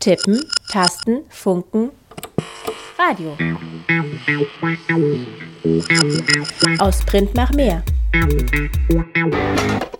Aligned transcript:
Tippen, 0.00 0.42
Tasten, 0.70 1.24
Funken, 1.28 1.90
Radio. 2.98 3.36
Aus 6.78 7.04
Print 7.04 7.34
nach 7.34 7.52
mehr. 7.52 7.82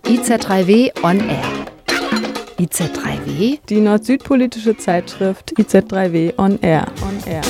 IZ3W 0.05 1.03
on 1.03 1.19
Air. 1.29 1.43
IZ3W? 2.57 3.59
Die 3.69 3.79
nord-süd-politische 3.79 4.75
Zeitschrift 4.75 5.53
IZ3W 5.59 6.33
on 6.39 6.59
Air. 6.63 6.87
On 7.03 7.19
Air. 7.27 7.43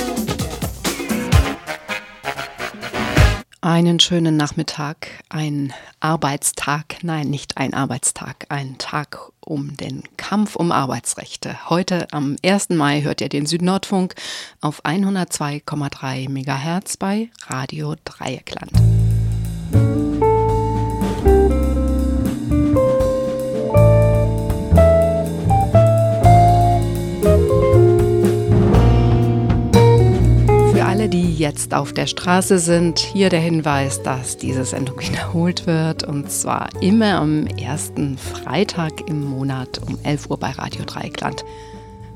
Einen 3.62 4.02
schönen 4.02 4.36
Nachmittag, 4.36 5.08
ein 5.30 5.72
Arbeitstag, 6.02 6.98
nein, 7.04 7.30
nicht 7.30 7.56
ein 7.56 7.74
Arbeitstag, 7.74 8.46
ein 8.50 8.78
Tag 8.78 9.32
um 9.52 9.76
den 9.76 10.04
Kampf 10.16 10.56
um 10.56 10.72
Arbeitsrechte. 10.72 11.70
Heute 11.70 12.08
am 12.12 12.38
1. 12.42 12.70
Mai 12.70 13.02
hört 13.02 13.20
ihr 13.20 13.28
den 13.28 13.46
Südnordfunk 13.46 14.16
auf 14.62 14.86
102,3 14.86 16.30
MHz 16.30 16.96
bei 16.96 17.30
Radio 17.50 17.96
Dreieckland. 18.06 18.72
Die 31.12 31.36
jetzt 31.36 31.74
auf 31.74 31.94
der 31.94 32.08
Straße 32.08 32.58
sind, 32.58 33.00
hier 33.00 33.30
der 33.30 33.42
Hinweis, 33.42 34.02
dass 34.02 34.38
diese 34.38 34.64
Sendung 34.66 35.00
wiederholt 35.02 35.68
wird 35.68 36.04
und 36.04 36.32
zwar 36.32 36.70
immer 36.82 37.16
am 37.16 37.48
ersten 37.48 38.18
Freitag 38.18 39.10
im 39.10 39.30
Monat 39.30 39.82
um 39.88 40.00
11 40.04 40.30
Uhr 40.30 40.40
bei 40.40 40.52
Radio 40.52 40.84
Dreieckland. 40.86 41.44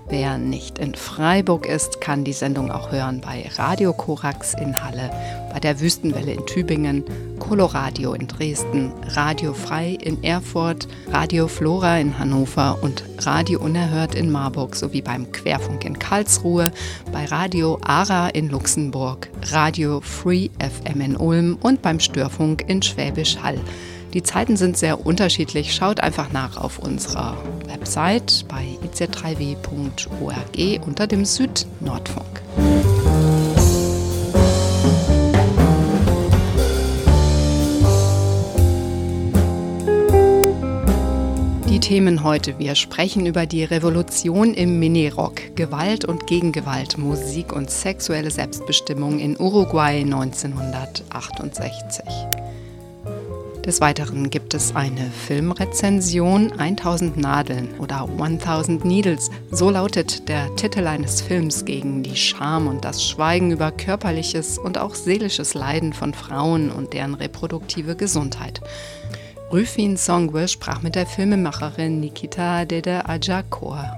Wer 0.07 0.37
nicht 0.37 0.77
in 0.77 0.93
Freiburg 0.93 1.65
ist, 1.65 1.99
kann 1.99 2.23
die 2.23 2.33
Sendung 2.33 2.69
auch 2.69 2.91
hören 2.91 3.21
bei 3.21 3.49
Radio 3.55 3.91
Korax 3.91 4.53
in 4.53 4.83
Halle, 4.83 5.09
bei 5.51 5.59
der 5.59 5.79
Wüstenwelle 5.79 6.31
in 6.33 6.45
Tübingen, 6.45 7.03
Coloradio 7.39 8.13
in 8.13 8.27
Dresden, 8.27 8.91
Radio 9.15 9.55
Frei 9.55 9.97
in 9.99 10.23
Erfurt, 10.23 10.87
Radio 11.07 11.47
Flora 11.47 11.97
in 11.97 12.19
Hannover 12.19 12.77
und 12.83 13.03
Radio 13.25 13.59
Unerhört 13.59 14.13
in 14.13 14.31
Marburg 14.31 14.75
sowie 14.75 15.01
beim 15.01 15.31
Querfunk 15.31 15.83
in 15.85 15.97
Karlsruhe, 15.97 16.71
bei 17.11 17.25
Radio 17.25 17.79
Ara 17.83 18.27
in 18.27 18.49
Luxemburg, 18.49 19.31
Radio 19.51 20.01
Free 20.01 20.49
FM 20.59 21.01
in 21.01 21.17
Ulm 21.17 21.57
und 21.61 21.81
beim 21.81 21.99
Störfunk 21.99 22.63
in 22.67 22.83
Schwäbisch 22.83 23.37
Hall. 23.41 23.59
Die 24.15 24.23
Zeiten 24.23 24.55
sind 24.55 24.77
sehr 24.77 25.05
unterschiedlich. 25.05 25.75
Schaut 25.75 25.99
einfach 25.99 26.31
nach 26.31 26.55
auf 26.55 26.79
unserer 26.79 27.35
Website 27.67 28.45
bei 28.47 28.65
iz3w.org 28.87 30.87
unter 30.87 31.05
dem 31.05 31.25
Südnordfunk. 31.25 32.41
Die 41.67 41.81
Themen 41.81 42.23
heute. 42.23 42.57
Wir 42.57 42.75
sprechen 42.75 43.25
über 43.25 43.45
die 43.45 43.65
Revolution 43.65 44.53
im 44.53 44.79
Minirock, 44.79 45.57
Gewalt 45.57 46.05
und 46.05 46.25
Gegengewalt, 46.25 46.97
Musik 46.97 47.51
und 47.51 47.69
sexuelle 47.69 48.31
Selbstbestimmung 48.31 49.19
in 49.19 49.37
Uruguay 49.37 50.03
1968. 50.03 52.44
Des 53.65 53.81
Weiteren 53.81 54.29
gibt 54.29 54.53
es 54.53 54.75
eine 54.75 55.09
Filmrezension 55.09 56.51
1000 56.51 57.17
Nadeln 57.17 57.67
oder 57.79 58.07
1000 58.07 58.85
Needles. 58.85 59.31
So 59.49 59.71
lautet 59.71 60.29
der 60.29 60.55
Titel 60.55 60.85
eines 60.85 61.21
Films 61.21 61.65
gegen 61.65 62.03
die 62.03 62.15
Scham 62.15 62.67
und 62.67 62.85
das 62.85 63.03
Schweigen 63.03 63.49
über 63.51 63.71
körperliches 63.71 64.59
und 64.59 64.77
auch 64.77 64.93
seelisches 64.93 65.55
Leiden 65.55 65.93
von 65.93 66.13
Frauen 66.13 66.69
und 66.69 66.93
deren 66.93 67.15
reproduktive 67.15 67.95
Gesundheit. 67.95 68.61
Rüfin 69.51 69.97
Songwe 69.97 70.47
sprach 70.47 70.83
mit 70.83 70.93
der 70.93 71.07
Filmemacherin 71.07 71.99
Nikita 71.99 72.65
Dede 72.65 73.09
Ajakor. 73.09 73.97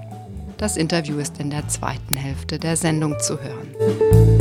Das 0.56 0.78
Interview 0.78 1.18
ist 1.18 1.38
in 1.40 1.50
der 1.50 1.68
zweiten 1.68 2.16
Hälfte 2.16 2.58
der 2.58 2.76
Sendung 2.76 3.16
zu 3.20 3.38
hören. 3.38 4.37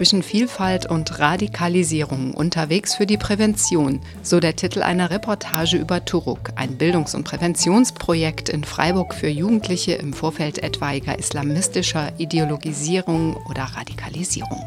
Zwischen 0.00 0.22
Vielfalt 0.22 0.86
und 0.86 1.18
Radikalisierung 1.18 2.32
unterwegs 2.32 2.94
für 2.94 3.04
die 3.04 3.18
Prävention, 3.18 4.00
so 4.22 4.40
der 4.40 4.56
Titel 4.56 4.80
einer 4.80 5.10
Reportage 5.10 5.76
über 5.76 6.06
Turuk, 6.06 6.52
ein 6.56 6.78
Bildungs- 6.78 7.14
und 7.14 7.24
Präventionsprojekt 7.24 8.48
in 8.48 8.64
Freiburg 8.64 9.12
für 9.12 9.28
Jugendliche 9.28 9.92
im 9.92 10.14
Vorfeld 10.14 10.62
etwaiger 10.62 11.18
islamistischer 11.18 12.12
Ideologisierung 12.16 13.36
oder 13.50 13.64
Radikalisierung. 13.64 14.64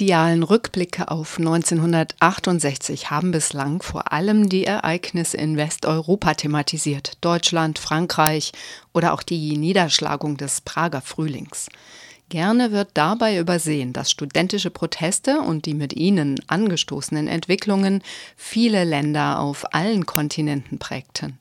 Medialen 0.00 0.44
Rückblicke 0.44 1.10
auf 1.10 1.40
1968 1.40 3.10
haben 3.10 3.32
bislang 3.32 3.82
vor 3.82 4.12
allem 4.12 4.48
die 4.48 4.64
Ereignisse 4.64 5.36
in 5.38 5.56
Westeuropa 5.56 6.34
thematisiert, 6.34 7.18
Deutschland, 7.20 7.80
Frankreich 7.80 8.52
oder 8.94 9.12
auch 9.12 9.24
die 9.24 9.56
Niederschlagung 9.56 10.36
des 10.36 10.60
Prager 10.60 11.00
Frühlings. 11.00 11.66
Gerne 12.30 12.72
wird 12.72 12.90
dabei 12.92 13.38
übersehen, 13.38 13.94
dass 13.94 14.10
studentische 14.10 14.68
Proteste 14.68 15.40
und 15.40 15.64
die 15.64 15.72
mit 15.72 15.94
ihnen 15.94 16.38
angestoßenen 16.46 17.26
Entwicklungen 17.26 18.02
viele 18.36 18.84
Länder 18.84 19.40
auf 19.40 19.72
allen 19.72 20.04
Kontinenten 20.04 20.78
prägten. 20.78 21.38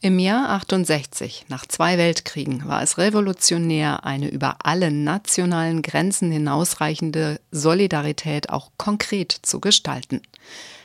Im 0.00 0.20
Jahr 0.20 0.50
68, 0.50 1.46
nach 1.48 1.66
zwei 1.66 1.98
Weltkriegen, 1.98 2.68
war 2.68 2.84
es 2.84 2.98
revolutionär, 2.98 4.04
eine 4.04 4.28
über 4.28 4.58
alle 4.62 4.92
nationalen 4.92 5.82
Grenzen 5.82 6.30
hinausreichende 6.30 7.40
Solidarität 7.50 8.50
auch 8.50 8.70
konkret 8.76 9.32
zu 9.42 9.58
gestalten. 9.58 10.22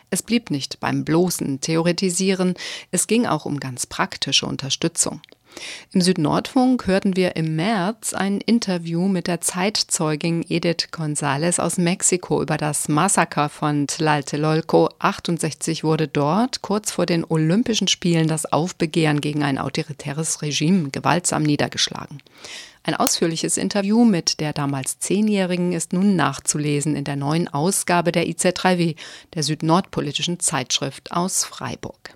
Es 0.09 0.23
blieb 0.23 0.49
nicht 0.49 0.79
beim 0.79 1.05
bloßen 1.05 1.61
Theoretisieren, 1.61 2.55
es 2.89 3.05
ging 3.05 3.27
auch 3.27 3.45
um 3.45 3.59
ganz 3.59 3.85
praktische 3.85 4.47
Unterstützung. 4.47 5.21
Im 5.91 6.01
Südnordfunk 6.01 6.87
hörten 6.87 7.15
wir 7.15 7.35
im 7.35 7.55
März 7.55 8.13
ein 8.13 8.41
Interview 8.41 9.07
mit 9.07 9.27
der 9.27 9.41
Zeitzeugin 9.41 10.43
Edith 10.47 10.89
González 10.91 11.59
aus 11.59 11.77
Mexiko 11.77 12.41
über 12.41 12.57
das 12.57 12.87
Massaker 12.87 13.49
von 13.49 13.87
Tlatelolco. 13.87 14.89
68 14.99 15.83
wurde 15.83 16.07
dort 16.07 16.61
kurz 16.61 16.91
vor 16.91 17.05
den 17.05 17.23
Olympischen 17.23 17.87
Spielen 17.87 18.27
das 18.27 18.51
Aufbegehren 18.51 19.21
gegen 19.21 19.43
ein 19.43 19.57
autoritäres 19.57 20.41
Regime 20.41 20.89
gewaltsam 20.89 21.43
niedergeschlagen. 21.43 22.21
Ein 22.85 22.95
ausführliches 22.95 23.57
Interview 23.57 24.03
mit 24.03 24.41
der 24.41 24.51
damals 24.51 24.99
Zehnjährigen 24.99 25.71
ist 25.71 25.93
nun 25.93 26.17
nachzulesen 26.17 26.95
in 26.95 27.05
der 27.05 27.15
neuen 27.15 27.47
Ausgabe 27.47 28.11
der 28.11 28.27
IZ3W, 28.27 28.95
der 29.33 29.43
südnordpolitischen 29.43 30.39
Zeitschrift 30.39 31.13
aus 31.13 31.45
Freiburg. 31.45 32.15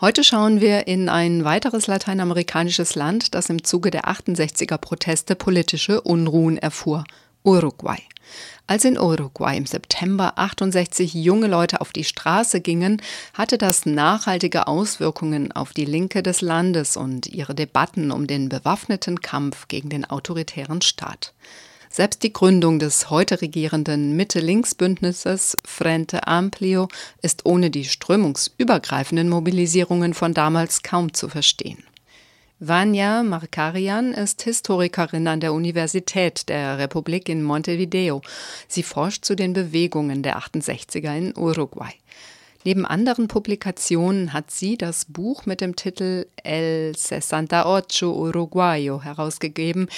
Heute 0.00 0.22
schauen 0.22 0.60
wir 0.60 0.86
in 0.86 1.08
ein 1.08 1.42
weiteres 1.42 1.88
lateinamerikanisches 1.88 2.94
Land, 2.94 3.34
das 3.34 3.50
im 3.50 3.64
Zuge 3.64 3.90
der 3.90 4.04
68er 4.04 4.78
Proteste 4.78 5.34
politische 5.34 6.02
Unruhen 6.02 6.56
erfuhr, 6.56 7.02
Uruguay. 7.42 7.98
Als 8.68 8.84
in 8.84 8.96
Uruguay 8.96 9.56
im 9.56 9.66
September 9.66 10.34
68 10.36 11.14
junge 11.14 11.48
Leute 11.48 11.80
auf 11.80 11.90
die 11.90 12.04
Straße 12.04 12.60
gingen, 12.60 13.02
hatte 13.34 13.58
das 13.58 13.86
nachhaltige 13.86 14.68
Auswirkungen 14.68 15.50
auf 15.50 15.72
die 15.72 15.84
Linke 15.84 16.22
des 16.22 16.42
Landes 16.42 16.96
und 16.96 17.26
ihre 17.26 17.56
Debatten 17.56 18.12
um 18.12 18.28
den 18.28 18.48
bewaffneten 18.48 19.20
Kampf 19.20 19.66
gegen 19.66 19.88
den 19.88 20.04
autoritären 20.04 20.80
Staat. 20.80 21.34
Selbst 21.90 22.22
die 22.22 22.32
Gründung 22.32 22.78
des 22.78 23.10
heute 23.10 23.40
regierenden 23.40 24.14
Mitte-Links-Bündnisses 24.14 25.56
Frente 25.64 26.26
Amplio 26.26 26.88
ist 27.22 27.46
ohne 27.46 27.70
die 27.70 27.84
strömungsübergreifenden 27.84 29.28
Mobilisierungen 29.28 30.14
von 30.14 30.34
damals 30.34 30.82
kaum 30.82 31.14
zu 31.14 31.28
verstehen. 31.28 31.82
Vanya 32.60 33.22
Markarian 33.22 34.12
ist 34.12 34.42
Historikerin 34.42 35.28
an 35.28 35.40
der 35.40 35.52
Universität 35.52 36.48
der 36.48 36.78
Republik 36.78 37.28
in 37.28 37.42
Montevideo. 37.42 38.20
Sie 38.66 38.82
forscht 38.82 39.24
zu 39.24 39.36
den 39.36 39.52
Bewegungen 39.52 40.24
der 40.24 40.38
68er 40.38 41.16
in 41.16 41.36
Uruguay. 41.36 41.92
Neben 42.64 42.84
anderen 42.84 43.28
Publikationen 43.28 44.32
hat 44.32 44.50
sie 44.50 44.76
das 44.76 45.04
Buch 45.04 45.46
mit 45.46 45.60
dem 45.60 45.76
Titel 45.76 46.26
El 46.42 46.92
68 46.96 48.02
Uruguayo 48.02 49.02
herausgegeben, 49.02 49.88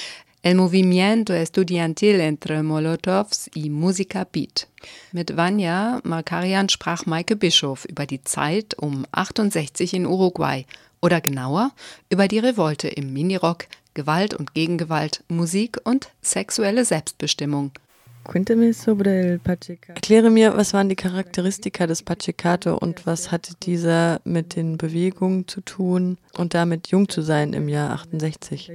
El 0.42 0.54
movimiento 0.54 1.34
estudiantil 1.34 2.18
entre 2.18 2.62
Molotovs 2.62 3.50
y 3.54 3.68
Musica 3.68 4.24
Beat. 4.24 4.68
Mit 5.12 5.36
Vanya 5.36 6.00
Markarian 6.02 6.70
sprach 6.70 7.04
Maike 7.04 7.36
Bischof 7.36 7.84
über 7.84 8.06
die 8.06 8.24
Zeit 8.24 8.74
um 8.78 9.04
68 9.12 9.92
in 9.92 10.06
Uruguay 10.06 10.64
oder 11.02 11.20
genauer 11.20 11.72
über 12.08 12.26
die 12.26 12.38
Revolte 12.38 12.88
im 12.88 13.12
Minirock, 13.12 13.66
Gewalt 13.92 14.32
und 14.32 14.54
Gegengewalt, 14.54 15.22
Musik 15.28 15.76
und 15.84 16.08
sexuelle 16.22 16.86
Selbstbestimmung. 16.86 17.72
Erkläre 19.88 20.30
mir, 20.30 20.56
was 20.56 20.72
waren 20.72 20.88
die 20.88 20.96
Charakteristika 20.96 21.86
des 21.86 22.02
Pachecato 22.02 22.78
und 22.78 23.04
was 23.04 23.30
hatte 23.30 23.54
dieser 23.62 24.20
mit 24.24 24.56
den 24.56 24.78
Bewegungen 24.78 25.48
zu 25.48 25.60
tun 25.60 26.16
und 26.38 26.54
damit 26.54 26.88
jung 26.88 27.10
zu 27.10 27.20
sein 27.20 27.52
im 27.52 27.68
Jahr 27.68 27.90
68? 27.90 28.70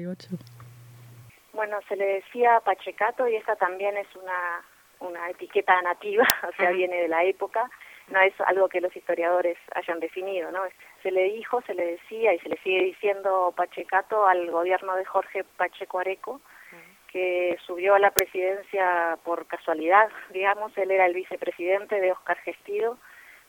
Bueno, 1.55 1.79
se 1.87 1.95
le 1.95 2.05
decía 2.05 2.59
Pachecato 2.59 3.25
y 3.29 3.37
esta 3.37 3.55
también 3.55 3.95
es 3.95 4.13
una, 4.17 4.61
una 4.99 5.29
etiqueta 5.29 5.81
nativa, 5.81 6.25
o 6.49 6.51
sea, 6.57 6.71
viene 6.71 7.03
de 7.03 7.07
la 7.07 7.23
época, 7.23 7.69
no 8.09 8.19
es 8.19 8.33
algo 8.41 8.67
que 8.67 8.81
los 8.81 8.93
historiadores 8.93 9.57
hayan 9.73 10.01
definido, 10.01 10.51
¿no? 10.51 10.61
Se 11.01 11.11
le 11.11 11.23
dijo, 11.23 11.61
se 11.61 11.73
le 11.73 11.85
decía 11.93 12.33
y 12.33 12.39
se 12.39 12.49
le 12.49 12.57
sigue 12.57 12.83
diciendo 12.83 13.53
Pachecato 13.55 14.27
al 14.27 14.51
gobierno 14.51 14.97
de 14.97 15.05
Jorge 15.05 15.45
Pacheco 15.55 15.99
Areco, 15.99 16.41
que 17.07 17.57
subió 17.65 17.95
a 17.95 17.99
la 17.99 18.11
presidencia 18.11 19.17
por 19.23 19.47
casualidad, 19.47 20.09
digamos, 20.31 20.77
él 20.77 20.91
era 20.91 21.05
el 21.05 21.13
vicepresidente 21.13 22.01
de 22.01 22.11
Oscar 22.11 22.37
Gestido, 22.39 22.97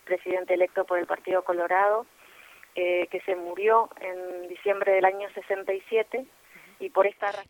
presidente 0.04 0.54
electo 0.54 0.84
por 0.84 1.00
el 1.00 1.06
Partido 1.06 1.42
Colorado, 1.42 2.06
eh, 2.76 3.08
que 3.10 3.20
se 3.22 3.34
murió 3.34 3.90
en 4.00 4.46
diciembre 4.46 4.92
del 4.92 5.06
año 5.06 5.28
67 5.30 6.24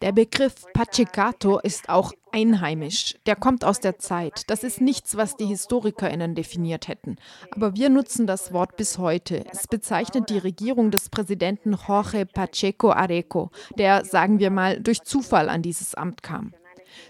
Der 0.00 0.12
Begriff 0.12 0.54
Pachecato 0.72 1.58
ist 1.58 1.88
auch 1.88 2.12
einheimisch. 2.32 3.14
Der 3.26 3.36
kommt 3.36 3.64
aus 3.64 3.80
der 3.80 3.98
Zeit. 3.98 4.42
Das 4.48 4.62
ist 4.62 4.80
nichts, 4.80 5.16
was 5.16 5.36
die 5.36 5.46
HistorikerInnen 5.46 6.34
definiert 6.34 6.88
hätten. 6.88 7.16
Aber 7.50 7.74
wir 7.74 7.88
nutzen 7.88 8.26
das 8.26 8.52
Wort 8.52 8.76
bis 8.76 8.98
heute. 8.98 9.44
Es 9.50 9.66
bezeichnet 9.66 10.30
die 10.30 10.38
Regierung 10.38 10.90
des 10.90 11.08
Präsidenten 11.08 11.76
Jorge 11.86 12.26
Pacheco 12.26 12.90
Areco, 12.90 13.50
der, 13.78 14.04
sagen 14.04 14.38
wir 14.38 14.50
mal, 14.50 14.80
durch 14.80 15.02
Zufall 15.02 15.48
an 15.48 15.62
dieses 15.62 15.94
Amt 15.94 16.22
kam. 16.22 16.52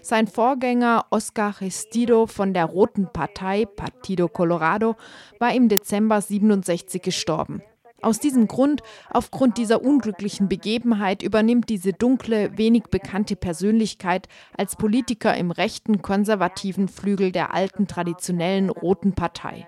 Sein 0.01 0.27
Vorgänger 0.27 1.05
Oscar 1.09 1.61
Restido 1.61 2.27
von 2.27 2.53
der 2.53 2.65
Roten 2.65 3.07
Partei, 3.11 3.65
Partido 3.65 4.27
Colorado, 4.27 4.95
war 5.39 5.53
im 5.53 5.69
Dezember 5.69 6.21
67 6.21 7.01
gestorben. 7.01 7.61
Aus 8.01 8.19
diesem 8.19 8.47
Grund, 8.47 8.83
aufgrund 9.09 9.57
dieser 9.57 9.83
unglücklichen 9.83 10.47
Begebenheit, 10.47 11.23
übernimmt 11.23 11.69
diese 11.69 11.93
dunkle, 11.93 12.55
wenig 12.57 12.83
bekannte 12.91 13.35
Persönlichkeit 13.35 14.27
als 14.55 14.75
Politiker 14.75 15.35
im 15.35 15.49
rechten, 15.49 16.01
konservativen 16.01 16.89
Flügel 16.89 17.31
der 17.31 17.53
alten, 17.53 17.87
traditionellen 17.87 18.69
Roten 18.69 19.13
Partei. 19.13 19.67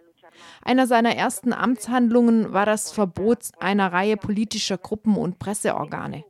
Einer 0.62 0.88
seiner 0.88 1.16
ersten 1.16 1.54
Amtshandlungen 1.54 2.54
war 2.54 2.66
das 2.66 2.92
Verbot 2.92 3.40
einer 3.60 3.92
Reihe 3.92 4.16
politischer 4.16 4.78
Gruppen 4.78 5.18
und 5.18 5.40
Presseorgane. 5.40 6.24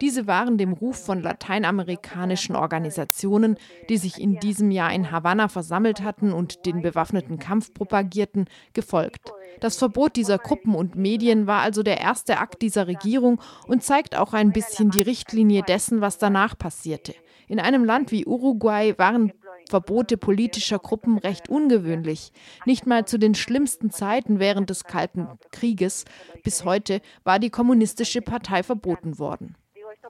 Diese 0.00 0.26
waren 0.26 0.58
dem 0.58 0.72
Ruf 0.72 1.04
von 1.04 1.22
lateinamerikanischen 1.22 2.56
Organisationen, 2.56 3.56
die 3.88 3.98
sich 3.98 4.20
in 4.20 4.38
diesem 4.40 4.70
Jahr 4.70 4.92
in 4.92 5.10
Havanna 5.10 5.48
versammelt 5.48 6.02
hatten 6.02 6.32
und 6.32 6.66
den 6.66 6.82
bewaffneten 6.82 7.38
Kampf 7.38 7.72
propagierten, 7.74 8.46
gefolgt. 8.72 9.32
Das 9.60 9.76
Verbot 9.76 10.16
dieser 10.16 10.38
Gruppen 10.38 10.74
und 10.74 10.96
Medien 10.96 11.46
war 11.46 11.60
also 11.60 11.82
der 11.82 12.00
erste 12.00 12.38
Akt 12.38 12.62
dieser 12.62 12.86
Regierung 12.86 13.40
und 13.66 13.82
zeigt 13.82 14.16
auch 14.16 14.32
ein 14.32 14.52
bisschen 14.52 14.90
die 14.90 15.02
Richtlinie 15.02 15.62
dessen, 15.62 16.00
was 16.00 16.18
danach 16.18 16.56
passierte. 16.56 17.14
In 17.48 17.60
einem 17.60 17.84
Land 17.84 18.12
wie 18.12 18.26
Uruguay 18.26 18.94
waren 18.98 19.32
Verbote 19.68 20.16
politischer 20.16 20.78
Gruppen 20.78 21.18
recht 21.18 21.48
ungewöhnlich. 21.48 22.32
Nicht 22.66 22.86
mal 22.86 23.06
zu 23.06 23.18
den 23.18 23.34
schlimmsten 23.34 23.90
Zeiten 23.90 24.38
während 24.38 24.70
des 24.70 24.84
Kalten 24.84 25.28
Krieges 25.50 26.04
bis 26.42 26.64
heute 26.64 27.00
war 27.24 27.38
die 27.38 27.50
kommunistische 27.50 28.22
Partei 28.22 28.62
verboten 28.62 29.18
worden. 29.18 29.56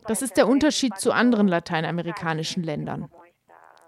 Das 0.07 0.23
ist 0.23 0.37
der 0.37 0.49
Unterschied 0.49 0.99
zu 0.99 1.13
anderen 1.13 1.49
lateinamerikanischen 1.49 2.63
Ländern. 2.63 3.09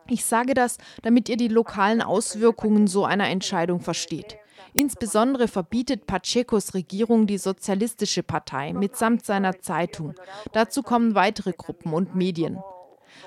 Ich 0.08 0.24
sage 0.24 0.54
das, 0.54 0.78
damit 1.02 1.28
ihr 1.28 1.36
die 1.36 1.48
lokalen 1.48 2.02
Auswirkungen 2.02 2.86
so 2.86 3.04
einer 3.04 3.28
Entscheidung 3.28 3.80
versteht. 3.80 4.36
Insbesondere 4.74 5.48
verbietet 5.48 6.06
Pachecos 6.06 6.74
Regierung 6.74 7.26
die 7.26 7.38
Sozialistische 7.38 8.22
Partei 8.22 8.72
mitsamt 8.72 9.24
seiner 9.24 9.60
Zeitung. 9.60 10.14
Dazu 10.52 10.82
kommen 10.82 11.14
weitere 11.14 11.52
Gruppen 11.52 11.92
und 11.92 12.14
Medien. 12.14 12.58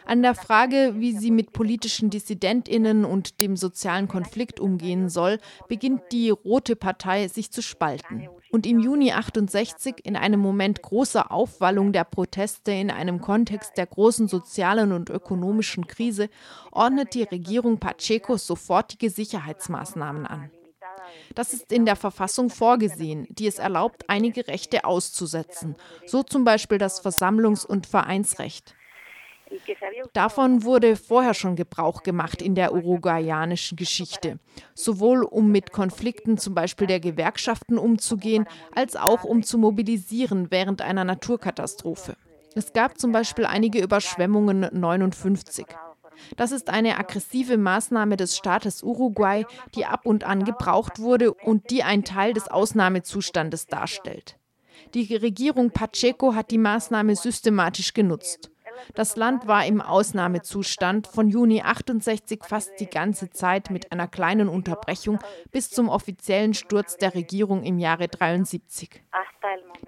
An 0.06 0.22
der 0.22 0.36
Frage, 0.36 0.96
wie 0.98 1.12
sie 1.12 1.32
mit 1.32 1.54
politischen 1.54 2.10
Dissidentinnen 2.10 3.06
und 3.06 3.42
dem 3.42 3.58
sozialen 3.58 4.08
Konflikt 4.08 4.60
umgehen 4.60 5.10
soll, 5.10 5.40
beginnt 5.68 6.02
die 6.12 6.30
Rote 6.30 6.76
Partei 6.76 7.28
sich 7.28 7.52
zu 7.52 7.62
spalten. 7.62 8.30
Und 8.52 8.66
im 8.66 8.80
Juni 8.80 9.12
68, 9.12 10.06
in 10.06 10.16
einem 10.16 10.40
Moment 10.40 10.82
großer 10.82 11.32
Aufwallung 11.32 11.92
der 11.92 12.06
Proteste 12.06 12.72
in 12.72 12.90
einem 12.90 13.20
Kontext 13.20 13.78
der 13.78 13.86
großen 13.86 14.28
sozialen 14.28 14.94
und 14.94 15.10
ökonomischen 15.10 15.88
Krise, 15.88 16.30
ordnet 16.72 17.14
die 17.14 17.24
Regierung 17.24 17.80
Pacheco 17.80 18.38
sofortige 18.38 19.10
Sicherheitsmaßnahmen 19.10 20.26
an. 20.26 20.52
Das 21.36 21.54
ist 21.54 21.72
in 21.72 21.86
der 21.86 21.96
Verfassung 21.96 22.50
vorgesehen, 22.50 23.28
die 23.30 23.48
es 23.48 23.60
erlaubt, 23.60 24.06
einige 24.08 24.48
Rechte 24.48 24.86
auszusetzen, 24.86 25.76
so 26.06 26.24
zum 26.24 26.44
Beispiel 26.44 26.78
das 26.78 27.04
Versammlungs- 27.04 27.66
und 27.66 27.86
Vereinsrecht. 27.86 28.76
Davon 30.14 30.64
wurde 30.64 30.96
vorher 30.96 31.34
schon 31.34 31.56
Gebrauch 31.56 32.04
gemacht 32.04 32.42
in 32.42 32.56
der 32.56 32.74
uruguayanischen 32.74 33.76
Geschichte, 33.78 34.40
sowohl 34.74 35.24
um 35.24 35.52
mit 35.52 35.72
Konflikten 35.72 36.38
zum 36.38 36.54
Beispiel 36.54 36.88
der 36.88 37.00
Gewerkschaften 37.00 37.78
umzugehen, 37.78 38.46
als 38.76 38.96
auch 38.96 39.24
um 39.24 39.44
zu 39.44 39.58
mobilisieren 39.58 40.52
während 40.52 40.82
einer 40.82 41.04
Naturkatastrophe. 41.04 42.16
Es 42.56 42.74
gab 42.74 42.98
zum 42.98 43.12
Beispiel 43.12 43.46
einige 43.46 43.82
Überschwemmungen 43.82 44.64
1959. 44.64 45.66
Das 46.36 46.52
ist 46.52 46.70
eine 46.70 46.98
aggressive 46.98 47.58
Maßnahme 47.58 48.18
des 48.18 48.36
Staates 48.36 48.82
Uruguay, 48.82 49.46
die 49.76 49.86
ab 49.86 50.06
und 50.06 50.24
an 50.24 50.44
gebraucht 50.44 51.00
wurde 51.00 51.34
und 51.34 51.70
die 51.70 51.84
ein 51.84 52.04
Teil 52.04 52.34
des 52.34 52.48
Ausnahmezustandes 52.48 53.68
darstellt. 53.68 54.38
Die 54.94 55.16
Regierung 55.16 55.72
Pacheco 55.72 56.34
hat 56.34 56.52
die 56.52 56.58
Maßnahme 56.58 57.16
systematisch 57.16 57.94
genutzt. 57.94 58.50
Das 58.96 59.16
Land 59.16 59.48
war 59.48 59.66
im 59.66 59.82
Ausnahmezustand 59.82 61.08
von 61.08 61.30
Juni 61.30 61.62
68 61.62 62.42
fast 62.44 62.72
die 62.80 62.90
ganze 62.90 63.30
Zeit 63.30 63.70
mit 63.70 63.92
einer 63.92 64.08
kleinen 64.08 64.50
Unterbrechung 64.50 65.20
bis 65.52 65.70
zum 65.70 65.90
offiziellen 65.90 66.54
Sturz 66.54 66.98
der 66.98 67.16
Regierung 67.16 67.64
im 67.64 67.80
Jahre 67.80 68.08
73. 68.08 69.02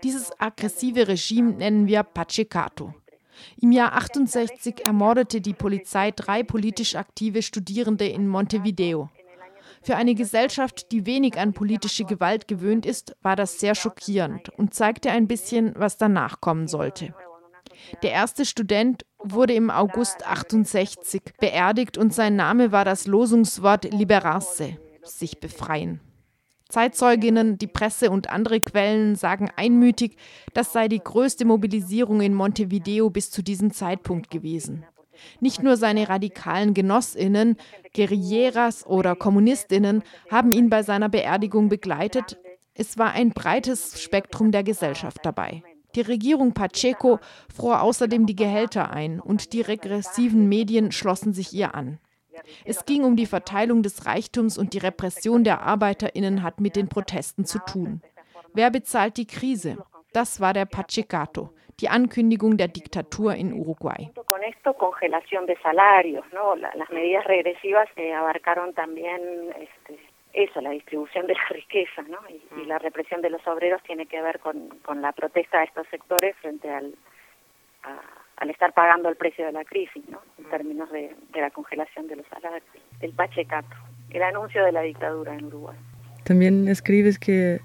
Dieses 0.04 0.32
aggressive 0.40 1.08
Regime 1.08 1.52
nennen 1.54 1.88
wir 1.88 2.04
Pachecato. 2.04 2.94
Im 3.62 3.72
Jahr 3.72 3.94
68 3.94 4.86
ermordete 4.86 5.42
die 5.42 5.54
Polizei 5.54 6.12
drei 6.12 6.44
politisch 6.44 6.96
aktive 6.96 7.42
Studierende 7.42 8.08
in 8.08 8.28
Montevideo. 8.28 9.10
Für 9.82 9.96
eine 9.96 10.14
Gesellschaft, 10.14 10.92
die 10.92 11.06
wenig 11.06 11.38
an 11.38 11.54
politische 11.54 12.04
Gewalt 12.04 12.48
gewöhnt 12.48 12.86
ist, 12.86 13.16
war 13.22 13.36
das 13.36 13.60
sehr 13.60 13.76
schockierend 13.76 14.50
und 14.50 14.74
zeigte 14.74 15.10
ein 15.12 15.28
bisschen, 15.28 15.74
was 15.76 15.98
danach 15.98 16.42
kommen 16.42 16.68
sollte. 16.68 17.14
Der 18.04 18.12
erste 18.12 18.46
Student 18.46 19.06
wurde 19.18 19.54
im 19.54 19.70
August 19.70 20.26
68 20.26 21.22
beerdigt 21.40 21.98
und 21.98 22.14
sein 22.14 22.36
Name 22.36 22.72
war 22.72 22.86
das 22.86 23.08
Losungswort 23.08 23.94
Liberarse, 23.94 24.78
sich 25.04 25.40
befreien. 25.40 26.00
Zeitzeuginnen, 26.70 27.58
die 27.58 27.68
Presse 27.68 28.12
und 28.12 28.30
andere 28.30 28.62
Quellen 28.62 29.16
sagen 29.16 29.50
einmütig, 29.56 30.18
das 30.54 30.72
sei 30.72 30.88
die 30.88 31.00
größte 31.00 31.44
Mobilisierung 31.46 32.22
in 32.22 32.36
Montevideo 32.36 33.10
bis 33.10 33.32
zu 33.32 33.42
diesem 33.42 33.72
Zeitpunkt 33.72 34.30
gewesen. 34.30 34.86
Nicht 35.40 35.64
nur 35.64 35.78
seine 35.78 36.08
radikalen 36.08 36.74
Genossinnen, 36.74 37.58
Guerilleras 37.96 38.86
oder 38.86 39.16
Kommunistinnen 39.16 40.04
haben 40.32 40.52
ihn 40.52 40.70
bei 40.70 40.84
seiner 40.84 41.10
Beerdigung 41.10 41.70
begleitet, 41.70 42.38
es 42.76 42.98
war 42.98 43.12
ein 43.12 43.32
breites 43.32 44.02
Spektrum 44.02 44.52
der 44.52 44.64
Gesellschaft 44.64 45.18
dabei. 45.24 45.64
Die 45.96 46.02
Regierung 46.02 46.54
Pacheco 46.54 47.20
fror 47.54 47.82
außerdem 47.82 48.26
die 48.26 48.36
Gehälter 48.36 48.92
ein 48.92 49.20
und 49.20 49.54
die 49.54 49.62
regressiven 49.62 50.48
Medien 50.48 50.92
schlossen 50.92 51.34
sich 51.34 51.54
ihr 51.54 51.74
an. 51.74 52.00
Es 52.66 52.86
ging 52.86 53.04
um 53.04 53.16
die 53.16 53.26
Verteilung 53.26 53.84
des 53.84 54.06
Reichtums 54.06 54.58
und 54.58 54.74
die 54.74 54.78
Repression 54.78 55.44
der 55.44 55.62
Arbeiterinnen 55.62 56.44
hat 56.44 56.62
mit 56.62 56.76
den 56.76 56.88
Protesten 56.88 57.46
zu 57.46 57.60
tun. 57.60 58.02
Wer 58.54 58.72
bezahlt 58.72 59.18
die 59.18 59.28
Krise? 59.28 59.78
Das 60.14 60.42
war 60.42 60.54
der 60.54 60.66
Pachicato, 60.66 61.50
die 61.80 61.90
Ankündigung 61.90 62.58
der 62.58 62.68
Diktatur 62.68 63.36
in 63.36 63.54
Uruguay. 63.54 64.10
Eso, 70.40 70.62
la 70.62 70.70
distribución 70.70 71.28
de 71.28 71.34
la 71.34 71.46
riqueza, 71.50 72.02
¿no? 72.04 72.20
Y, 72.30 72.62
y, 72.62 72.66
la 72.66 72.80
represión 72.80 73.22
de 73.22 73.30
los 73.30 73.46
obreros 73.46 73.82
tiene 73.84 74.06
que 74.06 74.22
ver 74.22 74.40
con, 74.40 74.70
con 74.84 75.02
la 75.02 75.12
protesta 75.12 75.60
de 75.60 75.66
estos 75.66 75.88
sectores 75.88 76.36
frente 76.38 76.70
al, 76.70 76.96
a, 77.84 78.00
al 78.38 78.50
estar 78.50 78.72
pagando 78.74 79.10
el 79.10 79.18
precio 79.18 79.46
de 79.46 79.52
la 79.52 79.66
crisis, 79.66 80.08
¿no? 80.08 80.22
En 80.38 80.46
términos 80.46 80.90
de, 80.92 81.14
de 81.34 81.42
la 81.42 81.50
congelación 81.52 82.08
de 82.08 82.16
los 82.16 82.28
salarios. 82.28 82.64
El 83.02 83.12
Pachecato, 83.12 83.76
el 84.12 84.24
anuncio 84.24 84.64
de 84.64 84.72
la 84.72 84.82
dictadura 84.82 85.34
en 85.34 85.46
Uruguay. 85.46 85.78
También 86.24 86.68
escribes 86.68 87.20
que 87.20 87.60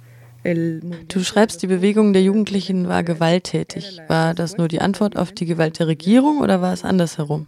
Du 0.44 1.20
schreibst, 1.20 1.62
die 1.62 1.66
Bewegung 1.66 2.12
der 2.12 2.22
Jugendlichen 2.22 2.86
war 2.86 3.02
gewalttätig. 3.02 3.98
War 4.08 4.34
das 4.34 4.58
nur 4.58 4.68
die 4.68 4.82
Antwort 4.82 5.16
auf 5.16 5.32
die 5.32 5.46
Gewalt 5.46 5.78
der 5.78 5.86
Regierung 5.86 6.42
oder 6.42 6.60
war 6.60 6.74
es 6.74 6.84
andersherum? 6.84 7.46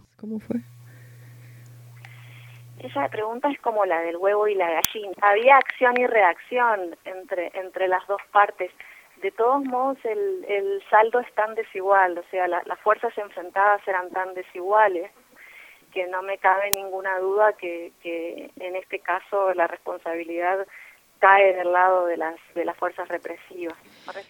Esa 2.89 3.09
pregunta 3.09 3.49
es 3.49 3.59
como 3.61 3.85
la 3.85 3.99
del 4.01 4.17
huevo 4.17 4.47
y 4.47 4.55
la 4.55 4.69
gallina. 4.69 5.13
Había 5.21 5.57
acción 5.57 5.93
y 5.99 6.07
reacción 6.07 6.95
entre, 7.05 7.51
entre 7.53 7.87
las 7.87 8.05
dos 8.07 8.21
partes. 8.31 8.71
De 9.21 9.31
todos 9.31 9.63
modos, 9.63 9.97
el, 10.03 10.45
el 10.47 10.83
saldo 10.89 11.19
es 11.19 11.33
tan 11.33 11.55
desigual, 11.55 12.17
o 12.17 12.23
sea, 12.29 12.47
la, 12.47 12.61
las 12.65 12.79
fuerzas 12.79 13.17
enfrentadas 13.17 13.81
eran 13.87 14.09
tan 14.11 14.33
desiguales 14.35 15.11
que 15.91 16.05
no 16.07 16.21
me 16.21 16.37
cabe 16.37 16.71
ninguna 16.71 17.17
duda 17.19 17.53
que, 17.53 17.91
que 18.03 18.51
en 18.59 18.75
este 18.75 18.99
caso 18.99 19.53
la 19.55 19.65
responsabilidad 19.67 20.67
cae 21.19 21.55
del 21.55 21.71
lado 21.71 22.05
de 22.05 22.17
las, 22.17 22.35
de 22.53 22.63
las 22.63 22.77
fuerzas 22.77 23.07
represivas. 23.07 23.75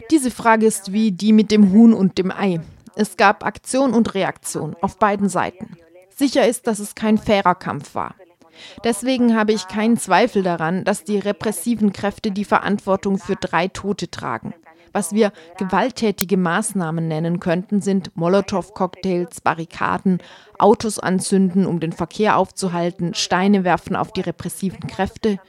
Diese 0.10 0.32
Frage 0.32 0.66
ist 0.66 0.94
wie 0.94 1.12
die 1.12 1.34
mit 1.34 1.52
dem 1.52 1.74
Huhn 1.74 1.94
und 1.94 2.18
dem 2.18 2.32
Ei. 2.32 2.60
Es 2.96 3.18
gab 3.18 3.46
Aktion 3.46 3.94
und 3.94 4.16
Reaktion 4.16 4.76
auf 4.82 4.98
beiden 4.98 5.28
Seiten. 5.28 5.78
Sicher 6.10 6.48
ist, 6.48 6.66
dass 6.66 6.80
es 6.80 6.96
kein 6.96 7.18
fairer 7.18 7.56
Kampf 7.56 7.94
war. 7.94 8.16
Deswegen 8.84 9.36
habe 9.36 9.54
ich 9.54 9.68
keinen 9.68 9.98
Zweifel 9.98 10.44
daran, 10.44 10.84
dass 10.84 11.04
die 11.04 11.20
repressiven 11.20 11.94
Kräfte 11.94 12.32
die 12.32 12.46
Verantwortung 12.46 13.18
für 13.18 13.36
drei 13.36 13.68
Tote 13.68 14.10
tragen. 14.10 14.54
Was 14.94 15.14
wir 15.14 15.32
gewalttätige 15.58 16.38
Maßnahmen 16.38 17.08
nennen 17.08 17.40
könnten, 17.40 17.82
sind 17.82 18.16
Molotow-Cocktails, 18.16 19.42
Barrikaden, 19.42 20.20
Autos 20.58 20.98
anzünden, 20.98 21.66
um 21.66 21.80
den 21.80 21.92
Verkehr 21.92 22.38
aufzuhalten, 22.38 23.14
Steine 23.14 23.64
werfen 23.64 23.96
auf 23.96 24.12
die 24.12 24.22
repressiven 24.22 24.88
Kräfte, 24.88 25.40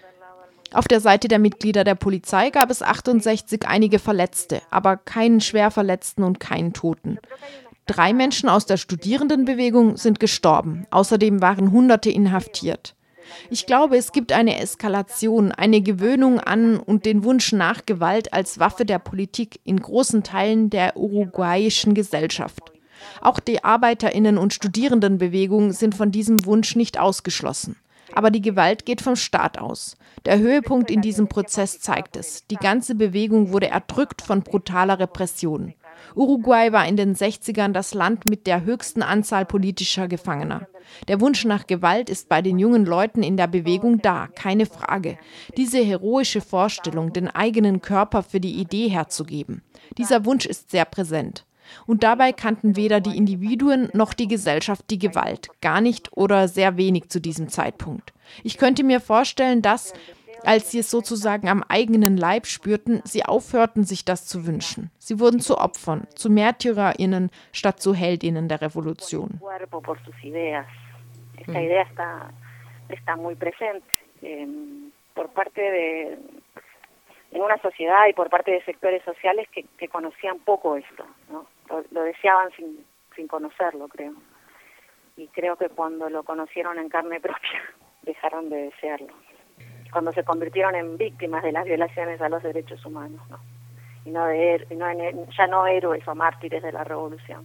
auf 0.73 0.87
der 0.87 1.01
Seite 1.01 1.29
der 1.29 1.39
Mitglieder 1.39 1.83
der 1.83 1.95
Polizei 1.95 2.51
gab 2.51 2.71
es 2.71 2.83
68 2.83 3.67
einige 3.67 3.99
Verletzte, 3.99 4.61
aber 4.71 4.99
keinen 4.99 5.41
Schwerverletzten 5.41 6.25
und 6.25 6.41
keinen 6.41 6.75
Toten. 6.75 7.19
Drei 7.87 8.13
Menschen 8.13 8.51
aus 8.51 8.67
der 8.67 8.77
Studierendenbewegung 8.77 9.97
sind 9.97 10.21
gestorben. 10.21 10.87
Außerdem 10.91 11.41
waren 11.41 11.73
Hunderte 11.73 12.11
inhaftiert. 12.11 12.95
Ich 13.51 13.67
glaube, 13.67 13.97
es 13.97 14.13
gibt 14.13 14.33
eine 14.33 14.59
Eskalation, 14.59 15.53
eine 15.53 15.81
Gewöhnung 15.81 16.41
an 16.41 16.79
und 16.79 17.07
den 17.07 17.25
Wunsch 17.25 17.53
nach 17.53 17.87
Gewalt 17.87 18.33
als 18.33 18.59
Waffe 18.59 18.85
der 18.85 18.99
Politik 18.99 19.61
in 19.65 19.81
großen 19.81 20.23
Teilen 20.23 20.71
der 20.71 20.97
uruguayischen 20.97 21.95
Gesellschaft. 21.95 22.73
Auch 23.21 23.41
die 23.41 23.65
Arbeiterinnen 23.65 24.39
und 24.39 24.55
Studierendenbewegung 24.55 25.73
sind 25.73 25.95
von 25.95 26.11
diesem 26.11 26.45
Wunsch 26.45 26.77
nicht 26.77 26.99
ausgeschlossen. 26.99 27.77
Aber 28.13 28.31
die 28.31 28.41
Gewalt 28.41 28.87
geht 28.87 29.01
vom 29.01 29.17
Staat 29.17 29.59
aus. 29.59 29.97
Der 30.25 30.39
Höhepunkt 30.39 30.91
in 30.91 31.03
diesem 31.03 31.29
Prozess 31.29 31.81
zeigt 31.81 32.17
es. 32.17 32.47
Die 32.47 32.57
ganze 32.57 32.95
Bewegung 32.95 33.53
wurde 33.53 33.69
erdrückt 33.69 34.23
von 34.23 34.43
brutaler 34.43 34.99
Repression. 34.99 35.75
Uruguay 36.15 36.73
war 36.73 36.87
in 36.87 36.97
den 36.97 37.15
60ern 37.15 37.73
das 37.73 37.95
Land 37.95 38.29
mit 38.29 38.47
der 38.47 38.65
höchsten 38.65 39.03
Anzahl 39.03 39.45
politischer 39.45 40.09
Gefangener. 40.09 40.67
Der 41.07 41.21
Wunsch 41.21 41.45
nach 41.45 41.67
Gewalt 41.67 42.11
ist 42.11 42.29
bei 42.29 42.43
den 42.43 42.59
jungen 42.59 42.87
Leuten 42.87 43.23
in 43.23 43.37
der 43.37 43.47
Bewegung 43.47 44.01
da, 44.01 44.29
keine 44.35 44.67
Frage. 44.67 45.19
Diese 45.57 45.79
heroische 45.79 46.41
Vorstellung, 46.41 47.13
den 47.13 47.29
eigenen 47.29 47.83
Körper 47.83 48.23
für 48.23 48.41
die 48.41 48.55
Idee 48.55 48.89
herzugeben, 48.89 49.63
dieser 49.97 50.25
Wunsch 50.25 50.47
ist 50.47 50.71
sehr 50.71 50.85
präsent. 50.85 51.45
Und 51.87 52.03
dabei 52.03 52.33
kannten 52.33 52.77
weder 52.77 53.01
die 53.01 53.17
Individuen 53.17 53.91
noch 53.93 54.15
die 54.15 54.29
Gesellschaft 54.29 54.85
die 54.91 54.99
Gewalt, 54.99 55.49
gar 55.61 55.81
nicht 55.81 56.11
oder 56.17 56.49
sehr 56.49 56.77
wenig 56.77 57.09
zu 57.09 57.21
diesem 57.21 57.49
Zeitpunkt. 57.49 58.13
Ich 58.43 58.59
könnte 58.59 58.85
mir 58.85 59.01
vorstellen, 59.01 59.63
dass, 59.63 59.93
als 60.45 60.71
sie 60.71 60.81
es 60.81 60.91
sozusagen 60.91 61.49
am 61.49 61.65
eigenen 61.69 62.17
Leib 62.17 62.47
spürten, 62.47 63.03
sie 63.05 63.25
aufhörten, 63.25 63.85
sich 63.85 64.05
das 64.05 64.27
zu 64.27 64.47
wünschen. 64.47 64.91
Sie 64.99 65.21
wurden 65.21 65.41
zu 65.41 65.59
Opfern, 65.59 66.07
zu 66.15 66.31
MärtyrerInnen 66.31 67.31
statt 67.53 67.81
zu 67.81 67.95
Heldinnen 67.95 68.49
der 68.49 68.61
Revolution. 68.61 69.41
de 75.61 76.19
en 77.31 77.43
una 77.43 77.59
sociedad 77.59 78.07
y 78.09 78.13
por 78.13 78.31
parte 78.31 78.51
de 78.53 78.63
sectores 78.65 79.03
sociales 79.05 79.49
que, 79.51 79.65
que 79.77 79.89
conocían 79.89 80.39
poco 80.41 80.77
esto, 80.77 81.05
¿no? 81.31 81.47
lo, 81.69 81.85
lo 81.91 82.03
deseaban 82.03 82.51
sin, 82.53 82.85
sin 83.15 83.29
conocerlo, 83.29 83.89
creo. 83.89 84.15
Y 85.17 85.27
creo 85.29 85.57
que 85.57 85.69
cuando 85.69 86.09
lo 86.09 86.23
conocieron 86.23 86.79
en 86.79 86.89
carne 86.89 87.21
propia, 87.21 87.63
dejaron 88.03 88.49
de 88.49 88.57
desearlo. 88.57 89.13
Cuando 89.93 90.13
se 90.13 90.23
convirtieron 90.25 90.75
en 90.75 90.97
víctimas 90.97 91.43
de 91.43 91.53
las 91.53 91.65
violaciones 91.65 92.21
a 92.21 92.29
los 92.29 92.43
derechos 92.43 92.85
humanos, 92.85 93.21
¿no? 93.31 93.39
Y 94.05 94.11
no 94.11 94.27
de, 94.27 94.67
no 94.77 94.89
en, 94.89 95.29
ya 95.31 95.47
no 95.47 95.67
héroes 95.67 96.07
o 96.07 96.15
mártires 96.15 96.63
de 96.63 96.73
la 96.73 96.85
revolución. 96.85 97.45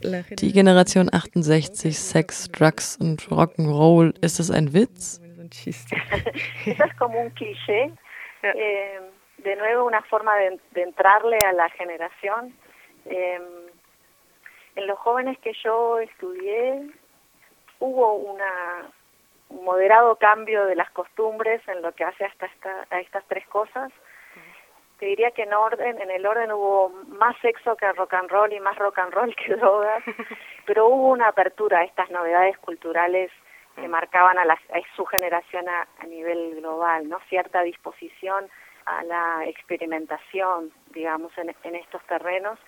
Die 0.00 0.52
Generation 0.52 1.08
68, 1.12 1.92
Sex, 1.92 2.48
Drugs 2.52 2.96
und 3.00 3.20
Rock'n'Roll, 3.30 4.14
ist 4.20 4.38
das 4.38 4.50
ein 4.50 4.72
Witz? 4.72 5.20
Eso 6.66 6.84
es 6.84 6.94
como 6.98 7.20
un 7.20 7.30
cliché. 7.30 7.90
Eh, 8.42 9.00
de 9.38 9.56
nuevo, 9.56 9.86
una 9.86 10.02
forma 10.02 10.36
de, 10.36 10.60
de 10.72 10.82
entrarle 10.82 11.38
a 11.44 11.52
la 11.52 11.68
generación 11.70 12.54
Eh, 13.08 13.40
en 14.76 14.86
los 14.86 14.98
jóvenes 14.98 15.38
que 15.38 15.52
yo 15.64 15.98
estudié 15.98 16.90
hubo 17.80 18.14
una, 18.14 18.90
un 19.50 19.64
moderado 19.64 20.16
cambio 20.16 20.66
de 20.66 20.76
las 20.76 20.90
costumbres 20.90 21.60
en 21.68 21.82
lo 21.82 21.92
que 21.92 22.04
hace 22.04 22.24
hasta 22.24 22.46
esta, 22.46 22.86
a 22.90 23.00
estas 23.00 23.24
tres 23.28 23.46
cosas. 23.48 23.92
Te 24.98 25.06
diría 25.06 25.30
que 25.30 25.42
en 25.42 25.54
orden, 25.54 26.00
en 26.00 26.10
el 26.10 26.26
orden 26.26 26.50
hubo 26.50 26.90
más 27.06 27.36
sexo 27.40 27.76
que 27.76 27.90
rock 27.92 28.14
and 28.14 28.30
roll 28.30 28.52
y 28.52 28.60
más 28.60 28.76
rock 28.76 28.98
and 28.98 29.12
roll 29.12 29.34
que 29.36 29.54
drogas, 29.56 30.02
pero 30.66 30.88
hubo 30.88 31.10
una 31.10 31.28
apertura 31.28 31.80
a 31.80 31.84
estas 31.84 32.10
novedades 32.10 32.58
culturales 32.58 33.30
que 33.76 33.86
marcaban 33.86 34.38
a, 34.38 34.44
la, 34.44 34.54
a 34.54 34.96
su 34.96 35.04
generación 35.04 35.68
a, 35.68 35.86
a 36.00 36.06
nivel 36.06 36.56
global, 36.56 37.08
¿no? 37.08 37.20
Cierta 37.28 37.62
disposición 37.62 38.48
a 38.86 39.04
la 39.04 39.44
experimentación, 39.46 40.72
digamos, 40.92 41.36
en, 41.38 41.54
en 41.62 41.76
estos 41.76 42.02
terrenos 42.06 42.58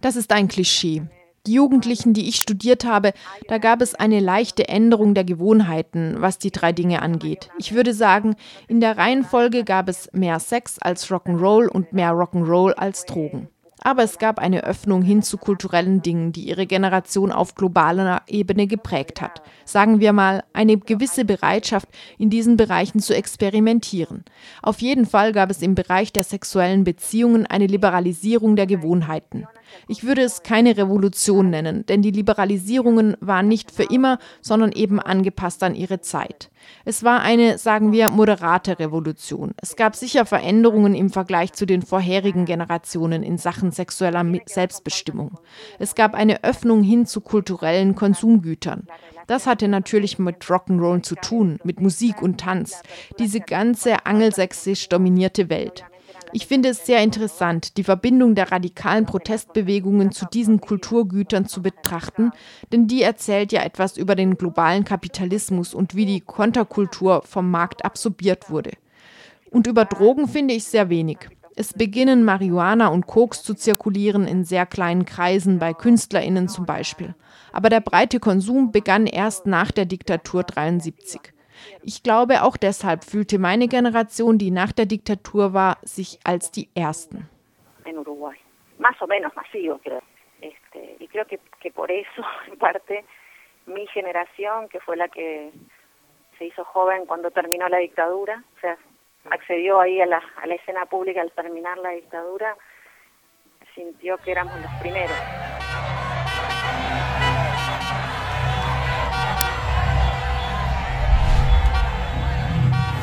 Das 0.00 0.16
ist 0.16 0.32
ein 0.32 0.48
Klischee. 0.48 1.02
Die 1.48 1.54
Jugendlichen, 1.54 2.14
die 2.14 2.28
ich 2.28 2.36
studiert 2.36 2.84
habe, 2.84 3.12
da 3.48 3.58
gab 3.58 3.82
es 3.82 3.96
eine 3.96 4.20
leichte 4.20 4.68
Änderung 4.68 5.12
der 5.12 5.24
Gewohnheiten, 5.24 6.14
was 6.20 6.38
die 6.38 6.52
drei 6.52 6.70
Dinge 6.70 7.02
angeht. 7.02 7.50
Ich 7.58 7.74
würde 7.74 7.94
sagen, 7.94 8.36
in 8.68 8.80
der 8.80 8.96
Reihenfolge 8.96 9.64
gab 9.64 9.88
es 9.88 10.08
mehr 10.12 10.38
Sex 10.38 10.78
als 10.78 11.08
Rock'n'Roll 11.08 11.66
und 11.66 11.92
mehr 11.92 12.12
Rock'n'Roll 12.12 12.74
als 12.74 13.06
Drogen. 13.06 13.48
Aber 13.84 14.04
es 14.04 14.18
gab 14.18 14.38
eine 14.38 14.64
Öffnung 14.64 15.02
hin 15.02 15.22
zu 15.22 15.36
kulturellen 15.36 16.02
Dingen, 16.02 16.32
die 16.32 16.48
ihre 16.48 16.66
Generation 16.66 17.32
auf 17.32 17.56
globaler 17.56 18.22
Ebene 18.28 18.68
geprägt 18.68 19.20
hat. 19.20 19.42
Sagen 19.64 19.98
wir 19.98 20.12
mal, 20.12 20.44
eine 20.52 20.78
gewisse 20.78 21.24
Bereitschaft, 21.24 21.88
in 22.16 22.30
diesen 22.30 22.56
Bereichen 22.56 23.00
zu 23.00 23.14
experimentieren. 23.14 24.24
Auf 24.62 24.80
jeden 24.80 25.04
Fall 25.04 25.32
gab 25.32 25.50
es 25.50 25.62
im 25.62 25.74
Bereich 25.74 26.12
der 26.12 26.22
sexuellen 26.22 26.84
Beziehungen 26.84 27.44
eine 27.44 27.66
Liberalisierung 27.66 28.54
der 28.54 28.66
Gewohnheiten. 28.66 29.48
Ich 29.88 30.04
würde 30.04 30.22
es 30.22 30.44
keine 30.44 30.76
Revolution 30.76 31.50
nennen, 31.50 31.84
denn 31.86 32.02
die 32.02 32.10
Liberalisierungen 32.10 33.16
waren 33.20 33.48
nicht 33.48 33.72
für 33.72 33.84
immer, 33.84 34.18
sondern 34.40 34.70
eben 34.70 35.00
angepasst 35.00 35.62
an 35.64 35.74
ihre 35.74 36.00
Zeit. 36.00 36.50
Es 36.84 37.04
war 37.04 37.20
eine, 37.20 37.58
sagen 37.58 37.92
wir, 37.92 38.10
moderate 38.10 38.78
Revolution. 38.78 39.52
Es 39.56 39.76
gab 39.76 39.96
sicher 39.96 40.26
Veränderungen 40.26 40.94
im 40.94 41.10
Vergleich 41.10 41.52
zu 41.52 41.66
den 41.66 41.82
vorherigen 41.82 42.44
Generationen 42.44 43.22
in 43.22 43.38
Sachen 43.38 43.70
sexueller 43.70 44.24
Selbstbestimmung. 44.46 45.38
Es 45.78 45.94
gab 45.94 46.14
eine 46.14 46.44
Öffnung 46.44 46.82
hin 46.82 47.06
zu 47.06 47.20
kulturellen 47.20 47.94
Konsumgütern. 47.94 48.86
Das 49.26 49.46
hatte 49.46 49.68
natürlich 49.68 50.18
mit 50.18 50.44
Rock'n'Roll 50.44 51.02
zu 51.02 51.14
tun, 51.14 51.58
mit 51.64 51.80
Musik 51.80 52.20
und 52.20 52.40
Tanz, 52.40 52.82
diese 53.18 53.40
ganze 53.40 54.04
angelsächsisch 54.06 54.88
dominierte 54.88 55.48
Welt. 55.48 55.84
Ich 56.34 56.46
finde 56.46 56.70
es 56.70 56.86
sehr 56.86 57.02
interessant, 57.02 57.76
die 57.76 57.84
Verbindung 57.84 58.34
der 58.34 58.52
radikalen 58.52 59.04
Protestbewegungen 59.04 60.12
zu 60.12 60.24
diesen 60.24 60.62
Kulturgütern 60.62 61.44
zu 61.46 61.60
betrachten, 61.60 62.30
denn 62.72 62.86
die 62.86 63.02
erzählt 63.02 63.52
ja 63.52 63.62
etwas 63.62 63.98
über 63.98 64.14
den 64.14 64.38
globalen 64.38 64.84
Kapitalismus 64.84 65.74
und 65.74 65.94
wie 65.94 66.06
die 66.06 66.22
Konterkultur 66.22 67.20
vom 67.22 67.50
Markt 67.50 67.84
absorbiert 67.84 68.48
wurde. 68.48 68.70
Und 69.50 69.66
über 69.66 69.84
Drogen 69.84 70.26
finde 70.26 70.54
ich 70.54 70.64
sehr 70.64 70.88
wenig. 70.88 71.18
Es 71.54 71.74
beginnen 71.74 72.24
Marihuana 72.24 72.88
und 72.88 73.06
Koks 73.06 73.42
zu 73.42 73.52
zirkulieren 73.52 74.26
in 74.26 74.46
sehr 74.46 74.64
kleinen 74.64 75.04
Kreisen, 75.04 75.58
bei 75.58 75.74
KünstlerInnen 75.74 76.48
zum 76.48 76.64
Beispiel. 76.64 77.14
Aber 77.52 77.68
der 77.68 77.80
breite 77.80 78.20
Konsum 78.20 78.72
begann 78.72 79.06
erst 79.06 79.44
nach 79.44 79.70
der 79.70 79.84
Diktatur 79.84 80.44
73. 80.44 81.34
Ich 81.82 82.02
glaube, 82.02 82.42
auch 82.42 82.56
deshalb 82.56 83.04
fühlte 83.04 83.38
meine 83.38 83.68
Generation, 83.68 84.38
die 84.38 84.50
nach 84.50 84.72
der 84.72 84.86
Diktatur 84.86 85.52
war, 85.52 85.78
sich 85.82 86.18
als 86.24 86.50
die 86.50 86.68
Ersten. 86.74 87.28
En 87.84 87.98
Uruguay. 87.98 88.36
Más 88.78 89.00
o 89.00 89.06
menos 89.06 89.34
masivo, 89.34 89.78
creo. 89.78 90.00
Este, 90.40 90.96
y 90.98 91.08
creo 91.08 91.24
que, 91.24 91.38
que 91.60 91.70
por 91.70 91.90
eso, 91.90 92.22
en 92.50 92.58
parte, 92.58 93.04
mi 93.66 93.86
generación, 93.88 94.68
que 94.68 94.80
fue 94.80 94.96
la 94.96 95.08
que 95.08 95.52
se 96.38 96.46
hizo 96.46 96.64
joven 96.64 97.06
cuando 97.06 97.30
terminó 97.30 97.68
la 97.68 97.78
dictadura, 97.78 98.42
o 98.56 98.60
sea, 98.60 98.76
accedió 99.30 99.80
ahí 99.80 100.00
a 100.00 100.06
la, 100.06 100.22
a 100.36 100.46
la 100.46 100.54
escena 100.54 100.86
pública 100.86 101.20
al 101.20 101.30
terminar 101.32 101.78
la 101.78 101.90
dictadura, 101.90 102.56
sintió 103.74 104.18
que 104.18 104.32
éramos 104.32 104.54
los 104.60 104.72
primeros. 104.80 105.16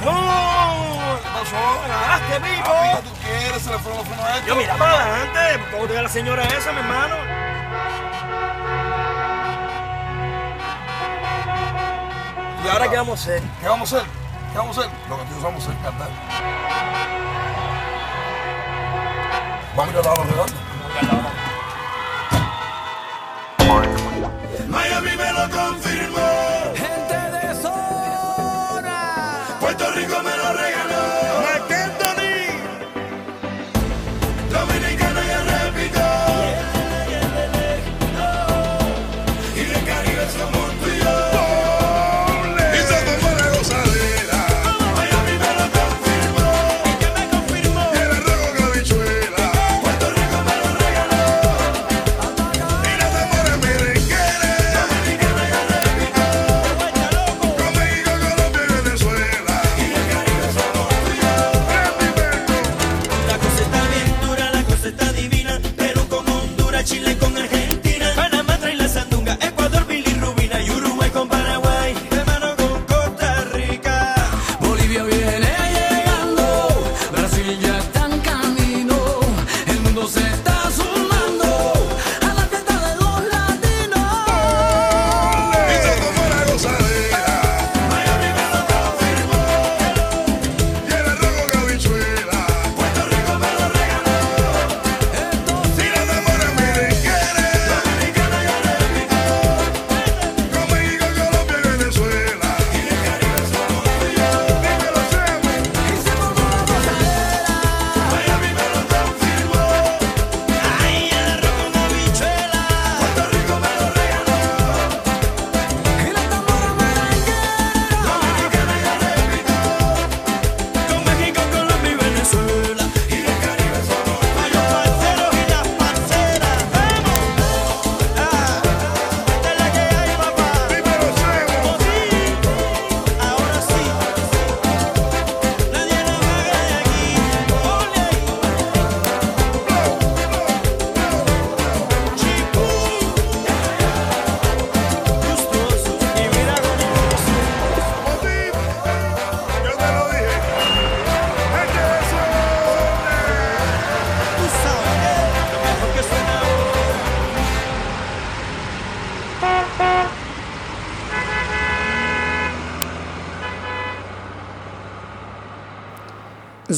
¡Oh! 0.10 1.18
¿Qué 1.22 1.30
pasó? 1.30 1.62
¡Ganaste, 1.88 2.40
vivo! 2.40 2.64
Papi, 2.64 3.08
¿tú 3.08 3.14
quieres? 3.22 3.62
Se 3.62 3.70
le 3.70 3.80
fueron 3.80 3.98
los 4.00 4.08
frenos 4.08 4.26
a 4.26 4.36
esto. 4.38 4.48
Yo 4.48 4.56
mira 4.56 4.76
para 4.76 5.04
adelante, 5.04 5.66
¿cómo 5.72 5.86
te 5.86 6.02
la 6.02 6.10
señora 6.10 6.44
esa, 6.46 6.72
mi 6.72 6.80
hermano? 6.80 7.16
¿Y 12.64 12.68
ahora 12.68 12.90
qué 12.90 12.98
vamos 12.98 13.20
a 13.20 13.24
hacer? 13.24 13.42
¿Qué 13.62 13.68
vamos 13.68 13.94
a 13.94 13.98
hacer? 13.98 14.10
¿Qué 14.52 14.58
vamos 14.58 14.78
a 14.78 14.82
hacer? 14.82 14.92
Lo 15.10 15.18
que 15.18 15.24
nosotros 15.24 15.44
vamos 15.44 15.64
a 15.64 15.70
hacer, 15.70 15.82
cantar. 15.84 16.10
Vamos 19.76 19.96
a 19.96 20.00
ir 20.00 20.00
a 20.00 20.02
la 20.02 20.14
hora 20.14 20.24
redonda. 20.24 20.70
Miami 24.68 25.16
me 25.18 25.34
lo 25.34 25.50
confirmó. 25.50 26.49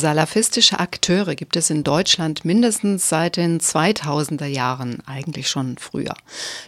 Salafistische 0.02 0.80
Akteure 0.80 1.36
gibt 1.36 1.56
es 1.56 1.70
in 1.70 1.84
Deutschland 1.84 2.44
mindestens 2.44 3.08
seit 3.08 3.38
den 3.38 3.60
2000er 3.60 4.48
Jahren, 4.48 4.98
eigentlich 5.06 5.48
schon 5.48 5.78
früher. 5.78 6.16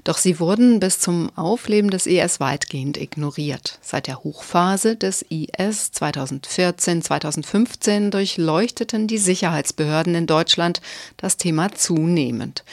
Doch 0.04 0.20
sie 0.20 0.40
wurden 0.40 0.80
bis 0.80 1.00
zum 1.00 1.36
Aufleben 1.36 1.90
des 1.90 2.06
IS 2.06 2.40
weitgehend 2.40 2.96
ignoriert. 2.96 3.80
Seit 3.82 4.06
der 4.06 4.24
Hochphase 4.24 4.98
des 4.98 5.26
IS 5.30 5.92
2014, 5.94 7.02
2015 7.02 8.12
durchleuchteten 8.12 9.08
die 9.08 9.18
Sicherheitsbehörden 9.18 10.14
in 10.14 10.28
Deutschland 10.28 10.80
das 11.18 11.36
Thema 11.36 11.72
zunehmend. 11.72 12.64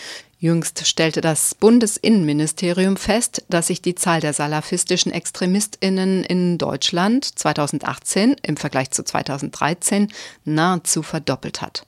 Jüngst 0.43 0.87
stellte 0.87 1.21
das 1.21 1.55
Bundesinnenministerium 1.55 2.97
fest, 2.97 3.45
dass 3.51 3.67
sich 3.67 3.83
die 3.83 3.95
Zahl 3.95 4.23
der 4.23 4.33
salafistischen 4.33 5.13
Extremistinnen 5.13 6.25
in 6.25 6.57
Deutschland 6.57 7.27
2018 7.27 8.37
im 8.43 8.57
Vergleich 8.57 8.91
zu 8.91 9.05
2013 9.05 10.09
nahezu 10.47 11.03
verdoppelt 11.03 11.61
hat. 11.61 11.87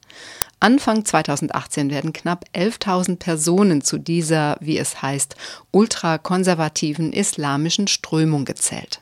Anfang 0.61 1.07
2018 1.07 1.91
werden 1.91 2.13
knapp 2.13 2.45
11.000 2.55 3.17
Personen 3.17 3.81
zu 3.81 3.97
dieser, 3.97 4.59
wie 4.61 4.77
es 4.77 5.01
heißt, 5.01 5.35
ultrakonservativen 5.71 7.15
islamischen 7.15 7.89
Strömung 7.89 8.45
gezählt. 8.45 9.01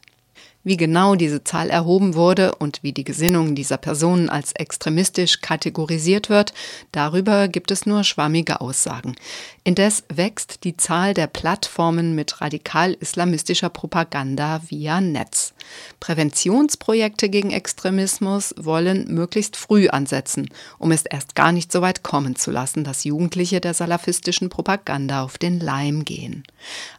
Wie 0.63 0.77
genau 0.77 1.15
diese 1.15 1.43
Zahl 1.43 1.71
erhoben 1.71 2.15
wurde 2.15 2.55
und 2.57 2.83
wie 2.83 2.93
die 2.93 3.05
Gesinnung 3.05 3.55
dieser 3.55 3.79
Personen 3.79 4.29
als 4.29 4.53
extremistisch 4.53 5.41
kategorisiert 5.41 6.29
wird, 6.29 6.53
darüber 6.93 7.49
gibt 7.49 7.71
es 7.71 7.87
nur 7.87 8.05
schwammige 8.05 8.61
Aussagen. 8.61 9.17
Indes 9.65 10.05
wächst 10.09 10.65
die 10.65 10.77
Zahl 10.77 11.15
der 11.15 11.29
Plattformen 11.29 12.15
mit 12.15 12.43
radikal-islamistischer 12.43 13.71
Propaganda 13.71 14.61
via 14.69 15.01
Netz. 15.01 15.55
Präventionsprojekte 16.01 17.29
gegen 17.29 17.51
Extremismus 17.51 18.55
wollen 18.59 19.07
möglichst 19.09 19.57
früh 19.57 19.89
ansetzen, 19.89 20.49
um 20.79 20.93
es 20.93 21.07
erst 21.07 21.35
gar 21.35 21.53
nicht 21.53 21.73
so 21.73 21.81
weit 21.81 22.03
kommen 22.03 22.37
zu 22.37 22.51
lassen, 22.51 22.85
dass 22.85 23.05
Jugendliche 23.05 23.61
der 23.61 23.75
salafistischen 23.75 24.51
Propaganda 24.51 25.23
auf 25.23 25.39
den 25.39 25.59
Leim 25.59 26.05
gehen. 26.05 26.43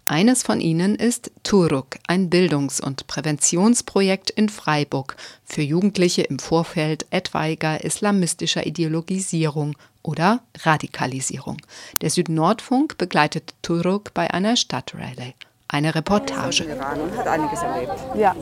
Eines 0.05 0.43
von 0.43 0.59
ihnen 0.59 0.95
ist 0.95 1.31
Turuk, 1.43 1.97
ein 2.07 2.29
Bildungs- 2.29 2.81
und 2.81 3.07
Präventionsprojekt 3.51 4.29
in 4.29 4.47
Freiburg 4.47 5.17
für 5.43 5.61
Jugendliche 5.61 6.21
im 6.21 6.39
Vorfeld 6.39 7.05
etwaiger 7.09 7.83
islamistischer 7.83 8.65
Ideologisierung 8.65 9.75
oder 10.03 10.39
Radikalisierung. 10.63 11.57
Der 11.99 12.09
Südnordfunk 12.11 12.97
begleitet 12.97 13.53
Turuk 13.61 14.13
bei 14.13 14.31
einer 14.33 14.55
Stadtrallye. 14.55 15.33
Eine 15.67 15.93
Reportage. 15.93 16.63
und 16.63 17.17
hat 17.17 17.27
einiges 17.27 17.61
erlebt. 17.61 17.93
Ja. 18.15 18.35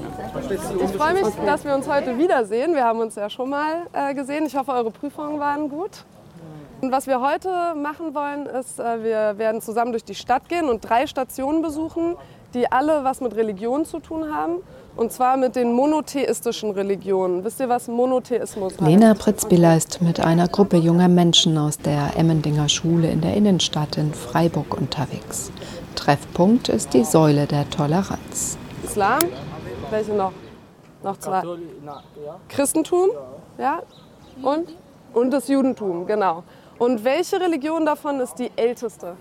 Ich 0.83 0.91
freue 0.91 1.13
mich, 1.15 1.33
dass 1.43 1.63
wir 1.63 1.73
uns 1.73 1.87
heute 1.87 2.17
wiedersehen. 2.19 2.75
Wir 2.75 2.83
haben 2.83 2.99
uns 2.99 3.15
ja 3.15 3.31
schon 3.31 3.49
mal 3.49 3.87
äh, 3.93 4.13
gesehen. 4.13 4.45
Ich 4.45 4.55
hoffe, 4.55 4.71
eure 4.71 4.91
Prüfungen 4.91 5.39
waren 5.39 5.69
gut. 5.69 6.05
Und 6.81 6.91
was 6.91 7.07
wir 7.07 7.19
heute 7.19 7.73
machen 7.75 8.13
wollen, 8.13 8.45
ist, 8.45 8.79
äh, 8.79 9.03
wir 9.03 9.39
werden 9.39 9.59
zusammen 9.61 9.91
durch 9.91 10.03
die 10.03 10.15
Stadt 10.15 10.49
gehen 10.49 10.69
und 10.69 10.81
drei 10.81 11.07
Stationen 11.07 11.63
besuchen, 11.63 12.15
die 12.53 12.71
alle 12.71 13.03
was 13.03 13.21
mit 13.21 13.35
Religion 13.35 13.85
zu 13.85 13.99
tun 13.99 14.33
haben. 14.33 14.57
Und 14.99 15.13
zwar 15.13 15.37
mit 15.37 15.55
den 15.55 15.71
monotheistischen 15.71 16.71
Religionen. 16.71 17.45
Wisst 17.45 17.61
ihr, 17.61 17.69
was 17.69 17.87
Monotheismus 17.87 18.73
heißt? 18.73 18.81
Lena 18.81 19.13
Pritzbiller 19.13 19.77
ist 19.77 20.01
mit 20.01 20.19
einer 20.19 20.49
Gruppe 20.49 20.75
junger 20.75 21.07
Menschen 21.07 21.57
aus 21.57 21.77
der 21.77 22.17
Emmendinger 22.17 22.67
Schule 22.67 23.09
in 23.09 23.21
der 23.21 23.33
Innenstadt 23.33 23.95
in 23.95 24.13
Freiburg 24.13 24.77
unterwegs. 24.77 25.53
Treffpunkt 25.95 26.67
ist 26.67 26.93
die 26.93 27.05
Säule 27.05 27.45
der 27.45 27.69
Toleranz. 27.69 28.57
Islam. 28.83 29.19
Welche 29.89 30.11
noch? 30.11 30.33
Noch 31.01 31.17
zwei. 31.17 31.43
Christentum. 32.49 33.11
Ja. 33.57 33.81
Und? 34.41 34.67
Und 35.13 35.31
das 35.31 35.47
Judentum, 35.47 36.07
genau. 36.07 36.43
Und 36.79 37.03
welche 37.03 37.41
Religion 37.41 37.85
davon 37.85 38.21
ist 38.21 38.35
die 38.35 38.51
älteste? 38.55 39.17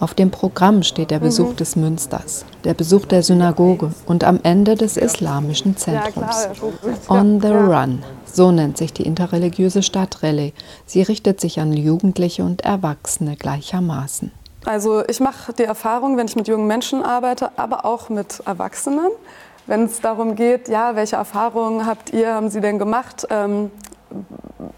Auf 0.00 0.14
dem 0.14 0.30
Programm 0.30 0.82
steht 0.82 1.10
der 1.10 1.18
Besuch 1.18 1.52
des 1.54 1.76
Münsters, 1.76 2.46
der 2.64 2.72
Besuch 2.72 3.04
der 3.04 3.22
Synagoge 3.22 3.90
und 4.06 4.24
am 4.24 4.40
Ende 4.42 4.76
des 4.76 4.96
islamischen 4.96 5.76
Zentrums. 5.76 6.48
On 7.08 7.38
the 7.38 7.48
Run, 7.48 8.02
so 8.24 8.50
nennt 8.50 8.78
sich 8.78 8.94
die 8.94 9.02
interreligiöse 9.02 9.82
Stadtrallye. 9.82 10.54
Sie 10.86 11.02
richtet 11.02 11.38
sich 11.38 11.60
an 11.60 11.74
Jugendliche 11.74 12.44
und 12.44 12.62
Erwachsene 12.62 13.36
gleichermaßen. 13.36 14.32
Also 14.64 15.06
ich 15.06 15.20
mache 15.20 15.52
die 15.52 15.64
Erfahrung, 15.64 16.16
wenn 16.16 16.26
ich 16.26 16.36
mit 16.36 16.48
jungen 16.48 16.66
Menschen 16.66 17.02
arbeite, 17.02 17.50
aber 17.58 17.84
auch 17.84 18.08
mit 18.08 18.40
Erwachsenen, 18.46 19.10
wenn 19.66 19.84
es 19.84 20.00
darum 20.00 20.34
geht, 20.34 20.68
ja, 20.68 20.96
welche 20.96 21.16
Erfahrungen 21.16 21.86
habt 21.86 22.10
ihr, 22.14 22.34
haben 22.34 22.48
Sie 22.48 22.60
denn 22.62 22.78
gemacht 22.78 23.26
ähm, 23.28 23.70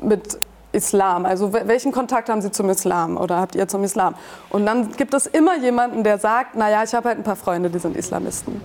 mit 0.00 0.38
Islam? 0.74 1.24
Also 1.24 1.52
welchen 1.52 1.92
Kontakt 1.92 2.28
haben 2.28 2.42
Sie 2.42 2.50
zum 2.50 2.68
Islam 2.68 3.16
oder 3.16 3.40
habt 3.40 3.54
ihr 3.54 3.68
zum 3.68 3.84
Islam? 3.84 4.14
Und 4.50 4.66
dann 4.66 4.92
gibt 4.92 5.14
es 5.14 5.26
immer 5.26 5.56
jemanden, 5.58 6.04
der 6.04 6.18
sagt, 6.18 6.56
naja, 6.56 6.82
ich 6.84 6.94
habe 6.94 7.08
halt 7.08 7.18
ein 7.18 7.24
paar 7.24 7.36
Freunde, 7.36 7.70
die 7.70 7.78
sind 7.78 7.96
Islamisten. 7.96 8.60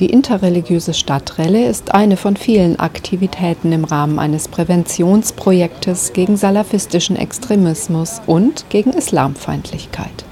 Die 0.00 0.10
interreligiöse 0.10 0.94
Stadtrallye 0.94 1.66
ist 1.66 1.92
eine 1.92 2.16
von 2.16 2.36
vielen 2.36 2.78
Aktivitäten 2.78 3.72
im 3.72 3.84
Rahmen 3.84 4.20
eines 4.20 4.46
Präventionsprojektes 4.46 6.12
gegen 6.12 6.36
salafistischen 6.36 7.16
Extremismus 7.16 8.22
und 8.26 8.70
gegen 8.70 8.92
Islamfeindlichkeit. 8.92 10.24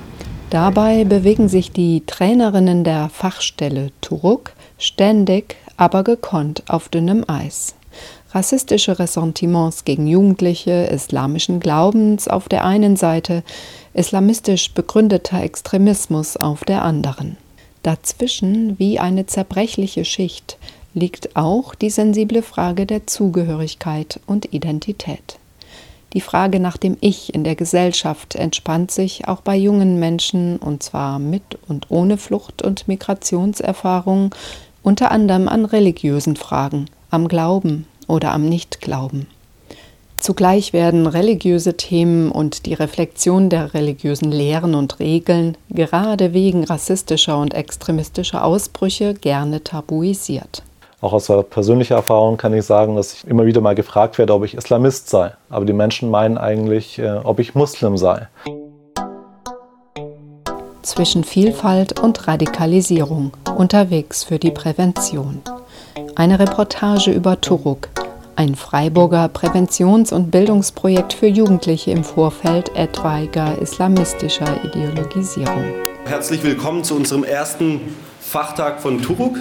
Dabei 0.50 1.02
bewegen 1.02 1.48
sich 1.48 1.72
die 1.72 2.06
Trainerinnen 2.06 2.84
der 2.84 3.08
Fachstelle 3.08 3.90
Turuk 4.00 4.52
ständig, 4.78 5.56
aber 5.76 6.04
gekonnt 6.04 6.62
auf 6.68 6.88
dünnem 6.88 7.24
Eis. 7.26 7.74
Rassistische 8.32 8.98
Ressentiments 8.98 9.84
gegen 9.84 10.06
Jugendliche 10.06 10.88
islamischen 10.90 11.60
Glaubens 11.60 12.26
auf 12.26 12.48
der 12.48 12.64
einen 12.64 12.96
Seite, 12.96 13.44
islamistisch 13.94 14.72
begründeter 14.72 15.42
Extremismus 15.42 16.36
auf 16.36 16.64
der 16.64 16.82
anderen. 16.82 17.36
Dazwischen, 17.82 18.78
wie 18.78 18.98
eine 18.98 19.26
zerbrechliche 19.26 20.04
Schicht, 20.04 20.58
liegt 20.92 21.36
auch 21.36 21.74
die 21.74 21.90
sensible 21.90 22.42
Frage 22.42 22.84
der 22.84 23.06
Zugehörigkeit 23.06 24.18
und 24.26 24.52
Identität. 24.52 25.38
Die 26.12 26.20
Frage 26.20 26.58
nach 26.58 26.78
dem 26.78 26.96
Ich 27.00 27.32
in 27.32 27.44
der 27.44 27.54
Gesellschaft 27.54 28.34
entspannt 28.34 28.90
sich 28.90 29.28
auch 29.28 29.40
bei 29.40 29.56
jungen 29.56 30.00
Menschen, 30.00 30.56
und 30.56 30.82
zwar 30.82 31.18
mit 31.18 31.58
und 31.68 31.90
ohne 31.90 32.16
Flucht- 32.16 32.62
und 32.62 32.88
Migrationserfahrung, 32.88 34.34
unter 34.82 35.10
anderem 35.10 35.46
an 35.46 35.64
religiösen 35.64 36.36
Fragen, 36.36 36.86
am 37.10 37.28
Glauben 37.28 37.86
oder 38.06 38.32
am 38.32 38.48
Nichtglauben. 38.48 39.26
Zugleich 40.18 40.72
werden 40.72 41.06
religiöse 41.06 41.76
Themen 41.76 42.32
und 42.32 42.66
die 42.66 42.74
Reflexion 42.74 43.48
der 43.48 43.74
religiösen 43.74 44.32
Lehren 44.32 44.74
und 44.74 44.98
Regeln 44.98 45.56
gerade 45.68 46.32
wegen 46.32 46.64
rassistischer 46.64 47.38
und 47.38 47.54
extremistischer 47.54 48.44
Ausbrüche 48.44 49.14
gerne 49.14 49.62
tabuisiert. 49.62 50.62
Auch 51.02 51.12
aus 51.12 51.30
persönlicher 51.50 51.94
Erfahrung 51.94 52.38
kann 52.38 52.54
ich 52.54 52.64
sagen, 52.64 52.96
dass 52.96 53.12
ich 53.12 53.26
immer 53.28 53.44
wieder 53.44 53.60
mal 53.60 53.74
gefragt 53.74 54.16
werde, 54.16 54.32
ob 54.32 54.44
ich 54.44 54.54
Islamist 54.54 55.10
sei. 55.10 55.32
Aber 55.50 55.66
die 55.66 55.74
Menschen 55.74 56.10
meinen 56.10 56.38
eigentlich, 56.38 56.98
äh, 56.98 57.20
ob 57.22 57.38
ich 57.38 57.54
Muslim 57.54 57.98
sei. 57.98 58.26
Zwischen 60.82 61.22
Vielfalt 61.24 62.00
und 62.00 62.26
Radikalisierung. 62.26 63.32
Unterwegs 63.56 64.24
für 64.24 64.38
die 64.38 64.50
Prävention. 64.50 65.42
Eine 66.18 66.38
Reportage 66.38 67.10
über 67.12 67.42
Turuk, 67.42 67.90
ein 68.36 68.54
Freiburger 68.54 69.28
Präventions- 69.28 70.14
und 70.14 70.30
Bildungsprojekt 70.30 71.12
für 71.12 71.26
Jugendliche 71.26 71.90
im 71.90 72.04
Vorfeld 72.04 72.74
etwaiger 72.74 73.60
islamistischer 73.60 74.64
Ideologisierung. 74.64 75.62
Herzlich 76.06 76.42
willkommen 76.42 76.84
zu 76.84 76.96
unserem 76.96 77.22
ersten 77.22 77.94
Fachtag 78.18 78.80
von 78.80 79.02
Turuk. 79.02 79.36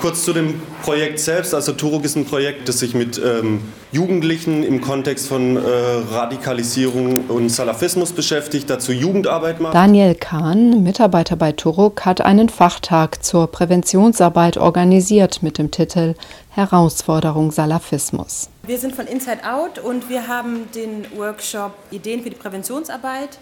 Kurz 0.00 0.24
zu 0.24 0.32
dem 0.32 0.60
Projekt 0.82 1.18
selbst. 1.18 1.54
Also 1.54 1.72
Turuk 1.72 2.04
ist 2.04 2.16
ein 2.16 2.24
Projekt, 2.24 2.68
das 2.68 2.78
sich 2.78 2.94
mit 2.94 3.18
ähm, 3.18 3.60
Jugendlichen 3.90 4.62
im 4.62 4.80
Kontext 4.80 5.26
von 5.26 5.56
äh, 5.56 5.60
Radikalisierung 5.60 7.26
und 7.26 7.48
Salafismus 7.48 8.12
beschäftigt, 8.12 8.70
dazu 8.70 8.92
Jugendarbeit 8.92 9.60
macht. 9.60 9.74
Daniel 9.74 10.14
Kahn, 10.14 10.82
Mitarbeiter 10.82 11.36
bei 11.36 11.52
Turuk, 11.52 12.04
hat 12.04 12.20
einen 12.20 12.48
Fachtag 12.48 13.24
zur 13.24 13.48
Präventionsarbeit 13.48 14.56
organisiert 14.56 15.42
mit 15.42 15.58
dem 15.58 15.70
Titel 15.70 16.14
Herausforderung 16.50 17.50
Salafismus. 17.50 18.50
Wir 18.62 18.78
sind 18.78 18.94
von 18.94 19.06
Inside 19.06 19.40
Out 19.50 19.78
und 19.78 20.08
wir 20.08 20.28
haben 20.28 20.70
den 20.74 21.06
Workshop 21.16 21.72
Ideen 21.90 22.22
für 22.22 22.30
die 22.30 22.36
Präventionsarbeit. 22.36 23.38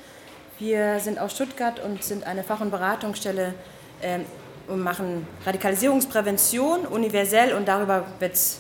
Wir 0.59 1.01
sind 1.01 1.19
aus 1.19 1.33
Stuttgart 1.33 1.83
und 1.85 2.03
sind 2.03 2.25
eine 2.25 2.43
Fach- 2.43 2.61
und 2.61 2.71
Beratungsstelle 2.71 3.55
ähm, 4.03 4.23
und 4.69 4.83
machen 4.83 5.27
Radikalisierungsprävention 5.45 6.87
universell 6.87 7.55
und 7.55 7.67
darüber 7.67 8.05
wird 8.19 8.35
es 8.35 8.59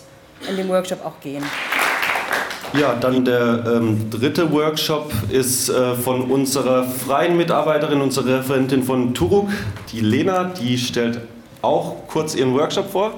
in 0.48 0.56
dem 0.56 0.68
Workshop 0.68 1.04
auch 1.04 1.20
gehen. 1.20 1.44
Ja, 2.78 2.94
dann 2.94 3.24
der 3.24 3.64
ähm, 3.66 4.10
dritte 4.10 4.50
Workshop 4.52 5.12
ist 5.30 5.68
äh, 5.68 5.94
von 5.94 6.30
unserer 6.30 6.84
freien 6.84 7.36
Mitarbeiterin, 7.36 8.00
unserer 8.00 8.40
Referentin 8.40 8.82
von 8.82 9.14
Turuk, 9.14 9.48
die 9.92 10.00
Lena, 10.00 10.44
die 10.44 10.76
stellt 10.76 11.20
auch 11.62 12.06
kurz 12.08 12.34
ihren 12.34 12.54
Workshop 12.54 12.90
vor. 12.90 13.14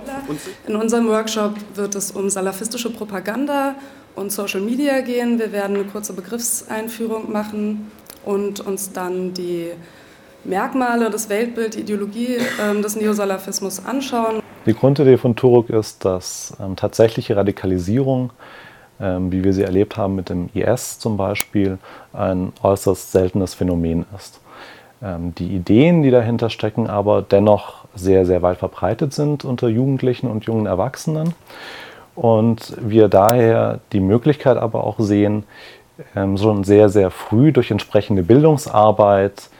In 0.66 0.76
unserem 0.76 1.08
Workshop 1.08 1.54
wird 1.74 1.94
es 1.94 2.12
um 2.12 2.30
salafistische 2.30 2.90
Propaganda 2.90 3.74
und 4.14 4.30
Social 4.32 4.60
Media 4.60 5.00
gehen. 5.00 5.38
Wir 5.38 5.52
werden 5.52 5.76
eine 5.76 5.84
kurze 5.86 6.12
Begriffseinführung 6.12 7.32
machen 7.32 7.90
und 8.24 8.60
uns 8.60 8.92
dann 8.92 9.34
die 9.34 9.72
Merkmale, 10.48 11.10
das 11.10 11.28
Weltbild, 11.28 11.74
die 11.74 11.80
Ideologie 11.80 12.36
äh, 12.36 12.80
des 12.80 12.96
Neosalafismus 12.96 13.84
anschauen. 13.84 14.40
Die 14.66 14.74
Grundidee 14.74 15.16
von 15.16 15.36
Turuk 15.36 15.70
ist, 15.70 16.04
dass 16.04 16.56
ähm, 16.60 16.76
tatsächliche 16.76 17.36
Radikalisierung, 17.36 18.30
ähm, 19.00 19.30
wie 19.30 19.44
wir 19.44 19.52
sie 19.52 19.62
erlebt 19.62 19.96
haben 19.96 20.14
mit 20.14 20.28
dem 20.28 20.48
IS 20.54 20.98
zum 20.98 21.16
Beispiel, 21.16 21.78
ein 22.12 22.52
äußerst 22.62 23.12
seltenes 23.12 23.54
Phänomen 23.54 24.06
ist. 24.16 24.40
Ähm, 25.02 25.34
die 25.36 25.54
Ideen, 25.54 26.02
die 26.02 26.10
dahinter 26.10 26.50
stecken, 26.50 26.88
aber 26.88 27.22
dennoch 27.22 27.84
sehr, 27.94 28.26
sehr 28.26 28.42
weit 28.42 28.58
verbreitet 28.58 29.12
sind 29.12 29.44
unter 29.44 29.68
Jugendlichen 29.68 30.28
und 30.28 30.44
jungen 30.44 30.66
Erwachsenen. 30.66 31.34
Und 32.14 32.76
wir 32.80 33.08
daher 33.08 33.78
die 33.92 34.00
Möglichkeit 34.00 34.56
aber 34.56 34.82
auch 34.84 34.98
sehen, 34.98 35.44
ähm, 36.16 36.36
schon 36.36 36.64
sehr, 36.64 36.88
sehr 36.88 37.10
früh 37.10 37.52
durch 37.52 37.70
entsprechende 37.70 38.22
Bildungsarbeit 38.22 39.50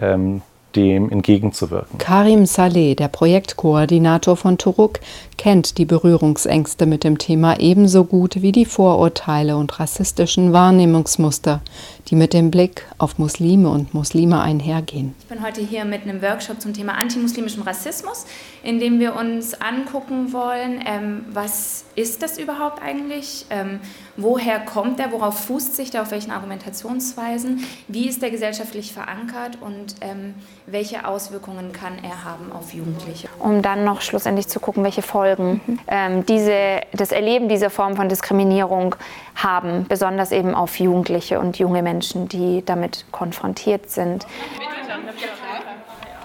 ähm, 0.00 0.42
dem 0.74 1.10
entgegenzuwirken. 1.10 1.98
Karim 1.98 2.46
Saleh, 2.46 2.94
der 2.94 3.08
Projektkoordinator 3.08 4.36
von 4.36 4.58
Turuk, 4.58 5.00
kennt 5.36 5.78
die 5.78 5.84
Berührungsängste 5.84 6.86
mit 6.86 7.04
dem 7.04 7.18
Thema 7.18 7.60
ebenso 7.60 8.04
gut 8.04 8.42
wie 8.42 8.52
die 8.52 8.64
Vorurteile 8.64 9.56
und 9.56 9.78
rassistischen 9.78 10.52
Wahrnehmungsmuster, 10.52 11.60
die 12.08 12.16
mit 12.16 12.32
dem 12.32 12.50
Blick 12.50 12.86
auf 12.98 13.18
Muslime 13.18 13.68
und 13.68 13.94
Muslime 13.94 14.40
einhergehen. 14.40 15.14
Ich 15.20 15.26
bin 15.26 15.42
heute 15.42 15.60
hier 15.60 15.84
mit 15.84 16.02
einem 16.02 16.22
Workshop 16.22 16.60
zum 16.60 16.74
Thema 16.74 16.94
antimuslimischem 16.94 17.62
Rassismus, 17.62 18.26
in 18.62 18.80
dem 18.80 19.00
wir 19.00 19.14
uns 19.16 19.54
angucken 19.54 20.32
wollen, 20.32 20.82
ähm, 20.86 21.24
was 21.32 21.84
ist 21.94 22.22
das 22.22 22.38
überhaupt 22.38 22.82
eigentlich, 22.82 23.46
ähm, 23.50 23.80
woher 24.16 24.60
kommt 24.60 24.98
der, 24.98 25.12
worauf 25.12 25.38
fußt 25.46 25.76
sich 25.76 25.90
der, 25.90 26.02
auf 26.02 26.10
welchen 26.10 26.30
Argumentationsweisen, 26.30 27.64
wie 27.88 28.08
ist 28.08 28.22
der 28.22 28.30
gesellschaftlich 28.30 28.92
verankert? 28.92 29.58
Und 29.60 29.96
ähm, 30.00 30.34
welche 30.66 31.06
Auswirkungen 31.06 31.72
kann 31.72 31.94
er 32.02 32.24
haben 32.24 32.52
auf 32.52 32.72
Jugendliche. 32.72 33.28
Um 33.38 33.62
dann 33.62 33.84
noch 33.84 34.00
schlussendlich 34.00 34.48
zu 34.48 34.60
gucken, 34.60 34.84
welche 34.84 35.02
Folgen 35.02 35.60
ähm, 35.86 36.24
diese, 36.26 36.80
das 36.92 37.12
Erleben 37.12 37.48
dieser 37.48 37.70
Form 37.70 37.96
von 37.96 38.08
Diskriminierung 38.08 38.94
haben, 39.34 39.86
besonders 39.88 40.32
eben 40.32 40.54
auf 40.54 40.78
Jugendliche 40.78 41.40
und 41.40 41.58
junge 41.58 41.82
Menschen, 41.82 41.91
die 42.00 42.62
damit 42.64 43.04
konfrontiert 43.12 43.90
sind. 43.90 44.26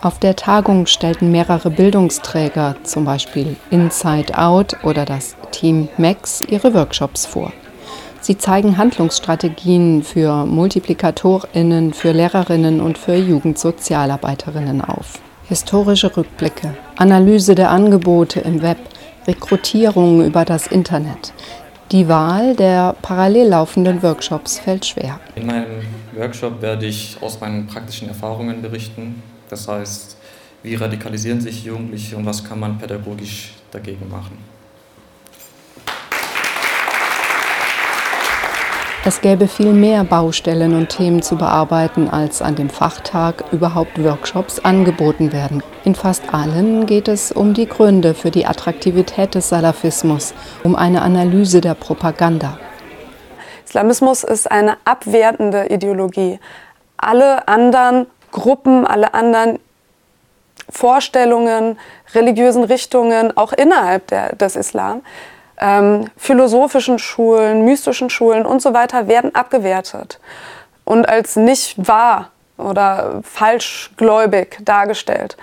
Auf 0.01 0.19
der 0.19 0.35
Tagung 0.35 0.85
stellten 0.85 1.31
mehrere 1.31 1.71
Bildungsträger, 1.71 2.75
zum 2.83 3.05
Beispiel 3.05 3.55
Inside 3.71 4.37
Out 4.37 4.77
oder 4.83 5.05
das 5.05 5.35
Team 5.51 5.89
Max, 5.97 6.41
ihre 6.47 6.73
Workshops 6.73 7.25
vor. 7.25 7.51
Sie 8.21 8.37
zeigen 8.37 8.77
Handlungsstrategien 8.77 10.03
für 10.03 10.45
Multiplikatorinnen, 10.45 11.93
für 11.93 12.11
Lehrerinnen 12.11 12.81
und 12.81 12.97
für 12.97 13.15
Jugendsozialarbeiterinnen 13.15 14.81
auf. 14.81 15.19
Historische 15.47 16.15
Rückblicke, 16.15 16.75
Analyse 16.97 17.55
der 17.55 17.71
Angebote 17.71 18.41
im 18.41 18.61
Web, 18.61 18.77
Rekrutierung 19.27 20.25
über 20.25 20.45
das 20.45 20.67
Internet. 20.67 21.33
Die 21.93 22.09
Wahl 22.09 22.53
der 22.53 22.97
parallel 23.01 23.47
laufenden 23.47 24.03
Workshops 24.03 24.59
fällt 24.59 24.85
schwer. 24.85 25.21
In 25.35 25.45
meinem 25.45 25.83
Workshop 26.17 26.61
werde 26.61 26.85
ich 26.85 27.15
aus 27.21 27.39
meinen 27.39 27.65
praktischen 27.65 28.09
Erfahrungen 28.09 28.61
berichten. 28.61 29.23
Das 29.49 29.69
heißt, 29.69 30.17
wie 30.63 30.75
radikalisieren 30.75 31.39
sich 31.39 31.63
Jugendliche 31.63 32.17
und 32.17 32.25
was 32.25 32.43
kann 32.43 32.59
man 32.59 32.77
pädagogisch 32.77 33.53
dagegen 33.71 34.09
machen. 34.09 34.37
Es 39.07 39.21
gäbe 39.21 39.47
viel 39.47 39.71
mehr 39.71 40.03
Baustellen 40.03 40.75
und 40.75 40.89
Themen 40.89 41.21
zu 41.21 41.37
bearbeiten, 41.37 42.09
als 42.09 42.41
an 42.41 42.57
dem 42.57 42.69
Fachtag 42.69 43.45
überhaupt 43.53 44.03
Workshops 44.03 44.59
angeboten 44.59 45.31
werden. 45.31 45.63
In 45.85 45.95
fast 45.95 46.33
allen 46.33 46.85
geht 46.87 47.07
es 47.07 47.31
um 47.31 47.53
die 47.53 47.67
Gründe 47.67 48.13
für 48.13 48.31
die 48.31 48.45
Attraktivität 48.45 49.33
des 49.33 49.47
Salafismus, 49.47 50.33
um 50.65 50.75
eine 50.75 51.03
Analyse 51.03 51.61
der 51.61 51.75
Propaganda. 51.75 52.59
Islamismus 53.65 54.25
ist 54.25 54.51
eine 54.51 54.75
abwertende 54.83 55.67
Ideologie. 55.67 56.41
Alle 56.97 57.47
anderen 57.47 58.07
Gruppen, 58.33 58.85
alle 58.85 59.13
anderen 59.13 59.59
Vorstellungen, 60.69 61.79
religiösen 62.13 62.65
Richtungen, 62.65 63.37
auch 63.37 63.53
innerhalb 63.53 64.07
der, 64.07 64.35
des 64.35 64.57
Islam, 64.57 65.01
ähm, 65.59 66.09
philosophischen 66.17 66.99
Schulen, 66.99 67.65
mystischen 67.65 68.09
Schulen 68.09 68.45
und 68.45 68.61
so 68.61 68.73
weiter 68.73 69.07
werden 69.07 69.33
abgewertet 69.33 70.19
und 70.85 71.07
als 71.07 71.35
nicht 71.35 71.87
wahr 71.87 72.29
oder 72.57 73.21
falschgläubig 73.23 74.59
dargestellt. 74.63 75.37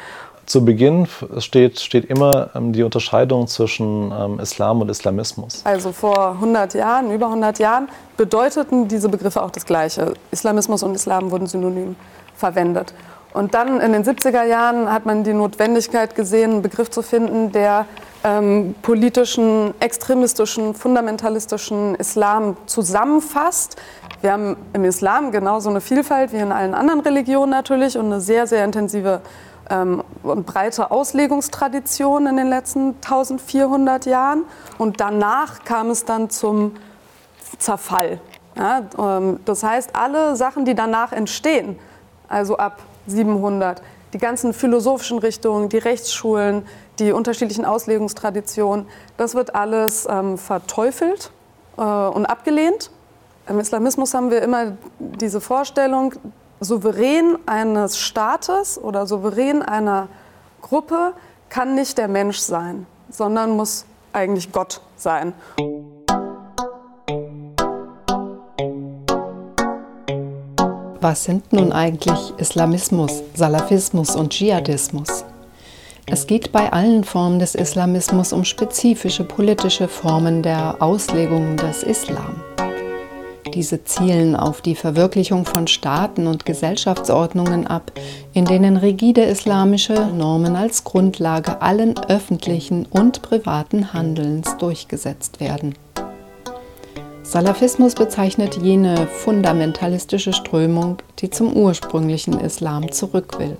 Zu 0.46 0.64
Beginn 0.64 1.08
steht, 1.38 1.80
steht 1.80 2.04
immer 2.04 2.50
ähm, 2.54 2.72
die 2.72 2.82
Unterscheidung 2.82 3.46
zwischen 3.46 4.12
ähm, 4.12 4.38
Islam 4.40 4.82
und 4.82 4.90
Islamismus. 4.90 5.62
Also 5.64 5.92
vor 5.92 6.32
100 6.32 6.74
Jahren, 6.74 7.10
über 7.10 7.26
100 7.26 7.58
Jahren, 7.58 7.88
bedeuteten 8.16 8.86
diese 8.88 9.08
Begriffe 9.08 9.42
auch 9.42 9.50
das 9.50 9.64
Gleiche. 9.64 10.12
Islamismus 10.32 10.82
und 10.82 10.94
Islam 10.94 11.30
wurden 11.30 11.46
synonym 11.46 11.96
verwendet. 12.36 12.92
Und 13.32 13.54
dann 13.54 13.80
in 13.80 13.92
den 13.92 14.04
70er 14.04 14.44
Jahren 14.44 14.92
hat 14.92 15.06
man 15.06 15.24
die 15.24 15.32
Notwendigkeit 15.32 16.14
gesehen, 16.14 16.52
einen 16.52 16.62
Begriff 16.62 16.90
zu 16.90 17.02
finden, 17.02 17.50
der 17.50 17.86
ähm, 18.24 18.74
politischen, 18.82 19.74
extremistischen, 19.80 20.74
fundamentalistischen 20.74 21.94
Islam 21.96 22.56
zusammenfasst. 22.66 23.76
Wir 24.22 24.32
haben 24.32 24.56
im 24.72 24.84
Islam 24.84 25.30
genauso 25.30 25.68
eine 25.68 25.82
Vielfalt 25.82 26.32
wie 26.32 26.38
in 26.38 26.50
allen 26.50 26.74
anderen 26.74 27.00
Religionen 27.00 27.50
natürlich 27.50 27.98
und 27.98 28.06
eine 28.06 28.20
sehr, 28.22 28.46
sehr 28.46 28.64
intensive 28.64 29.20
ähm, 29.70 30.02
und 30.22 30.46
breite 30.46 30.90
Auslegungstradition 30.90 32.26
in 32.26 32.36
den 32.38 32.48
letzten 32.48 32.96
1400 32.96 34.06
Jahren. 34.06 34.44
Und 34.78 35.00
danach 35.00 35.64
kam 35.64 35.90
es 35.90 36.06
dann 36.06 36.30
zum 36.30 36.76
Zerfall. 37.58 38.20
Ja, 38.56 38.82
ähm, 38.98 39.40
das 39.44 39.62
heißt, 39.62 39.94
alle 39.94 40.36
Sachen, 40.36 40.64
die 40.64 40.74
danach 40.74 41.12
entstehen, 41.12 41.78
also 42.28 42.56
ab 42.56 42.80
700, 43.06 43.82
die 44.14 44.18
ganzen 44.18 44.54
philosophischen 44.54 45.18
Richtungen, 45.18 45.68
die 45.68 45.78
Rechtsschulen, 45.78 46.64
die 46.98 47.12
unterschiedlichen 47.12 47.64
Auslegungstraditionen, 47.64 48.86
das 49.16 49.34
wird 49.34 49.54
alles 49.54 50.06
ähm, 50.08 50.38
verteufelt 50.38 51.30
äh, 51.76 51.82
und 51.82 52.26
abgelehnt. 52.26 52.90
Im 53.48 53.60
Islamismus 53.60 54.14
haben 54.14 54.30
wir 54.30 54.42
immer 54.42 54.76
diese 54.98 55.40
Vorstellung, 55.40 56.14
souverän 56.60 57.36
eines 57.46 57.98
Staates 57.98 58.78
oder 58.78 59.06
souverän 59.06 59.62
einer 59.62 60.08
Gruppe 60.62 61.12
kann 61.48 61.74
nicht 61.74 61.98
der 61.98 62.08
Mensch 62.08 62.38
sein, 62.38 62.86
sondern 63.10 63.50
muss 63.50 63.84
eigentlich 64.12 64.50
Gott 64.50 64.80
sein. 64.96 65.34
Was 71.00 71.24
sind 71.24 71.52
nun 71.52 71.70
eigentlich 71.70 72.32
Islamismus, 72.38 73.22
Salafismus 73.34 74.16
und 74.16 74.30
Dschihadismus? 74.30 75.23
Es 76.06 76.26
geht 76.26 76.52
bei 76.52 76.70
allen 76.70 77.02
Formen 77.02 77.38
des 77.38 77.54
Islamismus 77.54 78.34
um 78.34 78.44
spezifische 78.44 79.24
politische 79.24 79.88
Formen 79.88 80.42
der 80.42 80.82
Auslegung 80.82 81.56
des 81.56 81.82
Islam. 81.82 82.42
Diese 83.54 83.84
zielen 83.84 84.36
auf 84.36 84.60
die 84.60 84.74
Verwirklichung 84.74 85.46
von 85.46 85.66
Staaten 85.66 86.26
und 86.26 86.44
Gesellschaftsordnungen 86.44 87.66
ab, 87.66 87.92
in 88.34 88.44
denen 88.44 88.76
rigide 88.76 89.22
islamische 89.22 89.94
Normen 90.06 90.56
als 90.56 90.84
Grundlage 90.84 91.62
allen 91.62 91.96
öffentlichen 92.08 92.84
und 92.86 93.22
privaten 93.22 93.94
Handelns 93.94 94.58
durchgesetzt 94.58 95.40
werden. 95.40 95.74
Salafismus 97.22 97.94
bezeichnet 97.94 98.58
jene 98.60 99.06
fundamentalistische 99.06 100.34
Strömung, 100.34 100.98
die 101.20 101.30
zum 101.30 101.54
ursprünglichen 101.54 102.38
Islam 102.40 102.92
zurück 102.92 103.38
will. 103.38 103.56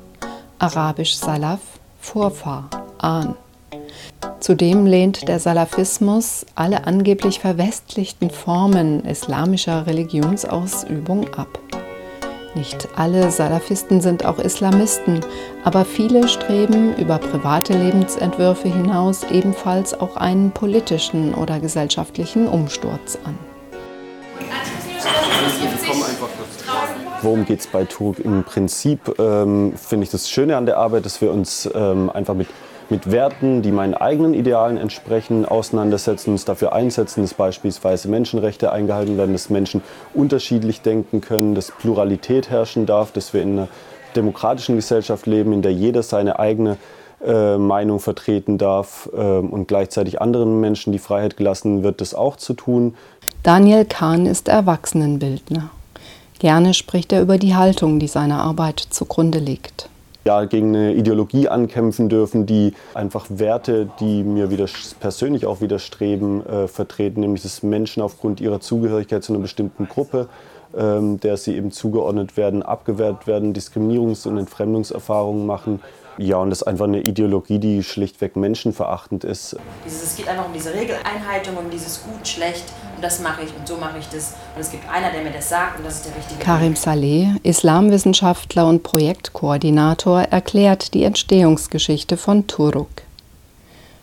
Arabisch 0.59 1.15
Salaf, 1.15 1.61
Vorfahr, 2.05 2.69
Ahn. 2.99 3.35
Zudem 4.39 4.85
lehnt 4.85 5.27
der 5.27 5.41
Salafismus 5.41 6.45
alle 6.55 6.87
angeblich 6.87 7.41
verwestlichten 7.41 8.29
Formen 8.31 9.05
islamischer 9.07 9.87
Religionsausübung 9.87 11.33
ab. 11.35 11.59
Nicht 12.55 12.89
alle 12.95 13.31
Salafisten 13.31 14.03
sind 14.03 14.27
auch 14.27 14.39
Islamisten, 14.39 15.21
aber 15.65 15.87
viele 15.87 16.29
streben 16.29 16.95
über 16.97 17.19
private 17.19 17.73
Lebensentwürfe 17.73 18.69
hinaus 18.69 19.25
ebenfalls 19.25 19.99
auch 19.99 20.17
einen 20.17 20.51
politischen 20.53 21.35
oder 21.35 21.59
gesellschaftlichen 21.59 22.47
Umsturz 22.47 23.19
an. 23.25 23.37
Worum 27.25 27.47
geht 27.47 27.61
es 27.61 27.67
bei 27.67 27.85
Turk? 27.87 28.19
Im 28.19 28.45
Prinzip 28.45 29.19
ähm, 29.19 29.73
finde 29.77 30.05
ich 30.05 30.11
das 30.11 30.29
Schöne 30.29 30.59
an 30.59 30.67
der 30.67 30.77
Arbeit, 30.77 31.07
dass 31.07 31.23
wir 31.23 31.33
uns 31.33 31.67
ähm, 31.75 32.11
einfach 32.11 32.35
mit, 32.35 32.49
mit 32.91 33.11
Werten, 33.11 33.63
die 33.63 33.73
meinen 33.73 33.95
eigenen 33.95 34.35
Idealen 34.35 34.77
entsprechen, 34.77 35.47
auseinandersetzen, 35.47 36.33
uns 36.33 36.45
dafür 36.45 36.75
einsetzen, 36.75 37.23
dass 37.23 37.33
beispielsweise 37.33 38.09
Menschenrechte 38.09 38.71
eingehalten 38.73 39.17
werden, 39.17 39.33
dass 39.33 39.49
Menschen 39.49 39.81
unterschiedlich 40.13 40.83
denken 40.83 41.23
können, 41.23 41.55
dass 41.55 41.71
Pluralität 41.71 42.51
herrschen 42.51 42.85
darf, 42.85 43.11
dass 43.11 43.33
wir 43.33 43.41
in 43.41 43.53
einer 43.53 43.69
demokratischen 44.15 44.77
Gesellschaft 44.77 45.25
leben, 45.25 45.55
in 45.55 45.63
der 45.63 45.73
jeder 45.73 46.03
seine 46.03 46.39
eigene 46.39 46.77
äh, 47.25 47.57
Meinung 47.57 48.01
vertreten 48.01 48.59
darf 48.59 49.09
äh, 49.15 49.19
und 49.19 49.67
gleichzeitig 49.67 50.21
anderen 50.21 50.61
Menschen 50.61 50.93
die 50.93 50.99
Freiheit 50.99 51.39
gelassen 51.39 51.83
wird, 51.83 52.03
das 52.03 52.15
auch 52.15 52.37
zu 52.37 52.53
tun. 52.53 52.97
Daniel 53.43 53.87
Kahn 53.87 54.27
ist 54.27 54.49
Erwachsenenbildner. 54.49 55.71
Gerne 56.39 56.75
spricht 56.75 57.13
er 57.13 57.23
über 57.23 57.39
die 57.39 57.55
Haltung, 57.55 57.99
die 57.99 58.09
seiner 58.09 58.43
Arbeit 58.43 58.81
zugrunde 58.81 59.39
liegt. 59.39 59.89
Ja, 60.25 60.47
gegen 60.47 60.75
eine 60.75 60.95
Ideologie 60.95 61.49
ankämpfen 61.49 62.09
dürfen, 62.09 62.47
die 62.47 62.73
einfach 62.95 63.27
Werte, 63.29 63.91
die 64.01 64.23
mir 64.23 64.49
persönlich 64.99 65.45
auch 65.45 65.61
widerstreben, 65.61 66.47
äh, 66.47 66.67
vertreten, 66.67 67.21
nämlich 67.21 67.43
dass 67.43 67.63
Menschen 67.63 68.03
aufgrund 68.03 68.41
ihrer 68.41 68.61
Zugehörigkeit 68.61 69.23
zu 69.23 69.35
einer 69.35 69.43
bestimmten 69.43 69.87
Gruppe, 69.87 70.29
ähm, 70.77 71.21
der 71.21 71.37
sie 71.37 71.55
eben 71.55 71.73
zugeordnet 71.73 72.39
werden, 72.39 72.63
abgewehrt 72.63 73.27
werden, 73.27 73.53
Diskriminierungs- 73.53 74.27
und 74.27 74.39
Entfremdungserfahrungen 74.39 75.45
machen. 75.45 75.81
Ja, 76.19 76.37
und 76.37 76.51
das 76.51 76.63
ist 76.63 76.69
einfach 76.69 76.85
eine 76.85 77.01
Ideologie, 77.01 77.59
die 77.59 77.83
schlichtweg 77.83 78.37
menschenverachtend 78.37 79.25
ist. 79.25 79.57
es 79.85 80.17
geht 80.17 80.29
einfach 80.29 80.47
um 80.47 80.53
diese 80.53 80.73
Regeleinhaltung, 80.73 81.57
um 81.57 81.71
dieses 81.71 82.05
Gut, 82.05 82.27
Schlecht 82.27 82.65
und 82.95 83.03
das 83.03 83.21
mache 83.21 83.43
ich 83.43 83.51
und 83.57 83.67
so 83.67 83.77
mache 83.77 83.99
ich 83.99 84.07
das. 84.09 84.35
Und 84.55 84.61
es 84.61 84.71
gibt 84.71 84.89
einer, 84.89 85.11
der 85.11 85.23
mir 85.23 85.33
das 85.33 85.49
sagt 85.49 85.79
und 85.79 85.87
das 85.87 85.97
ist 85.97 86.07
der 86.07 86.17
richtige 86.17 86.41
Karim 86.41 86.77
Saleh, 86.77 87.31
Islamwissenschaftler 87.43 88.69
und 88.69 88.83
Projektkoordinator, 88.85 90.23
erklärt 90.23 90.95
die 90.95 91.03
Entstehungsgeschichte 91.03 92.17
von 92.17 92.47
Turuk. 92.47 92.89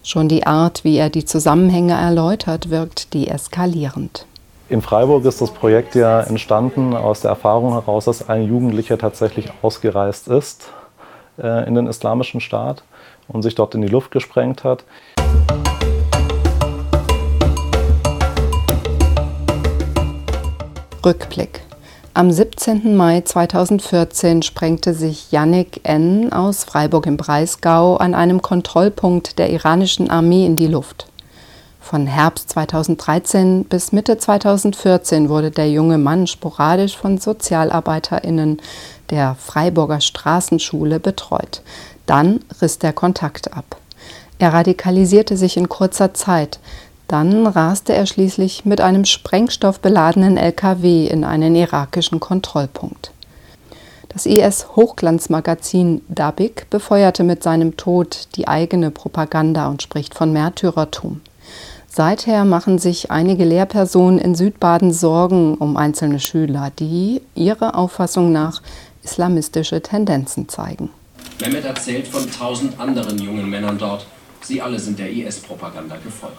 Schon 0.03 0.27
die 0.27 0.45
Art, 0.45 0.83
wie 0.83 0.97
er 0.97 1.09
die 1.09 1.25
Zusammenhänge 1.25 1.93
erläutert, 1.93 2.69
wirkt 2.69 3.13
deeskalierend. 3.13 4.25
In 4.67 4.81
Freiburg 4.81 5.25
ist 5.25 5.41
das 5.41 5.51
Projekt 5.51 5.95
ja 5.95 6.21
entstanden 6.21 6.95
aus 6.95 7.21
der 7.21 7.29
Erfahrung 7.29 7.73
heraus, 7.73 8.05
dass 8.05 8.27
ein 8.27 8.43
Jugendlicher 8.43 8.97
tatsächlich 8.97 9.51
ausgereist 9.61 10.27
ist 10.27 10.71
äh, 11.37 11.67
in 11.67 11.75
den 11.75 11.87
islamischen 11.87 12.41
Staat 12.41 12.83
und 13.27 13.41
sich 13.43 13.55
dort 13.55 13.75
in 13.75 13.81
die 13.81 13.87
Luft 13.87 14.11
gesprengt 14.11 14.63
hat. 14.63 14.83
Rückblick. 21.05 21.61
Am 22.13 22.29
17. 22.29 22.95
Mai 22.97 23.21
2014 23.21 24.41
sprengte 24.43 24.93
sich 24.93 25.31
Yannick 25.31 25.79
N. 25.83 26.33
aus 26.33 26.65
Freiburg 26.65 27.05
im 27.05 27.15
Breisgau 27.15 27.95
an 27.95 28.13
einem 28.13 28.41
Kontrollpunkt 28.41 29.39
der 29.39 29.49
iranischen 29.49 30.09
Armee 30.09 30.45
in 30.45 30.57
die 30.57 30.67
Luft. 30.67 31.10
Von 31.91 32.07
Herbst 32.07 32.51
2013 32.51 33.65
bis 33.65 33.91
Mitte 33.91 34.17
2014 34.17 35.27
wurde 35.27 35.51
der 35.51 35.69
junge 35.69 35.97
Mann 35.97 36.25
sporadisch 36.25 36.95
von 36.95 37.17
SozialarbeiterInnen 37.17 38.61
der 39.09 39.35
Freiburger 39.35 39.99
Straßenschule 39.99 41.01
betreut. 41.01 41.61
Dann 42.05 42.39
riss 42.61 42.79
der 42.79 42.93
Kontakt 42.93 43.53
ab. 43.53 43.75
Er 44.39 44.53
radikalisierte 44.53 45.35
sich 45.35 45.57
in 45.57 45.67
kurzer 45.67 46.13
Zeit. 46.13 46.59
Dann 47.09 47.45
raste 47.45 47.93
er 47.93 48.05
schließlich 48.05 48.63
mit 48.63 48.79
einem 48.79 49.03
sprengstoffbeladenen 49.03 50.37
LKW 50.37 51.07
in 51.07 51.25
einen 51.25 51.57
irakischen 51.57 52.21
Kontrollpunkt. 52.21 53.11
Das 54.07 54.25
IS-Hochglanzmagazin 54.25 56.03
Dabik 56.07 56.69
befeuerte 56.69 57.25
mit 57.25 57.43
seinem 57.43 57.75
Tod 57.75 58.29
die 58.37 58.47
eigene 58.47 58.91
Propaganda 58.91 59.67
und 59.67 59.81
spricht 59.81 60.15
von 60.15 60.31
Märtyrertum. 60.31 61.19
Seither 61.93 62.45
machen 62.45 62.79
sich 62.79 63.11
einige 63.11 63.43
Lehrpersonen 63.43 64.17
in 64.17 64.33
Südbaden 64.33 64.93
Sorgen 64.93 65.55
um 65.55 65.75
einzelne 65.75 66.21
Schüler, 66.21 66.71
die 66.79 67.21
ihrer 67.35 67.75
Auffassung 67.75 68.31
nach 68.31 68.61
islamistische 69.03 69.81
Tendenzen 69.81 70.47
zeigen. 70.47 70.89
Mehmet 71.41 71.65
erzählt 71.65 72.07
von 72.07 72.31
tausend 72.31 72.79
anderen 72.79 73.17
jungen 73.17 73.49
Männern 73.49 73.77
dort. 73.77 74.05
Sie 74.39 74.61
alle 74.61 74.79
sind 74.79 74.99
der 74.99 75.11
IS-Propaganda 75.11 75.97
gefolgt. 75.97 76.37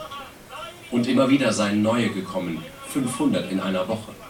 Und 0.90 1.06
immer 1.06 1.28
wieder 1.28 1.52
seien 1.52 1.82
neue 1.82 2.08
gekommen, 2.08 2.64
500 2.88 3.52
in 3.52 3.60
einer 3.60 3.86
Woche. 3.86 4.21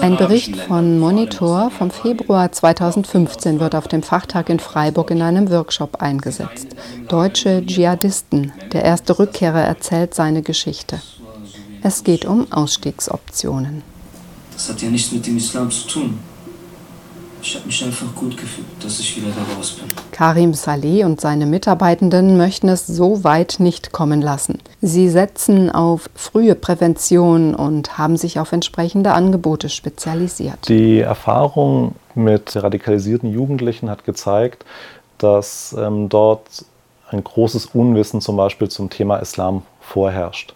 Ein 0.00 0.16
Bericht 0.16 0.56
von 0.56 0.98
Monitor 0.98 1.70
vom 1.70 1.92
Februar 1.92 2.50
2015 2.50 3.60
wird 3.60 3.76
auf 3.76 3.86
dem 3.86 4.02
Fachtag 4.02 4.48
in 4.48 4.58
Freiburg 4.58 5.12
in 5.12 5.22
einem 5.22 5.50
Workshop 5.50 6.02
eingesetzt. 6.02 6.68
Deutsche 7.06 7.64
Dschihadisten, 7.64 8.52
der 8.72 8.84
erste 8.84 9.18
Rückkehrer 9.20 9.60
erzählt 9.60 10.14
seine 10.14 10.42
Geschichte. 10.42 11.00
Es 11.80 12.02
geht 12.02 12.24
um 12.24 12.50
Ausstiegsoptionen. 12.50 13.82
Das 14.52 14.68
hat 14.68 14.82
ja 14.82 14.90
nichts 14.90 15.12
mit 15.12 15.24
dem 15.26 15.36
Islam 15.36 15.70
zu 15.70 15.86
tun. 15.86 16.18
Ich 17.42 17.54
habe 17.54 17.66
mich 17.66 17.82
einfach 17.84 18.14
gut 18.14 18.36
gefühlt, 18.36 18.66
dass 18.82 19.00
ich 19.00 19.16
wieder 19.16 19.28
da 19.34 19.56
raus 19.56 19.72
bin. 19.72 19.86
Karim 20.12 20.52
Saleh 20.52 21.04
und 21.04 21.20
seine 21.20 21.46
Mitarbeitenden 21.46 22.36
möchten 22.36 22.68
es 22.68 22.86
so 22.86 23.24
weit 23.24 23.56
nicht 23.58 23.92
kommen 23.92 24.20
lassen. 24.20 24.58
Sie 24.82 25.08
setzen 25.08 25.70
auf 25.70 26.10
frühe 26.14 26.54
Prävention 26.54 27.54
und 27.54 27.96
haben 27.96 28.16
sich 28.16 28.38
auf 28.38 28.52
entsprechende 28.52 29.12
Angebote 29.12 29.68
spezialisiert. 29.70 30.68
Die 30.68 31.00
Erfahrung 31.00 31.94
mit 32.14 32.62
radikalisierten 32.62 33.32
Jugendlichen 33.32 33.88
hat 33.88 34.04
gezeigt, 34.04 34.64
dass 35.18 35.74
ähm, 35.78 36.08
dort 36.08 36.64
ein 37.10 37.24
großes 37.24 37.66
Unwissen 37.66 38.20
zum 38.20 38.36
Beispiel 38.36 38.68
zum 38.68 38.90
Thema 38.90 39.16
Islam 39.16 39.62
vorherrscht. 39.80 40.54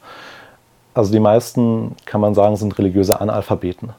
Also 0.92 1.12
die 1.12 1.20
meisten, 1.20 1.96
kann 2.04 2.20
man 2.20 2.34
sagen, 2.34 2.56
sind 2.56 2.78
religiöse 2.78 3.20
Analphabeten. 3.20 3.90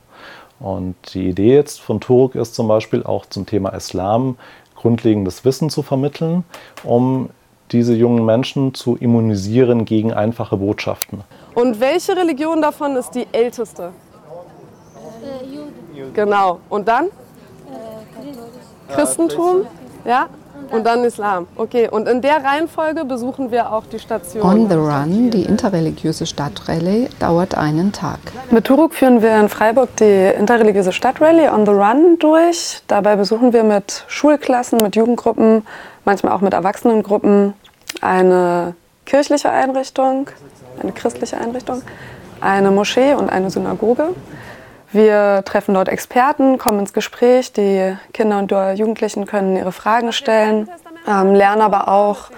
Und 0.60 0.96
die 1.14 1.30
Idee 1.30 1.54
jetzt 1.56 1.82
von 1.82 2.00
Turk 2.00 2.36
ist 2.36 2.56
zum 2.56 2.68
Beispiel 2.68 3.04
auch 3.04 3.26
zum 3.26 3.46
Thema 3.46 3.70
Islam 3.70 4.38
grundlegendes 4.76 5.44
Wissen 5.46 5.70
zu 5.70 5.82
vermitteln, 5.82 6.44
um 6.84 7.30
diese 7.72 7.96
jungen 7.96 8.26
Menschen 8.26 8.74
zu 8.74 8.96
immunisieren 8.96 9.86
gegen 9.86 10.14
einfache 10.14 10.58
Botschaften. 10.58 11.24
Und 11.56 11.80
welche 11.80 12.16
Religion 12.16 12.62
davon 12.62 12.96
ist 12.96 13.12
die 13.12 13.28
älteste? 13.32 13.92
Genau. 16.14 16.60
Und 16.70 16.88
dann? 16.88 17.08
Christentum? 18.90 19.66
Ja? 20.06 20.28
Und 20.72 20.86
dann 20.86 21.04
Islam. 21.04 21.48
Okay. 21.56 21.90
Und 21.90 22.08
in 22.08 22.22
der 22.22 22.44
Reihenfolge 22.44 23.06
besuchen 23.06 23.52
wir 23.52 23.72
auch 23.72 23.86
die 23.86 24.00
Station. 24.00 24.44
On 24.44 24.70
the 24.70 24.76
Run, 24.76 25.30
die 25.32 25.44
interreligiöse 25.44 26.26
Stadtrallye, 26.26 27.10
dauert 27.20 27.56
einen 27.56 27.92
Tag. 27.92 28.20
Mit 28.52 28.66
Turuk 28.66 28.94
führen 28.94 29.22
wir 29.22 29.40
in 29.40 29.50
Freiburg 29.50 29.96
die 29.98 30.32
interreligiöse 30.38 30.92
Stadtrallye 30.92 31.50
On 31.50 31.66
the 31.66 31.72
Run 31.72 32.18
durch. 32.20 32.82
Dabei 32.88 33.16
besuchen 33.16 33.54
wir 33.54 33.64
mit 33.64 34.04
Schulklassen, 34.08 34.82
mit 34.82 34.96
Jugendgruppen, 34.96 35.66
manchmal 36.06 36.34
auch 36.34 36.42
mit 36.42 36.54
Erwachsenengruppen 36.54 37.54
eine 38.02 38.76
kirchliche 39.06 39.50
Einrichtung, 39.52 40.30
eine 40.82 40.92
christliche 40.92 41.38
Einrichtung, 41.38 41.82
eine 42.42 42.72
Moschee 42.72 43.14
und 43.14 43.30
eine 43.30 43.50
Synagoge. 43.50 44.10
Wir 44.96 45.44
treffen 45.44 45.74
dort 45.74 45.90
Experten, 45.90 46.58
kommen 46.58 46.80
ins 46.80 46.94
Gespräch. 46.94 47.52
Die 47.52 47.98
Kinder 48.14 48.40
und 48.40 48.50
Jugendlichen 48.80 49.26
können 49.26 49.58
ihre 49.58 49.74
Fragen 49.74 50.14
stellen, 50.14 50.70
ähm, 51.06 51.34
lernen 51.34 51.62
aber 51.62 51.90
auch 51.90 52.30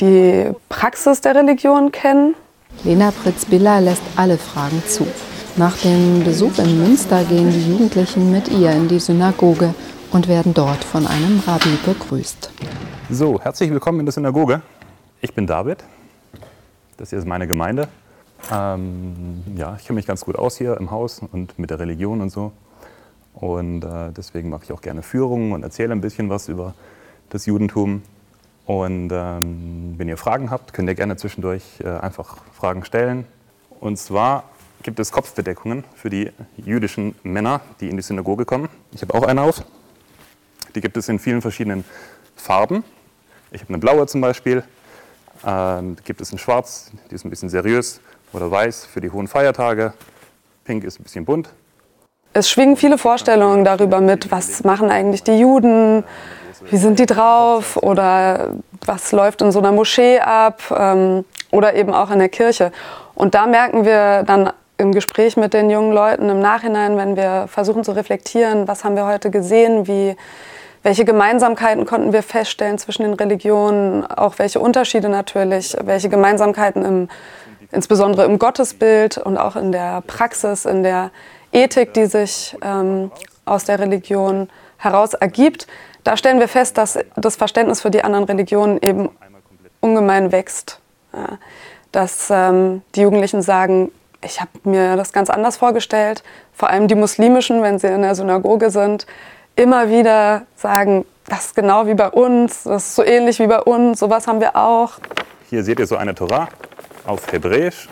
die 0.00 0.50
Praxis 0.68 1.20
der 1.20 1.36
Religion 1.36 1.92
kennen. 1.92 2.34
Lena 2.82 3.12
Pritz-Biller 3.12 3.80
lässt 3.80 4.02
alle 4.16 4.36
Fragen 4.36 4.82
zu. 4.84 5.06
Nach 5.54 5.76
dem 5.76 6.24
Besuch 6.24 6.58
in 6.58 6.82
Münster 6.82 7.22
gehen 7.22 7.52
die 7.52 7.70
Jugendlichen 7.70 8.32
mit 8.32 8.48
ihr 8.48 8.72
in 8.72 8.88
die 8.88 8.98
Synagoge 8.98 9.72
und 10.10 10.26
werden 10.26 10.54
dort 10.54 10.82
von 10.82 11.06
einem 11.06 11.40
Rabbi 11.46 11.78
begrüßt. 11.86 12.50
So, 13.10 13.40
herzlich 13.40 13.70
willkommen 13.70 14.00
in 14.00 14.06
der 14.06 14.12
Synagoge. 14.12 14.60
Ich 15.20 15.32
bin 15.32 15.46
David. 15.46 15.84
Das 16.96 17.10
hier 17.10 17.20
ist 17.20 17.28
meine 17.28 17.46
Gemeinde. 17.46 17.86
Ähm, 18.50 19.42
ja, 19.56 19.76
ich 19.78 19.86
kenne 19.86 19.96
mich 19.96 20.06
ganz 20.06 20.24
gut 20.24 20.36
aus 20.36 20.56
hier 20.56 20.76
im 20.76 20.90
Haus 20.90 21.20
und 21.32 21.58
mit 21.58 21.70
der 21.70 21.78
Religion 21.78 22.20
und 22.20 22.30
so. 22.30 22.52
Und 23.34 23.84
äh, 23.84 24.12
deswegen 24.12 24.50
mache 24.50 24.64
ich 24.64 24.72
auch 24.72 24.80
gerne 24.80 25.02
Führungen 25.02 25.52
und 25.52 25.62
erzähle 25.62 25.92
ein 25.92 26.00
bisschen 26.00 26.28
was 26.28 26.48
über 26.48 26.74
das 27.30 27.46
Judentum. 27.46 28.02
Und 28.66 29.10
ähm, 29.12 29.94
wenn 29.96 30.08
ihr 30.08 30.16
Fragen 30.16 30.50
habt, 30.50 30.72
könnt 30.72 30.88
ihr 30.88 30.94
gerne 30.94 31.16
zwischendurch 31.16 31.62
äh, 31.80 31.88
einfach 31.88 32.38
Fragen 32.52 32.84
stellen. 32.84 33.26
Und 33.80 33.96
zwar 33.98 34.44
gibt 34.82 34.98
es 35.00 35.12
Kopfbedeckungen 35.12 35.84
für 35.94 36.10
die 36.10 36.30
jüdischen 36.56 37.14
Männer, 37.22 37.60
die 37.80 37.88
in 37.88 37.96
die 37.96 38.02
Synagoge 38.02 38.44
kommen. 38.44 38.68
Ich 38.92 39.02
habe 39.02 39.14
auch 39.14 39.24
eine 39.24 39.42
auf. 39.42 39.62
Die 40.74 40.80
gibt 40.80 40.96
es 40.96 41.08
in 41.08 41.18
vielen 41.18 41.42
verschiedenen 41.42 41.84
Farben. 42.36 42.84
Ich 43.50 43.60
habe 43.62 43.70
eine 43.70 43.78
blaue 43.78 44.06
zum 44.06 44.20
Beispiel. 44.20 44.64
Ähm, 45.44 45.96
gibt 46.04 46.20
es 46.20 46.30
in 46.32 46.38
Schwarz, 46.38 46.92
die 47.10 47.14
ist 47.14 47.24
ein 47.24 47.30
bisschen 47.30 47.48
seriös. 47.48 48.00
Oder 48.32 48.50
Weiß 48.50 48.86
für 48.86 49.00
die 49.00 49.10
hohen 49.10 49.28
Feiertage. 49.28 49.92
Pink 50.64 50.84
ist 50.84 50.98
ein 50.98 51.02
bisschen 51.02 51.24
bunt. 51.24 51.50
Es 52.32 52.48
schwingen 52.48 52.76
viele 52.76 52.96
Vorstellungen 52.96 53.64
darüber 53.64 54.00
mit, 54.00 54.30
was 54.30 54.64
machen 54.64 54.90
eigentlich 54.90 55.22
die 55.22 55.38
Juden, 55.38 56.02
wie 56.70 56.78
sind 56.78 56.98
die 56.98 57.06
drauf 57.06 57.76
oder 57.76 58.50
was 58.86 59.12
läuft 59.12 59.42
in 59.42 59.52
so 59.52 59.58
einer 59.58 59.72
Moschee 59.72 60.18
ab 60.18 60.62
ähm, 60.74 61.24
oder 61.50 61.74
eben 61.74 61.92
auch 61.92 62.10
in 62.10 62.20
der 62.20 62.30
Kirche. 62.30 62.72
Und 63.14 63.34
da 63.34 63.46
merken 63.46 63.84
wir 63.84 64.22
dann 64.22 64.50
im 64.78 64.92
Gespräch 64.92 65.36
mit 65.36 65.52
den 65.52 65.68
jungen 65.68 65.92
Leuten 65.92 66.30
im 66.30 66.40
Nachhinein, 66.40 66.96
wenn 66.96 67.16
wir 67.16 67.46
versuchen 67.48 67.84
zu 67.84 67.92
reflektieren, 67.92 68.66
was 68.66 68.82
haben 68.82 68.96
wir 68.96 69.06
heute 69.06 69.30
gesehen, 69.30 69.86
wie, 69.86 70.16
welche 70.82 71.04
Gemeinsamkeiten 71.04 71.84
konnten 71.84 72.12
wir 72.14 72.22
feststellen 72.22 72.78
zwischen 72.78 73.02
den 73.02 73.12
Religionen, 73.12 74.06
auch 74.06 74.38
welche 74.38 74.58
Unterschiede 74.58 75.10
natürlich, 75.10 75.76
welche 75.84 76.08
Gemeinsamkeiten 76.08 76.84
im, 76.84 77.08
insbesondere 77.72 78.24
im 78.24 78.38
Gottesbild 78.38 79.18
und 79.18 79.38
auch 79.38 79.56
in 79.56 79.72
der 79.72 80.02
Praxis, 80.02 80.64
in 80.64 80.82
der 80.82 81.10
Ethik, 81.52 81.94
die 81.94 82.06
sich 82.06 82.56
ähm, 82.62 83.10
aus 83.44 83.64
der 83.64 83.78
Religion 83.78 84.48
heraus 84.76 85.14
ergibt. 85.14 85.66
Da 86.04 86.16
stellen 86.16 86.38
wir 86.38 86.48
fest, 86.48 86.78
dass 86.78 86.98
das 87.16 87.36
Verständnis 87.36 87.80
für 87.80 87.90
die 87.90 88.04
anderen 88.04 88.24
Religionen 88.24 88.78
eben 88.80 89.10
ungemein 89.80 90.32
wächst. 90.32 90.80
Ja, 91.12 91.38
dass 91.92 92.28
ähm, 92.30 92.82
die 92.94 93.02
Jugendlichen 93.02 93.42
sagen, 93.42 93.92
ich 94.24 94.40
habe 94.40 94.50
mir 94.64 94.96
das 94.96 95.12
ganz 95.12 95.30
anders 95.30 95.56
vorgestellt. 95.56 96.22
Vor 96.52 96.70
allem 96.70 96.88
die 96.88 96.94
muslimischen, 96.94 97.62
wenn 97.62 97.78
sie 97.78 97.88
in 97.88 98.02
der 98.02 98.14
Synagoge 98.14 98.70
sind, 98.70 99.06
immer 99.56 99.90
wieder 99.90 100.42
sagen, 100.56 101.04
das 101.26 101.46
ist 101.46 101.54
genau 101.54 101.86
wie 101.86 101.94
bei 101.94 102.08
uns, 102.08 102.64
das 102.64 102.88
ist 102.88 102.94
so 102.94 103.04
ähnlich 103.04 103.38
wie 103.38 103.46
bei 103.46 103.60
uns, 103.60 104.00
sowas 104.00 104.26
haben 104.26 104.40
wir 104.40 104.56
auch. 104.56 104.92
Hier 105.50 105.62
seht 105.62 105.78
ihr 105.78 105.86
so 105.86 105.96
eine 105.96 106.14
Torah 106.14 106.48
auf 107.04 107.30
Hebräisch. 107.32 107.88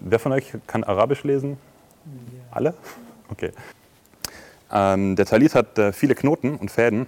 Wer 0.00 0.18
von 0.18 0.32
euch 0.32 0.52
kann 0.66 0.84
Arabisch 0.84 1.24
lesen? 1.24 1.58
Alle? 2.50 2.74
Okay. 3.30 3.50
Ähm, 4.72 5.16
der 5.16 5.26
Talit 5.26 5.54
hat 5.54 5.78
äh, 5.78 5.92
viele 5.92 6.14
Knoten 6.14 6.56
und 6.56 6.70
Fäden 6.70 7.06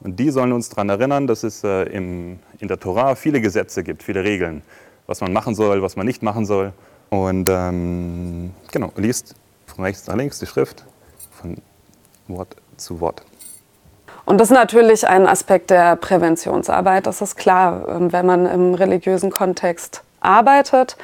und 0.00 0.18
die 0.18 0.30
sollen 0.30 0.52
uns 0.52 0.68
daran 0.68 0.88
erinnern, 0.88 1.26
dass 1.26 1.42
es 1.42 1.62
äh, 1.64 1.84
im, 1.84 2.38
in 2.58 2.68
der 2.68 2.80
Torah 2.80 3.14
viele 3.14 3.40
Gesetze 3.40 3.82
gibt, 3.82 4.02
viele 4.02 4.24
Regeln, 4.24 4.62
was 5.06 5.20
man 5.20 5.32
machen 5.32 5.54
soll, 5.54 5.82
was 5.82 5.96
man 5.96 6.06
nicht 6.06 6.22
machen 6.22 6.46
soll. 6.46 6.72
Und 7.10 7.48
ähm, 7.48 8.50
genau, 8.72 8.92
liest 8.96 9.34
von 9.66 9.84
rechts 9.84 10.06
nach 10.06 10.16
links 10.16 10.38
die 10.38 10.46
Schrift, 10.46 10.84
von 11.30 11.56
Wort 12.28 12.56
zu 12.76 13.00
Wort. 13.00 13.24
Und 14.26 14.38
das 14.38 14.50
ist 14.50 14.56
natürlich 14.56 15.06
ein 15.06 15.26
Aspekt 15.26 15.70
der 15.70 15.96
Präventionsarbeit, 15.96 17.06
das 17.06 17.22
ist 17.22 17.36
klar, 17.36 17.86
ähm, 17.88 18.12
wenn 18.12 18.26
man 18.26 18.44
im 18.46 18.74
religiösen 18.74 19.30
Kontext 19.30 20.02
arbeitet, 20.20 20.96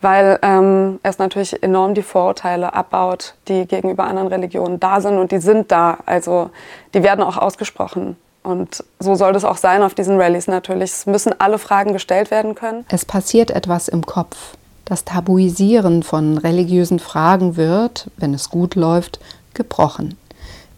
weil 0.00 0.38
ähm, 0.42 0.98
es 1.02 1.18
natürlich 1.18 1.62
enorm 1.62 1.94
die 1.94 2.02
Vorurteile 2.02 2.74
abbaut, 2.74 3.34
die 3.48 3.66
gegenüber 3.66 4.04
anderen 4.04 4.28
Religionen 4.28 4.80
da 4.80 5.00
sind 5.00 5.16
und 5.16 5.32
die 5.32 5.38
sind 5.38 5.70
da. 5.72 5.98
Also 6.06 6.50
die 6.92 7.02
werden 7.02 7.24
auch 7.24 7.38
ausgesprochen. 7.38 8.16
Und 8.42 8.84
so 8.98 9.14
soll 9.14 9.32
das 9.32 9.44
auch 9.44 9.56
sein 9.56 9.82
auf 9.82 9.94
diesen 9.94 10.20
Rallyes 10.20 10.46
natürlich. 10.46 10.92
Es 10.92 11.06
müssen 11.06 11.34
alle 11.38 11.58
Fragen 11.58 11.92
gestellt 11.92 12.30
werden 12.30 12.54
können. 12.54 12.84
Es 12.88 13.04
passiert 13.04 13.50
etwas 13.50 13.88
im 13.88 14.04
Kopf. 14.04 14.36
Das 14.84 15.04
Tabuisieren 15.04 16.02
von 16.02 16.38
religiösen 16.38 16.98
Fragen 16.98 17.56
wird, 17.56 18.08
wenn 18.18 18.34
es 18.34 18.50
gut 18.50 18.76
läuft, 18.76 19.18
gebrochen. 19.54 20.16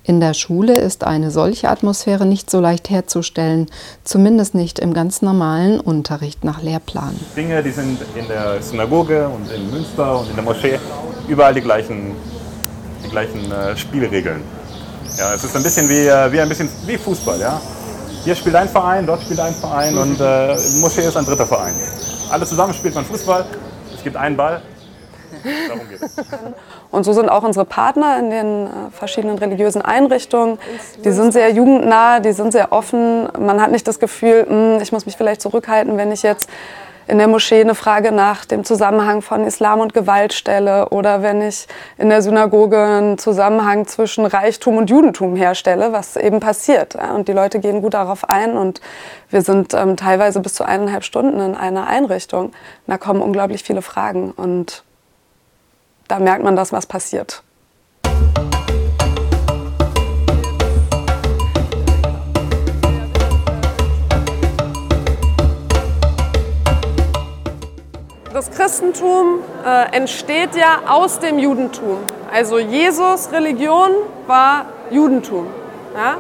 In 0.09 0.21
der 0.21 0.33
Schule 0.33 0.79
ist 0.79 1.05
eine 1.05 1.31
solche 1.31 1.69
Atmosphäre 1.69 2.25
nicht 2.25 2.51
so 2.51 2.61
leicht 2.61 2.89
herzustellen, 2.89 3.67
zumindest 4.05 4.55
nicht 4.55 4.79
im 4.79 4.95
ganz 4.95 5.21
normalen 5.21 5.81
Unterricht 5.81 6.45
nach 6.45 6.63
Lehrplan. 6.63 7.15
Dinge, 7.37 7.63
die 7.63 7.71
sind 7.71 7.99
in 8.15 8.27
der 8.27 8.63
Synagoge 8.63 9.29
und 9.29 9.53
in 9.53 9.71
Münster 9.71 10.19
und 10.19 10.31
in 10.31 10.35
der 10.35 10.45
Moschee 10.45 10.81
überall 11.29 11.53
die 11.53 11.61
gleichen, 11.61 12.17
die 13.05 13.11
gleichen 13.11 13.53
äh, 13.53 13.77
Spielregeln. 13.77 14.41
Ja, 15.19 15.35
es 15.35 15.45
ist 15.45 15.55
ein 15.55 15.63
bisschen 15.63 15.87
wie, 15.91 16.07
äh, 16.07 16.33
wie, 16.33 16.41
ein 16.41 16.49
bisschen 16.49 16.71
wie 16.87 16.97
Fußball. 16.97 17.39
Ja? 17.39 17.61
Hier 18.25 18.35
spielt 18.35 18.55
ein 18.55 18.71
Verein, 18.71 19.07
dort 19.07 19.21
spielt 19.21 19.41
ein 19.41 19.53
Verein 19.53 19.99
und 19.99 20.19
äh, 20.19 20.57
Moschee 20.81 21.07
ist 21.07 21.19
ein 21.19 21.27
dritter 21.27 21.47
Verein. 21.47 21.75
Alle 22.31 22.47
zusammen 22.47 22.73
spielt 22.73 22.95
man 22.95 23.05
Fußball, 23.05 23.45
es 23.95 24.03
gibt 24.03 24.17
einen 24.17 24.39
Ball. 24.39 24.63
Darum 25.69 25.87
geht 25.87 26.01
es. 26.03 26.17
Und 26.91 27.05
so 27.05 27.13
sind 27.13 27.29
auch 27.29 27.43
unsere 27.43 27.65
Partner 27.65 28.19
in 28.19 28.31
den 28.31 28.67
äh, 28.67 28.69
verschiedenen 28.93 29.39
religiösen 29.39 29.83
Einrichtungen. 29.83 30.59
Die 31.05 31.11
sind 31.11 31.33
sehr 31.33 31.51
jugendnah, 31.51 32.21
die 32.21 32.33
sind 32.33 32.53
sehr 32.53 32.73
offen. 32.73 33.29
Man 33.39 33.61
hat 33.61 33.71
nicht 33.71 33.87
das 33.87 33.99
Gefühl, 34.01 34.47
"Hm, 34.49 34.79
ich 34.81 34.93
muss 34.93 35.07
mich 35.07 35.17
vielleicht 35.17 35.43
zurückhalten, 35.43 35.97
wenn 35.97 36.13
ich 36.13 36.23
jetzt 36.23 36.49
in 37.09 37.17
der 37.19 37.27
Moschee 37.27 37.63
eine 37.63 37.75
Frage 37.75 38.13
nach 38.13 38.45
dem 38.45 38.65
Zusammenhang 38.65 39.23
von 39.23 39.45
Islam 39.45 39.81
und 39.81 39.95
Gewalt 39.95 40.35
stelle 40.35 40.91
oder 40.91 41.23
wenn 41.23 41.41
ich 41.41 41.67
in 41.97 42.11
der 42.11 42.21
Synagoge 42.21 42.79
einen 42.79 43.19
Zusammenhang 43.19 43.87
zwischen 43.87 44.27
Reichtum 44.27 44.77
und 44.77 44.91
Judentum 44.91 45.35
herstelle, 45.35 45.93
was 45.93 46.17
eben 46.17 46.39
passiert. 46.39 46.97
Und 46.97 47.29
die 47.29 47.33
Leute 47.33 47.61
gehen 47.61 47.81
gut 47.81 47.95
darauf 47.95 48.29
ein 48.29 48.57
und 48.57 48.83
wir 49.31 49.41
sind 49.41 49.73
ähm, 49.73 49.97
teilweise 49.97 50.41
bis 50.41 50.53
zu 50.55 50.65
eineinhalb 50.65 51.03
Stunden 51.03 51.41
in 51.41 51.55
einer 51.55 51.87
Einrichtung. 51.87 52.53
Da 52.87 52.99
kommen 52.99 53.23
unglaublich 53.23 53.65
viele 53.65 53.83
Fragen 53.83 54.31
und 54.31 54.85
da 56.09 56.19
merkt 56.19 56.43
man 56.43 56.57
das, 56.57 56.73
was 56.73 56.87
passiert. 56.87 57.43
Das 68.33 68.51
Christentum 68.53 69.41
äh, 69.67 69.97
entsteht 69.97 70.55
ja 70.55 70.83
aus 70.89 71.19
dem 71.19 71.39
Judentum. 71.39 71.99
Also 72.33 72.59
Jesus 72.59 73.33
Religion 73.33 73.91
war 74.27 74.67
Judentum. 74.91 75.47
Ja? 75.95 76.19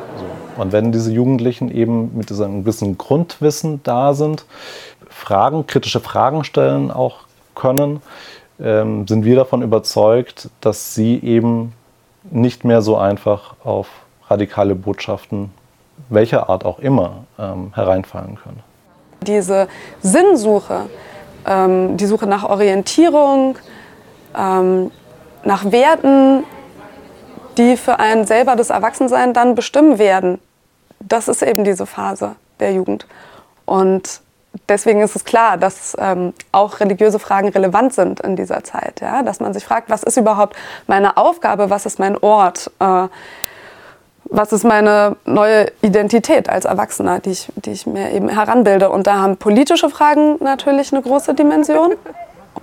Und 0.56 0.72
wenn 0.72 0.90
diese 0.90 1.12
Jugendlichen 1.12 1.70
eben 1.70 2.16
mit 2.16 2.30
diesem 2.30 2.64
gewissen 2.64 2.98
Grundwissen 2.98 3.80
da 3.84 4.14
sind, 4.14 4.46
Fragen, 5.08 5.66
kritische 5.68 6.00
Fragen 6.00 6.42
stellen 6.42 6.90
auch 6.90 7.20
können, 7.54 8.02
ähm, 8.60 9.06
sind 9.06 9.24
wir 9.24 9.36
davon 9.36 9.62
überzeugt, 9.62 10.50
dass 10.60 10.94
sie 10.94 11.18
eben 11.22 11.72
nicht 12.30 12.64
mehr 12.64 12.82
so 12.82 12.96
einfach 12.96 13.54
auf 13.64 13.88
radikale 14.28 14.74
Botschaften, 14.74 15.50
welcher 16.08 16.48
Art 16.48 16.64
auch 16.64 16.78
immer, 16.78 17.24
ähm, 17.38 17.72
hereinfallen 17.74 18.36
können. 18.36 18.62
Diese 19.22 19.68
Sinnsuche, 20.00 20.86
ähm, 21.46 21.96
die 21.96 22.06
Suche 22.06 22.26
nach 22.26 22.44
Orientierung, 22.44 23.56
ähm, 24.36 24.90
nach 25.44 25.70
Werten, 25.70 26.44
die 27.56 27.76
für 27.76 27.98
einen 27.98 28.26
selber 28.26 28.54
das 28.54 28.70
Erwachsensein 28.70 29.32
dann 29.32 29.54
bestimmen 29.54 29.98
werden. 29.98 30.38
Das 31.00 31.28
ist 31.28 31.42
eben 31.42 31.64
diese 31.64 31.86
Phase 31.86 32.36
der 32.60 32.72
Jugend. 32.72 33.06
Und 33.64 34.20
deswegen 34.68 35.00
ist 35.00 35.16
es 35.16 35.24
klar, 35.24 35.56
dass 35.56 35.96
ähm, 35.98 36.32
auch 36.52 36.80
religiöse 36.80 37.18
Fragen 37.18 37.48
relevant 37.48 37.94
sind 37.94 38.20
in 38.20 38.36
dieser 38.36 38.64
Zeit. 38.64 39.00
Ja? 39.00 39.22
Dass 39.22 39.40
man 39.40 39.52
sich 39.54 39.64
fragt, 39.64 39.90
was 39.90 40.02
ist 40.02 40.16
überhaupt 40.16 40.56
meine 40.86 41.16
Aufgabe, 41.16 41.70
was 41.70 41.86
ist 41.86 41.98
mein 41.98 42.16
Ort, 42.18 42.70
äh, 42.80 43.08
was 44.30 44.52
ist 44.52 44.64
meine 44.64 45.16
neue 45.24 45.72
Identität 45.80 46.48
als 46.50 46.64
Erwachsener, 46.66 47.18
die 47.20 47.30
ich, 47.30 47.52
die 47.56 47.72
ich 47.72 47.86
mir 47.86 48.12
eben 48.12 48.28
heranbilde. 48.28 48.90
Und 48.90 49.06
da 49.06 49.14
haben 49.20 49.36
politische 49.38 49.88
Fragen 49.88 50.36
natürlich 50.42 50.92
eine 50.92 51.02
große 51.02 51.34
Dimension, 51.34 51.94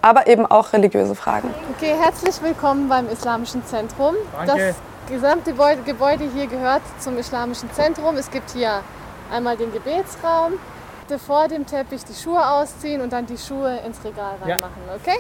aber 0.02 0.28
eben 0.28 0.46
auch 0.46 0.74
religiöse 0.74 1.16
Fragen. 1.16 1.50
Okay, 1.76 1.96
herzlich 2.00 2.42
willkommen 2.44 2.88
beim 2.88 3.10
Islamischen 3.10 3.66
Zentrum. 3.66 4.14
Danke. 4.46 4.68
Das 4.68 4.76
gesamte 5.12 5.52
Gebäude- 5.52 5.82
Gebäude 5.84 6.26
hier 6.36 6.48
gehört 6.48 6.82
zum 7.00 7.18
Islamischen 7.18 7.72
Zentrum. 7.74 8.16
Es 8.18 8.30
gibt 8.30 8.52
hier 8.52 8.82
einmal 9.32 9.58
den 9.58 9.72
Gebetsraum, 9.74 10.54
bitte 11.08 11.20
vor 11.20 11.48
dem 11.48 11.66
Teppich 11.66 12.04
die 12.04 12.14
Schuhe 12.14 12.46
ausziehen 12.46 13.02
und 13.02 13.14
dann 13.14 13.26
die 13.26 13.38
Schuhe 13.38 13.80
ins 13.86 14.04
Regal 14.04 14.36
reinmachen, 14.42 14.82
okay? 14.96 15.18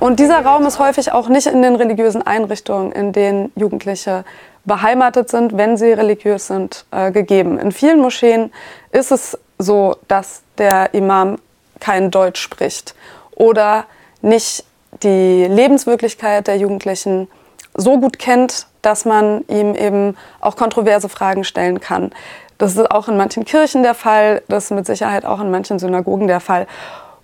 Und 0.00 0.20
dieser 0.20 0.44
Raum 0.44 0.66
ist 0.66 0.78
häufig 0.78 1.12
auch 1.12 1.28
nicht 1.28 1.46
in 1.46 1.62
den 1.62 1.74
religiösen 1.74 2.26
Einrichtungen, 2.26 2.92
in 2.92 3.12
denen 3.12 3.52
Jugendliche 3.56 4.24
beheimatet 4.64 5.30
sind, 5.30 5.56
wenn 5.56 5.76
sie 5.76 5.92
religiös 5.92 6.46
sind, 6.46 6.84
äh, 6.90 7.10
gegeben. 7.10 7.58
In 7.58 7.72
vielen 7.72 8.00
Moscheen 8.00 8.52
ist 8.92 9.10
es 9.10 9.38
so, 9.58 9.96
dass 10.06 10.42
der 10.58 10.94
Imam 10.94 11.38
kein 11.80 12.10
Deutsch 12.10 12.40
spricht 12.40 12.94
oder 13.34 13.84
nicht 14.20 14.64
die 15.02 15.46
Lebenswirklichkeit 15.46 16.46
der 16.46 16.56
Jugendlichen 16.56 17.28
so 17.74 17.98
gut 17.98 18.18
kennt, 18.18 18.66
dass 18.82 19.04
man 19.04 19.44
ihm 19.48 19.74
eben 19.74 20.16
auch 20.40 20.56
kontroverse 20.56 21.08
Fragen 21.08 21.44
stellen 21.44 21.80
kann. 21.80 22.12
Das 22.58 22.76
ist 22.76 22.90
auch 22.90 23.08
in 23.08 23.16
manchen 23.16 23.44
Kirchen 23.44 23.82
der 23.82 23.94
Fall, 23.94 24.42
das 24.48 24.64
ist 24.64 24.70
mit 24.72 24.86
Sicherheit 24.86 25.24
auch 25.24 25.40
in 25.40 25.50
manchen 25.50 25.78
Synagogen 25.78 26.26
der 26.26 26.40
Fall. 26.40 26.66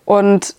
Und 0.05 0.55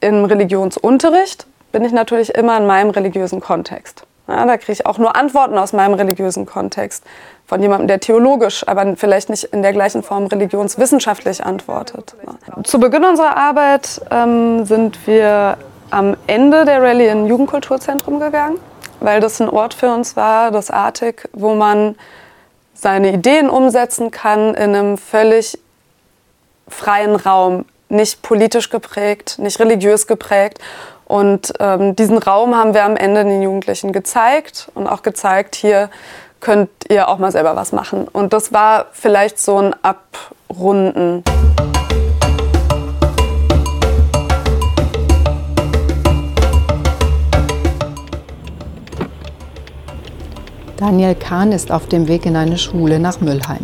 im 0.00 0.24
Religionsunterricht 0.24 1.46
bin 1.72 1.84
ich 1.84 1.92
natürlich 1.92 2.34
immer 2.34 2.56
in 2.58 2.66
meinem 2.66 2.90
religiösen 2.90 3.40
Kontext. 3.40 4.04
Ja, 4.28 4.46
da 4.46 4.56
kriege 4.58 4.72
ich 4.72 4.86
auch 4.86 4.98
nur 4.98 5.16
Antworten 5.16 5.58
aus 5.58 5.72
meinem 5.72 5.94
religiösen 5.94 6.46
Kontext 6.46 7.04
von 7.46 7.60
jemandem, 7.60 7.88
der 7.88 7.98
theologisch, 7.98 8.66
aber 8.68 8.96
vielleicht 8.96 9.28
nicht 9.28 9.44
in 9.44 9.62
der 9.62 9.72
gleichen 9.72 10.04
Form 10.04 10.26
religionswissenschaftlich 10.26 11.44
antwortet. 11.44 12.14
Ja. 12.24 12.62
Zu 12.62 12.78
Beginn 12.78 13.04
unserer 13.04 13.36
Arbeit 13.36 14.00
ähm, 14.10 14.64
sind 14.66 15.04
wir 15.06 15.56
am 15.90 16.16
Ende 16.28 16.64
der 16.64 16.80
Rallye 16.80 17.08
in 17.08 17.24
ein 17.24 17.26
Jugendkulturzentrum 17.26 18.20
gegangen, 18.20 18.58
weil 19.00 19.20
das 19.20 19.40
ein 19.40 19.48
Ort 19.48 19.74
für 19.74 19.92
uns 19.92 20.14
war, 20.14 20.52
das 20.52 20.70
Artig, 20.70 21.28
wo 21.32 21.54
man 21.54 21.96
seine 22.80 23.12
Ideen 23.12 23.50
umsetzen 23.50 24.10
kann 24.10 24.54
in 24.54 24.74
einem 24.74 24.98
völlig 24.98 25.58
freien 26.68 27.16
Raum, 27.16 27.64
nicht 27.88 28.22
politisch 28.22 28.70
geprägt, 28.70 29.38
nicht 29.38 29.58
religiös 29.60 30.06
geprägt. 30.06 30.58
Und 31.04 31.52
ähm, 31.58 31.96
diesen 31.96 32.18
Raum 32.18 32.54
haben 32.54 32.72
wir 32.72 32.84
am 32.84 32.96
Ende 32.96 33.24
den 33.24 33.42
Jugendlichen 33.42 33.92
gezeigt 33.92 34.70
und 34.74 34.86
auch 34.86 35.02
gezeigt, 35.02 35.56
hier 35.56 35.90
könnt 36.38 36.70
ihr 36.88 37.08
auch 37.08 37.18
mal 37.18 37.32
selber 37.32 37.56
was 37.56 37.72
machen. 37.72 38.06
Und 38.08 38.32
das 38.32 38.52
war 38.52 38.86
vielleicht 38.92 39.38
so 39.38 39.58
ein 39.58 39.74
Abrunden. 39.82 41.24
Daniel 50.80 51.14
Kahn 51.14 51.52
ist 51.52 51.70
auf 51.70 51.88
dem 51.88 52.08
Weg 52.08 52.24
in 52.24 52.36
eine 52.36 52.56
Schule 52.56 52.98
nach 52.98 53.20
Müllheim. 53.20 53.62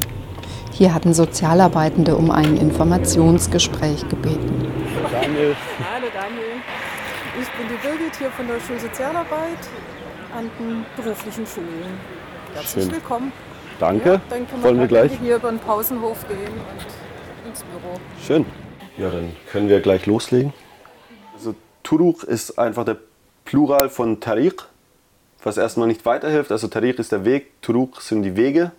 Hier 0.73 0.93
hatten 0.93 1.15
Sozialarbeitende 1.15 2.15
um 2.15 2.31
ein 2.31 2.59
Informationsgespräch 2.59 4.07
gebeten. 4.11 4.71
Daniel. 5.11 5.57
Hallo 5.91 6.09
Daniel, 6.13 6.61
ich 7.41 7.49
bin 7.53 7.69
die 7.69 7.87
Birgit 7.87 8.17
hier 8.19 8.31
von 8.33 8.47
der 8.47 8.61
Schulsozialarbeit 8.61 9.57
an 10.37 10.51
den 10.61 10.85
beruflichen 10.95 11.47
Schulen. 11.47 11.99
Herzlich 12.53 12.85
Schön. 12.85 12.93
willkommen. 12.93 13.33
Danke. 13.81 14.11
Ja, 14.11 14.21
dann 14.29 14.47
können 14.47 14.63
Wollen 14.63 14.81
wir 14.81 14.87
gleich 14.87 15.13
hier 15.19 15.37
über 15.37 15.49
den 15.49 15.59
Pausenhof 15.59 16.29
gehen 16.29 16.39
und 16.39 17.49
ins 17.49 17.63
Büro. 17.63 17.99
Schön. 18.27 18.45
Ja, 18.99 19.09
dann 19.09 19.35
können 19.51 19.71
wir 19.71 19.81
gleich 19.81 20.05
loslegen. 20.05 20.53
Also 21.33 21.55
Turuq 21.83 22.25
ist 22.25 22.59
einfach 22.59 22.85
der 22.85 22.99
Plural 23.47 23.89
von 23.89 24.21
Tariq, 24.21 24.69
was 25.47 25.57
erstmal 25.57 25.87
nicht 25.87 26.05
weiterhilft. 26.05 26.51
Also 26.51 26.67
Tariq 26.67 26.99
ist 26.99 27.13
der 27.13 27.25
Weg, 27.25 27.63
Turuq 27.63 28.03
sind 28.03 28.25
die 28.25 28.37
Wege. 28.37 28.73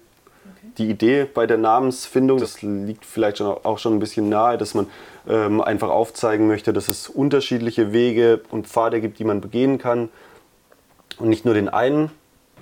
Die 0.77 0.89
Idee 0.89 1.23
bei 1.23 1.47
der 1.47 1.57
Namensfindung, 1.57 2.39
das 2.39 2.61
liegt 2.61 3.05
vielleicht 3.05 3.37
schon, 3.37 3.47
auch 3.63 3.79
schon 3.79 3.95
ein 3.95 3.99
bisschen 3.99 4.29
nahe, 4.29 4.57
dass 4.57 4.75
man 4.75 4.87
ähm, 5.27 5.61
einfach 5.61 5.89
aufzeigen 5.89 6.47
möchte, 6.47 6.73
dass 6.73 6.89
es 6.89 7.07
unterschiedliche 7.09 7.93
Wege 7.93 8.41
und 8.51 8.67
Pfade 8.67 9.01
gibt, 9.01 9.17
die 9.17 9.23
man 9.23 9.41
begehen 9.41 9.79
kann. 9.79 10.09
Und 11.17 11.29
nicht 11.29 11.45
nur 11.45 11.55
den 11.55 11.69
einen. 11.69 12.11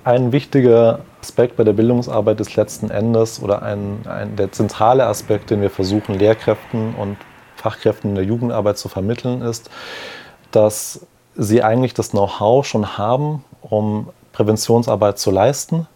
Ein 0.05 0.31
wichtiger 0.31 0.99
Aspekt 1.19 1.57
bei 1.57 1.63
der 1.63 1.73
Bildungsarbeit 1.73 2.39
ist 2.39 2.55
letzten 2.55 2.91
Endes 2.91 3.41
oder 3.41 3.63
ein, 3.63 4.05
ein, 4.07 4.35
der 4.35 4.51
zentrale 4.51 5.07
Aspekt, 5.07 5.49
den 5.49 5.61
wir 5.61 5.71
versuchen, 5.71 6.15
Lehrkräften 6.15 6.93
und 6.93 7.17
Fachkräften 7.55 8.11
in 8.11 8.15
der 8.15 8.23
Jugendarbeit 8.23 8.77
zu 8.77 8.87
vermitteln, 8.87 9.41
ist, 9.41 9.71
dass 10.51 11.05
sie 11.35 11.63
eigentlich 11.63 11.93
das 11.93 12.11
Know-how 12.11 12.65
schon 12.65 12.97
haben, 12.97 13.43
um 13.69 14.09
Präventionsarbeit 14.33 15.17
zu 15.17 15.31
leisten 15.31 15.87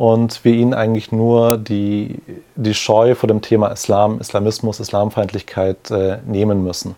und 0.00 0.44
wir 0.44 0.54
ihnen 0.54 0.74
eigentlich 0.74 1.12
nur 1.12 1.58
die, 1.58 2.16
die 2.56 2.74
Scheu 2.74 3.14
vor 3.14 3.26
dem 3.26 3.42
Thema 3.42 3.68
Islam, 3.68 4.20
Islamismus, 4.20 4.80
Islamfeindlichkeit 4.80 5.90
äh, 5.90 6.18
nehmen 6.26 6.64
müssen. 6.64 6.96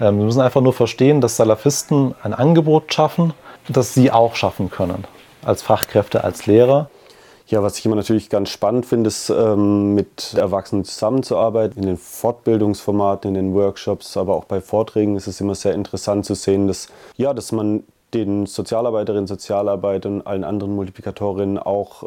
Ähm, 0.00 0.18
wir 0.18 0.24
müssen 0.26 0.40
einfach 0.40 0.60
nur 0.60 0.72
verstehen, 0.72 1.20
dass 1.20 1.36
Salafisten 1.36 2.14
ein 2.22 2.34
Angebot 2.34 2.92
schaffen, 2.92 3.32
das 3.68 3.94
sie 3.94 4.10
auch 4.10 4.34
schaffen 4.34 4.70
können, 4.70 5.04
als 5.42 5.62
Fachkräfte, 5.62 6.24
als 6.24 6.46
Lehrer. 6.46 6.90
Ja, 7.46 7.62
was 7.62 7.78
ich 7.78 7.86
immer 7.86 7.96
natürlich 7.96 8.30
ganz 8.30 8.48
spannend 8.48 8.86
finde, 8.86 9.08
ist 9.08 9.28
ähm, 9.28 9.94
mit 9.94 10.34
Erwachsenen 10.34 10.84
zusammenzuarbeiten. 10.84 11.82
In 11.82 11.86
den 11.86 11.96
Fortbildungsformaten, 11.98 13.28
in 13.28 13.34
den 13.34 13.54
Workshops, 13.54 14.16
aber 14.16 14.34
auch 14.34 14.44
bei 14.44 14.60
Vorträgen 14.62 15.16
ist 15.16 15.26
es 15.26 15.40
immer 15.40 15.54
sehr 15.54 15.74
interessant 15.74 16.24
zu 16.24 16.34
sehen, 16.34 16.66
dass, 16.66 16.88
ja, 17.16 17.34
dass 17.34 17.52
man 17.52 17.84
den 18.14 18.46
Sozialarbeiterinnen, 18.46 19.26
Sozialarbeitern 19.26 20.20
und 20.20 20.26
allen 20.26 20.44
anderen 20.44 20.74
Multiplikatorinnen 20.74 21.58
auch 21.58 22.04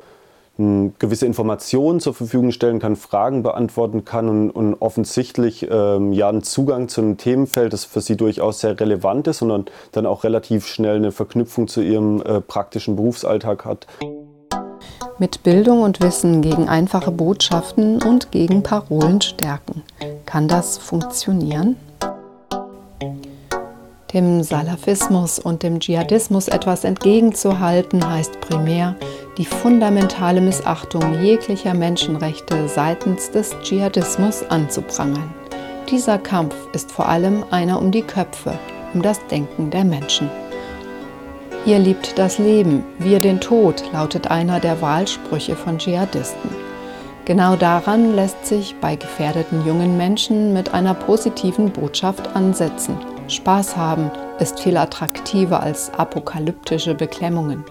gewisse 0.57 1.27
Informationen 1.27 1.99
zur 1.99 2.15
Verfügung 2.15 2.51
stellen 2.51 2.79
kann, 2.79 2.95
Fragen 2.95 3.43
beantworten 3.43 4.05
kann 4.05 4.27
und, 4.27 4.49
und 4.49 4.73
offensichtlich 4.81 5.67
ähm, 5.69 6.13
ja 6.13 6.29
einen 6.29 6.41
Zugang 6.41 6.87
zu 6.87 7.01
einem 7.01 7.17
Themenfeld, 7.17 7.73
das 7.73 7.85
für 7.85 8.01
sie 8.01 8.17
durchaus 8.17 8.61
sehr 8.61 8.79
relevant 8.79 9.27
ist 9.27 9.43
und 9.43 9.71
dann 9.91 10.05
auch 10.07 10.23
relativ 10.23 10.65
schnell 10.65 10.95
eine 10.95 11.11
Verknüpfung 11.11 11.67
zu 11.67 11.81
ihrem 11.81 12.21
äh, 12.23 12.41
praktischen 12.41 12.95
Berufsalltag 12.95 13.65
hat. 13.65 13.85
Mit 15.19 15.43
Bildung 15.43 15.83
und 15.83 16.01
Wissen 16.01 16.41
gegen 16.41 16.67
einfache 16.67 17.11
Botschaften 17.11 18.01
und 18.01 18.31
gegen 18.31 18.63
Parolen 18.63 19.21
stärken. 19.21 19.83
Kann 20.25 20.47
das 20.47 20.79
funktionieren? 20.79 21.75
Dem 24.17 24.41
Salafismus 24.41 25.37
und 25.37 25.61
dem 25.61 25.79
Dschihadismus 25.79 26.47
etwas 26.47 26.83
entgegenzuhalten, 26.85 28.03
heißt 28.03 28.41
primär, 28.41 28.95
die 29.37 29.45
fundamentale 29.45 30.41
Missachtung 30.41 31.21
jeglicher 31.21 31.75
Menschenrechte 31.75 32.67
seitens 32.67 33.29
des 33.29 33.55
Dschihadismus 33.61 34.41
anzuprangern. 34.41 35.31
Dieser 35.91 36.17
Kampf 36.17 36.55
ist 36.73 36.91
vor 36.91 37.07
allem 37.07 37.45
einer 37.51 37.79
um 37.79 37.91
die 37.91 38.01
Köpfe, 38.01 38.57
um 38.95 39.03
das 39.03 39.23
Denken 39.27 39.69
der 39.69 39.83
Menschen. 39.83 40.31
Ihr 41.67 41.77
liebt 41.77 42.17
das 42.17 42.39
Leben, 42.39 42.83
wir 42.97 43.19
den 43.19 43.39
Tod, 43.39 43.83
lautet 43.93 44.31
einer 44.31 44.59
der 44.59 44.81
Wahlsprüche 44.81 45.55
von 45.55 45.77
Dschihadisten. 45.77 46.49
Genau 47.25 47.55
daran 47.55 48.15
lässt 48.15 48.47
sich 48.47 48.73
bei 48.81 48.95
gefährdeten 48.95 49.63
jungen 49.63 49.95
Menschen 49.95 50.53
mit 50.53 50.73
einer 50.73 50.95
positiven 50.95 51.69
Botschaft 51.69 52.35
ansetzen. 52.35 52.97
Spaß 53.27 53.75
haben 53.75 54.11
ist 54.39 54.59
viel 54.59 54.77
attraktiver 54.77 55.61
als 55.61 55.91
apokalyptische 55.93 56.95
Beklemmungen. 56.95 57.63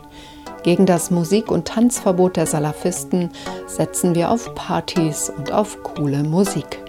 Gegen 0.63 0.85
das 0.85 1.11
Musik- 1.11 1.51
und 1.51 1.69
Tanzverbot 1.69 2.37
der 2.37 2.47
Salafisten 2.47 3.31
setzen 3.67 4.15
wir 4.15 4.31
auf 4.31 4.55
Partys 4.55 5.31
und 5.31 5.53
auf 5.53 5.83
coole 5.83 6.25
Musik. 6.25 6.86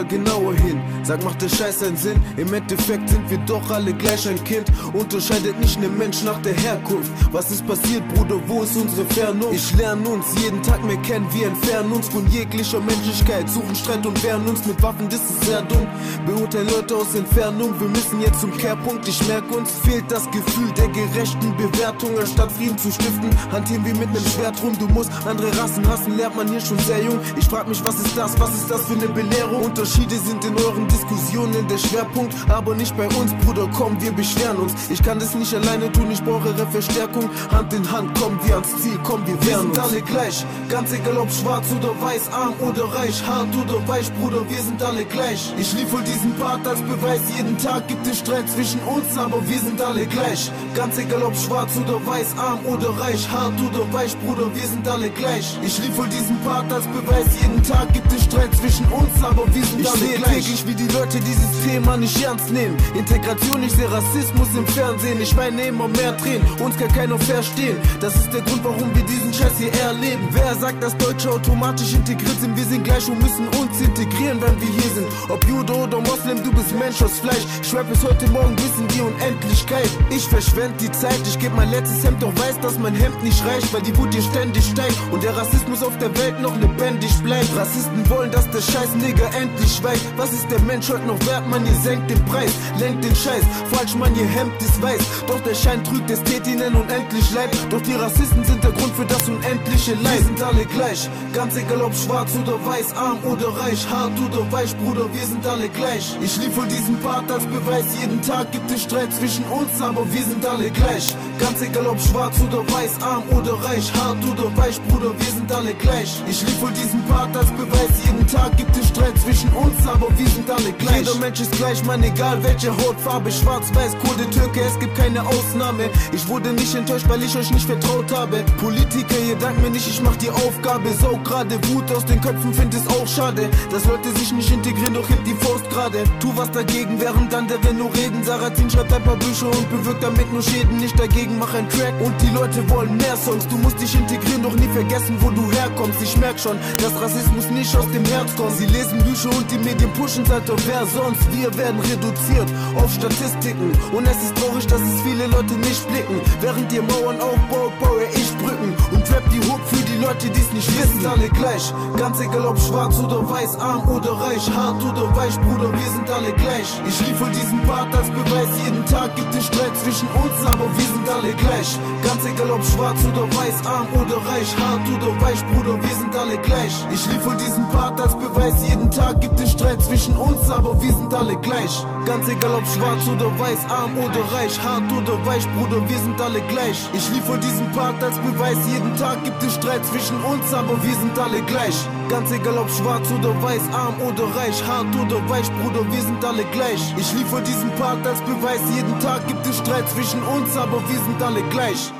Bruder, 0.00 0.08
guck 0.08 0.24
mal 0.24 0.24
genauer 0.24 0.54
hin. 0.54 0.79
Sag, 1.02 1.24
macht 1.24 1.40
der 1.42 1.48
Scheiß 1.48 1.82
einen 1.82 1.96
Sinn? 1.96 2.22
Im 2.36 2.52
Endeffekt 2.52 3.08
sind 3.08 3.28
wir 3.30 3.38
doch 3.38 3.70
alle 3.70 3.92
gleich 3.94 4.28
ein 4.28 4.42
Kind. 4.44 4.70
Unterscheidet 4.92 5.58
nicht 5.58 5.80
ne 5.80 5.88
Mensch 5.88 6.22
nach 6.22 6.40
der 6.42 6.54
Herkunft. 6.54 7.10
Was 7.32 7.50
ist 7.50 7.66
passiert, 7.66 8.06
Bruder? 8.14 8.36
Wo 8.46 8.62
ist 8.62 8.76
unsere 8.76 9.04
Vernunft? 9.06 9.54
Ich 9.54 9.76
lerne 9.76 10.08
uns 10.08 10.26
jeden 10.40 10.62
Tag 10.62 10.84
mehr 10.84 10.98
kennen. 10.98 11.26
Wir 11.32 11.48
entfernen 11.48 11.92
uns 11.92 12.08
von 12.08 12.26
jeglicher 12.28 12.80
Menschlichkeit. 12.80 13.48
Suchen 13.48 13.74
Streit 13.74 14.06
und 14.06 14.22
wehren 14.22 14.46
uns 14.46 14.64
mit 14.66 14.80
Waffen, 14.82 15.08
das 15.08 15.20
ist 15.20 15.44
sehr 15.44 15.62
dumm. 15.62 15.86
Beurteilen 16.26 16.68
Leute 16.68 16.96
aus 16.96 17.14
Entfernung. 17.14 17.78
Wir 17.80 17.88
müssen 17.88 18.20
jetzt 18.20 18.40
zum 18.40 18.56
Kehrpunkt. 18.56 19.08
Ich 19.08 19.26
merk 19.26 19.50
uns, 19.50 19.70
fehlt 19.82 20.04
das 20.10 20.30
Gefühl 20.30 20.70
der 20.76 20.88
gerechten 20.88 21.56
Bewertung. 21.56 22.18
Anstatt 22.18 22.52
Frieden 22.52 22.76
zu 22.76 22.92
stiften, 22.92 23.30
hantieren 23.50 23.84
wir 23.84 23.94
mit 23.94 24.12
nem 24.12 24.24
Schwert 24.24 24.62
rum. 24.62 24.76
Du 24.78 24.86
musst 24.88 25.10
andere 25.26 25.48
Rassen 25.58 25.88
hassen, 25.88 26.16
lernt 26.16 26.36
man 26.36 26.48
hier 26.48 26.60
schon 26.60 26.78
sehr 26.80 27.02
jung. 27.02 27.18
Ich 27.38 27.46
frag 27.46 27.66
mich, 27.68 27.82
was 27.84 27.96
ist 27.96 28.16
das? 28.16 28.38
Was 28.38 28.54
ist 28.54 28.70
das 28.70 28.84
für 28.84 28.94
eine 28.94 29.08
Belehrung? 29.08 29.62
Unterschiede 29.62 30.16
sind 30.18 30.44
in 30.44 30.56
euren 30.56 30.89
Diskussionen 30.90 31.66
der 31.68 31.78
Schwerpunkt, 31.78 32.34
aber 32.48 32.74
nicht 32.74 32.96
bei 32.96 33.06
uns, 33.08 33.32
Bruder, 33.44 33.68
komm, 33.76 34.00
wir 34.00 34.12
beschweren 34.12 34.56
uns. 34.58 34.72
Ich 34.90 35.02
kann 35.02 35.18
das 35.18 35.34
nicht 35.34 35.54
alleine 35.54 35.90
tun, 35.92 36.10
ich 36.10 36.22
brauche 36.22 36.48
ihre 36.48 36.66
Verstärkung. 36.66 37.28
Hand 37.50 37.72
in 37.72 37.90
Hand, 37.90 38.18
kommen 38.18 38.38
wir 38.44 38.54
ans 38.54 38.68
Ziel, 38.82 38.98
komm, 39.04 39.26
wir 39.26 39.34
wehren 39.46 39.68
uns. 39.68 39.76
Wir 39.76 39.82
sind 39.84 39.92
alle 39.92 40.02
gleich, 40.02 40.46
ganz 40.68 40.92
egal 40.92 41.16
ob 41.18 41.30
schwarz 41.32 41.66
oder 41.78 41.92
weiß, 42.00 42.32
arm 42.32 42.54
oder 42.60 42.84
reich, 42.94 43.22
hart 43.26 43.48
oder 43.56 43.86
weich, 43.88 44.12
Bruder, 44.14 44.42
wir 44.48 44.58
sind 44.62 44.82
alle 44.82 45.04
gleich. 45.04 45.52
Ich 45.58 45.72
liefere 45.72 46.02
diesen 46.02 46.34
Part 46.36 46.66
als 46.66 46.80
Beweis, 46.82 47.20
jeden 47.36 47.56
Tag 47.58 47.86
gibt 47.88 48.06
es 48.06 48.18
Streit 48.18 48.48
zwischen 48.48 48.80
uns, 48.82 49.16
aber 49.16 49.46
wir 49.48 49.58
sind 49.58 49.80
alle 49.80 50.06
gleich. 50.06 50.50
Ganz 50.74 50.98
egal 50.98 51.22
ob 51.22 51.36
schwarz 51.36 51.70
oder 51.76 52.04
weiß, 52.06 52.36
arm 52.38 52.60
oder 52.66 52.90
reich, 53.00 53.28
hart 53.30 53.54
oder 53.60 53.90
weich, 53.92 54.16
Bruder, 54.24 54.46
wir 54.54 54.66
sind 54.66 54.86
alle 54.88 55.10
gleich. 55.10 55.56
Ich 55.62 55.78
liefere 55.78 56.08
diesen 56.08 56.38
Part 56.40 56.72
als 56.72 56.86
Beweis, 56.86 57.26
jeden 57.40 57.62
Tag 57.62 57.92
gibt 57.92 58.12
es 58.12 58.24
Streit 58.24 58.54
zwischen 58.54 58.86
uns, 58.86 59.22
aber 59.22 59.44
wir 59.54 59.64
sind 59.64 59.80
Ich 59.80 59.90
alle 59.90 60.06
gleich. 60.16 60.34
täglich, 60.44 60.66
wie 60.66 60.74
die 60.80 60.92
Leute 60.94 61.20
dieses 61.20 61.50
Thema 61.64 61.96
nicht 61.96 62.22
ernst 62.22 62.50
nehmen. 62.50 62.76
Integration, 62.94 63.62
ich 63.62 63.72
sehe 63.72 63.90
Rassismus 63.90 64.48
im 64.56 64.66
Fernsehen. 64.68 65.20
Ich 65.20 65.36
weine 65.36 65.66
immer 65.66 65.88
mehr 65.88 66.16
Tränen, 66.16 66.46
uns 66.58 66.76
kann 66.76 66.88
keiner 66.92 67.18
verstehen. 67.18 67.76
Das 68.00 68.14
ist 68.16 68.32
der 68.32 68.40
Grund, 68.42 68.64
warum 68.64 68.94
wir 68.94 69.02
diesen 69.02 69.32
Scheiß 69.32 69.58
hier 69.58 69.72
erleben. 69.74 70.26
Wer 70.30 70.54
sagt, 70.54 70.82
dass 70.82 70.96
Deutsche 70.96 71.30
automatisch 71.30 71.92
integriert 71.92 72.40
sind? 72.40 72.56
Wir 72.56 72.64
sind 72.64 72.84
gleich 72.84 73.06
und 73.08 73.20
müssen 73.20 73.46
uns 73.60 73.80
integrieren, 73.80 74.40
wenn 74.40 74.60
wir 74.60 74.68
hier 74.68 74.90
sind. 74.94 75.06
Ob 75.28 75.44
Jude 75.46 75.72
oder 75.74 76.00
Moslem, 76.00 76.42
du 76.42 76.50
bist 76.52 76.72
Mensch 76.78 77.02
aus 77.02 77.18
Fleisch. 77.18 77.44
Ich 77.62 77.68
schwör 77.68 77.84
bis 77.84 78.02
heute 78.02 78.26
Morgen 78.28 78.56
wissen 78.56 78.88
die 78.88 79.00
Unendlichkeit. 79.00 79.90
Ich 80.10 80.26
verschwende 80.26 80.76
die 80.80 80.92
Zeit, 80.92 81.20
ich 81.26 81.38
gebe 81.38 81.54
mein 81.56 81.70
letztes 81.70 82.04
Hemd, 82.04 82.22
doch 82.22 82.34
weiß, 82.36 82.58
dass 82.60 82.78
mein 82.78 82.94
Hemd 82.94 83.22
nicht 83.22 83.44
reicht, 83.44 83.72
weil 83.74 83.82
die 83.82 83.96
Wut 83.98 84.14
hier 84.14 84.22
ständig 84.22 84.64
steigt 84.64 84.96
und 85.10 85.22
der 85.22 85.36
Rassismus 85.36 85.82
auf 85.82 85.96
der 85.98 86.16
Welt 86.16 86.40
noch 86.40 86.56
lebendig 86.56 87.12
bleibt. 87.22 87.54
Rassisten 87.54 88.08
wollen, 88.08 88.30
dass 88.30 88.48
der 88.50 88.62
scheiß 88.62 88.94
Nigger 88.96 89.28
endlich 89.34 89.76
schweigt. 89.76 90.04
Was 90.16 90.32
ist 90.32 90.50
der 90.50 90.60
Mensch 90.70 90.88
heute 90.88 91.04
noch 91.04 91.18
wert, 91.26 91.48
man? 91.48 91.66
Ihr 91.66 91.74
senkt 91.82 92.08
den 92.08 92.24
Preis, 92.26 92.52
lenkt 92.78 93.02
den 93.02 93.16
Scheiß. 93.16 93.42
Falsch, 93.72 93.96
man, 93.96 94.14
ihr 94.14 94.26
Hemd 94.26 94.52
ist 94.62 94.80
weiß. 94.80 95.00
Doch 95.26 95.40
der 95.40 95.54
Schein 95.56 95.82
trügt, 95.82 96.08
es 96.08 96.22
tät 96.22 96.46
ihnen 96.46 96.72
unendlich 96.76 97.28
leid. 97.34 97.50
Doch 97.70 97.80
die 97.80 97.94
Rassisten 97.94 98.44
sind 98.44 98.62
der 98.62 98.70
Grund 98.70 98.94
für 98.94 99.04
das 99.04 99.28
unendliche 99.28 99.94
Leid. 99.94 100.18
Wir 100.18 100.24
sind 100.26 100.42
alle 100.42 100.64
gleich, 100.66 101.10
ganz 101.32 101.56
egal 101.56 101.82
ob 101.82 101.92
schwarz 101.92 102.30
oder 102.40 102.54
weiß, 102.64 102.96
arm 102.96 103.18
oder 103.24 103.48
reich, 103.48 103.84
hart 103.90 104.12
oder 104.20 104.52
weich, 104.52 104.76
Bruder, 104.76 105.12
wir 105.12 105.26
sind 105.26 105.44
alle 105.44 105.68
gleich. 105.70 106.16
Ich 106.20 106.36
liefere 106.36 106.68
diesen 106.68 107.00
Part 107.00 107.28
als 107.28 107.44
Beweis, 107.46 107.86
jeden 108.00 108.22
Tag 108.22 108.52
gibt 108.52 108.70
es 108.70 108.82
Streit 108.82 109.12
zwischen 109.12 109.44
uns, 109.46 109.82
aber 109.82 110.06
wir 110.12 110.22
sind 110.22 110.46
alle 110.46 110.70
gleich. 110.70 111.16
Ganz 111.40 111.60
egal 111.62 111.86
ob 111.88 112.00
schwarz 112.00 112.36
oder 112.46 112.62
weiß, 112.70 113.02
arm 113.02 113.24
oder 113.36 113.54
reich, 113.64 113.92
hart 113.94 114.22
oder 114.24 114.56
weich, 114.56 114.80
Bruder, 114.82 115.18
wir 115.18 115.32
sind 115.34 115.50
alle 115.50 115.74
gleich. 115.74 116.22
Ich 116.28 116.42
liefere 116.42 116.70
diesen 116.72 117.02
Part 117.06 117.36
als 117.36 117.50
Beweis, 117.58 117.90
jeden 118.06 118.26
Tag 118.28 118.56
gibt 118.56 118.76
es 118.76 118.86
Streit 118.86 119.18
zwischen 119.18 119.50
uns, 119.50 119.74
aber 119.84 120.06
wir 120.16 120.28
sind 120.28 120.48
alle 120.48 120.59
gleich. 120.78 120.98
Jeder 120.98 121.14
Mensch 121.16 121.40
ist 121.40 121.52
gleich, 121.52 121.84
man, 121.84 122.02
egal 122.02 122.42
welche 122.42 122.70
Hautfarbe, 122.76 123.30
schwarz, 123.30 123.72
weiß, 123.74 123.96
Kurde, 123.98 124.28
Türke, 124.30 124.60
es 124.60 124.78
gibt 124.78 124.96
keine 124.96 125.24
Ausnahme. 125.26 125.90
Ich 126.12 126.26
wurde 126.28 126.52
nicht 126.52 126.74
enttäuscht, 126.74 127.08
weil 127.08 127.22
ich 127.22 127.36
euch 127.36 127.50
nicht 127.50 127.66
vertraut 127.66 128.12
habe. 128.12 128.44
Politiker, 128.58 129.18
ihr 129.28 129.36
dankt 129.36 129.62
mir 129.62 129.70
nicht, 129.70 129.88
ich 129.88 130.00
mach 130.02 130.16
die 130.16 130.30
Aufgabe. 130.30 130.92
Saug 131.00 131.24
gerade 131.24 131.56
Wut 131.68 131.90
aus 131.92 132.04
den 132.04 132.20
Köpfen, 132.20 132.52
find 132.54 132.74
es 132.74 132.86
auch 132.88 133.06
schade, 133.06 133.48
dass 133.70 133.84
Leute 133.84 134.10
sich 134.18 134.32
nicht 134.32 134.50
integrieren, 134.50 134.94
doch 134.94 135.08
hebt 135.08 135.26
die 135.26 135.34
Faust 135.34 135.68
gerade. 135.70 136.04
Tu 136.20 136.32
was 136.36 136.50
dagegen, 136.50 137.00
während 137.00 137.30
will 137.70 137.74
nur 137.74 137.94
reden. 137.94 138.22
Sarrazin 138.24 138.68
schreibt 138.70 138.92
ein 138.92 139.02
paar 139.02 139.16
Bücher 139.16 139.46
und 139.46 139.70
bewirkt 139.70 140.02
damit 140.02 140.32
nur 140.32 140.42
Schäden. 140.42 140.78
Nicht 140.78 140.98
dagegen, 140.98 141.38
mach 141.38 141.52
ein 141.54 141.68
Track 141.68 141.94
und 142.00 142.14
die 142.22 142.30
Leute 142.34 142.68
wollen 142.68 142.96
mehr 142.96 143.16
Songs. 143.16 143.46
Du 143.48 143.56
musst 143.58 143.80
dich 143.80 143.94
integrieren, 143.94 144.42
doch 144.42 144.54
nie 144.54 144.68
vergessen, 144.72 145.16
wo 145.20 145.30
du 145.30 145.50
herkommst. 145.52 146.02
Ich 146.02 146.16
merk 146.16 146.38
schon, 146.38 146.58
dass 146.78 147.00
Rassismus 147.00 147.50
nicht 147.50 147.74
aus 147.76 147.90
dem 147.92 148.04
Herz 148.06 148.34
kommt. 148.36 148.56
Sie 148.56 148.66
lesen 148.66 149.02
Bücher 149.04 149.30
und 149.30 149.50
die 149.50 149.58
Medien 149.58 149.92
pushen, 149.92 150.24
seid 150.26 150.48
doch 150.50 150.66
wer 150.66 150.84
sonst. 150.86 151.22
Wir 151.32 151.56
werden 151.56 151.80
reduziert 151.80 152.48
auf 152.74 152.92
Statistiken. 152.92 153.70
Und 153.92 154.06
es 154.06 154.18
ist 154.24 154.36
traurig, 154.36 154.66
dass 154.66 154.80
es 154.80 155.00
viele 155.02 155.26
Leute 155.26 155.54
nicht 155.54 155.86
blicken. 155.88 156.20
Während 156.40 156.72
ihr 156.72 156.82
Mauern 156.82 157.20
aufbaut, 157.20 157.72
baue 157.80 158.04
ich 158.12 158.30
Brücken 158.38 158.74
und 158.92 159.06
trap 159.06 159.22
die 159.30 159.40
Hook 159.46 159.60
für 159.66 159.84
die 159.84 159.89
Leute, 160.00 160.30
die's 160.30 160.50
nicht 160.52 160.68
wissen, 160.78 161.04
alle 161.04 161.28
gleich. 161.28 161.74
Ganz 161.98 162.20
egal 162.20 162.46
ob 162.46 162.58
schwarz 162.58 162.98
oder 162.98 163.28
weiß, 163.28 163.58
arm 163.60 163.86
oder 163.88 164.12
reich, 164.12 164.50
hart 164.50 164.82
oder 164.82 165.14
weich, 165.14 165.38
Bruder, 165.40 165.70
wir 165.72 165.90
sind 165.92 166.08
alle 166.10 166.32
gleich. 166.32 166.68
Ich 166.88 167.00
liefere 167.06 167.30
diesen 167.30 167.60
Part 167.66 167.94
als 167.94 168.08
Beweis, 168.08 168.48
jeden 168.64 168.84
Tag 168.86 169.14
gibt 169.16 169.34
es 169.34 169.46
Streit 169.46 169.76
zwischen 169.76 170.08
uns, 170.08 170.46
aber 170.46 170.64
wir 170.76 170.86
sind 170.86 171.08
alle 171.08 171.32
gleich. 171.34 171.78
Ganz 172.02 172.24
egal 172.24 172.50
ob 172.50 172.64
schwarz 172.64 172.98
oder 173.04 173.28
weiß, 173.28 173.66
arm 173.66 173.88
oder 173.92 174.16
reich, 174.24 174.50
hart 174.56 174.88
oder 174.88 175.20
weich, 175.20 175.44
Bruder, 175.52 175.76
wir 175.82 175.94
sind 175.96 176.16
alle 176.16 176.38
gleich. 176.38 176.74
Ich 176.92 177.06
liefere 177.06 177.36
diesen 177.36 177.68
Part 177.68 178.00
als 178.00 178.14
Beweis, 178.16 178.54
jeden 178.66 178.90
Tag 178.90 179.20
gibt 179.20 179.38
es 179.38 179.52
Streit 179.52 179.82
zwischen 179.82 180.16
uns, 180.16 180.48
aber 180.48 180.80
wir 180.80 180.92
sind 180.92 181.12
alle 181.12 181.36
gleich. 181.36 181.84
Ganz 182.06 182.26
egal 182.26 182.54
ob 182.54 182.66
schwarz 182.66 183.06
oder 183.06 183.28
weiß, 183.38 183.68
arm 183.68 183.98
oder 183.98 184.24
reich, 184.32 184.58
hart 184.64 184.90
oder 184.92 185.26
weich, 185.26 185.46
Bruder, 185.52 185.86
wir 185.86 185.98
sind 185.98 186.18
alle 186.20 186.40
gleich. 186.48 186.88
Ich 186.94 187.10
liefere 187.10 187.38
diesen 187.38 187.70
Part 187.72 188.02
als 188.02 188.16
Beweis, 188.18 188.56
jeden 188.66 188.96
Tag 188.96 189.22
gibt 189.24 189.42
es 189.42 189.54
Streit 189.54 189.84
zwischen 189.90 190.16
uns, 190.22 190.52
aber 190.54 190.82
wir 190.82 190.94
sind 190.94 191.18
alle 191.18 191.42
gleich. 191.42 191.76
Ganz 192.08 192.30
egal 192.32 192.58
ob 192.58 192.70
schwarz 192.70 193.10
oder 193.12 193.30
weiß, 193.42 193.62
arm 193.72 194.00
oder 194.02 194.24
reich, 194.36 194.62
hart 194.66 194.94
oder 194.96 195.20
weich, 195.28 195.50
Bruder, 195.62 195.84
wir 195.90 196.02
sind 196.02 196.24
alle 196.24 196.44
gleich. 196.52 196.82
Ich 196.96 197.12
liefere 197.12 197.42
diesen 197.42 197.70
Part 197.76 198.06
als 198.06 198.20
Beweis, 198.22 198.60
jeden 198.74 198.98
Tag 199.00 199.26
gibt 199.26 199.46
es 199.46 199.58
Streit 199.58 199.88
zwischen 199.90 200.22
uns, 200.22 200.56
aber 200.56 200.80
wir 200.88 200.98
sind 200.98 201.22
alle 201.22 201.42
gleich. 201.50 201.92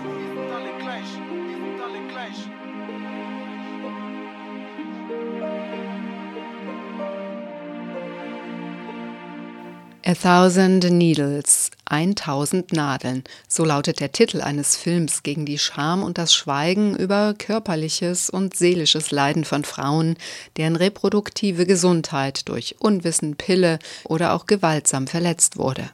A 10.11 10.15
Thousand 10.15 10.91
Needles, 10.91 11.71
1000 11.85 12.73
Nadeln, 12.73 13.23
so 13.47 13.65
lautet 13.65 14.01
der 14.01 14.11
Titel 14.11 14.41
eines 14.41 14.75
Films 14.75 15.23
gegen 15.23 15.47
die 15.47 15.57
Scham 15.57 16.03
und 16.03 16.19
das 16.19 16.35
Schweigen 16.35 16.97
über 16.97 17.33
körperliches 17.39 18.29
und 18.29 18.57
seelisches 18.57 19.13
Leiden 19.13 19.45
von 19.45 19.63
Frauen, 19.63 20.17
deren 20.57 20.75
reproduktive 20.75 21.65
Gesundheit 21.65 22.49
durch 22.49 22.75
Unwissen, 22.81 23.37
Pille 23.37 23.79
oder 24.03 24.33
auch 24.33 24.47
gewaltsam 24.47 25.07
verletzt 25.07 25.59
wurde. 25.59 25.89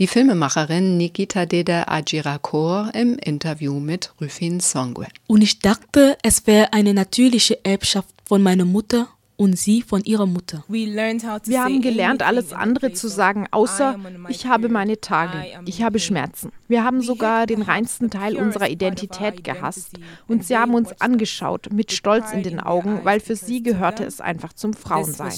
Die 0.00 0.06
Filmemacherin 0.06 0.98
Nikita 0.98 1.46
Deda 1.46 1.84
Ajirakor 1.84 2.90
im 2.92 3.16
Interview 3.16 3.80
mit 3.80 4.12
Rufin 4.20 4.60
Songwe. 4.60 5.06
Und 5.26 5.40
ich 5.40 5.60
dachte, 5.60 6.18
es 6.22 6.46
wäre 6.46 6.74
eine 6.74 6.92
natürliche 6.92 7.64
Erbschaft 7.64 8.10
von 8.26 8.42
meiner 8.42 8.66
Mutter 8.66 9.08
und 9.36 9.58
sie 9.58 9.82
von 9.82 10.02
ihrer 10.04 10.26
Mutter. 10.26 10.64
Wir 10.68 11.64
haben 11.64 11.80
gelernt, 11.80 12.22
alles 12.22 12.52
andere 12.52 12.92
zu 12.92 13.08
sagen, 13.08 13.46
außer 13.50 13.98
ich 14.28 14.46
habe 14.46 14.68
meine 14.68 15.00
Tage, 15.00 15.44
ich 15.66 15.82
habe 15.82 15.98
Schmerzen. 15.98 16.52
Wir 16.68 16.84
haben 16.84 17.00
sogar 17.00 17.46
den 17.46 17.62
reinsten 17.62 18.10
Teil 18.10 18.36
unserer 18.36 18.68
Identität 18.68 19.44
gehasst 19.44 19.98
und 20.28 20.44
sie 20.44 20.56
haben 20.56 20.74
uns 20.74 21.00
angeschaut 21.00 21.72
mit 21.72 21.92
Stolz 21.92 22.32
in 22.32 22.42
den 22.42 22.60
Augen, 22.60 23.00
weil 23.04 23.20
für 23.20 23.36
sie 23.36 23.62
gehörte 23.62 24.04
es 24.04 24.20
einfach 24.20 24.52
zum 24.52 24.72
Frauensein. 24.74 25.32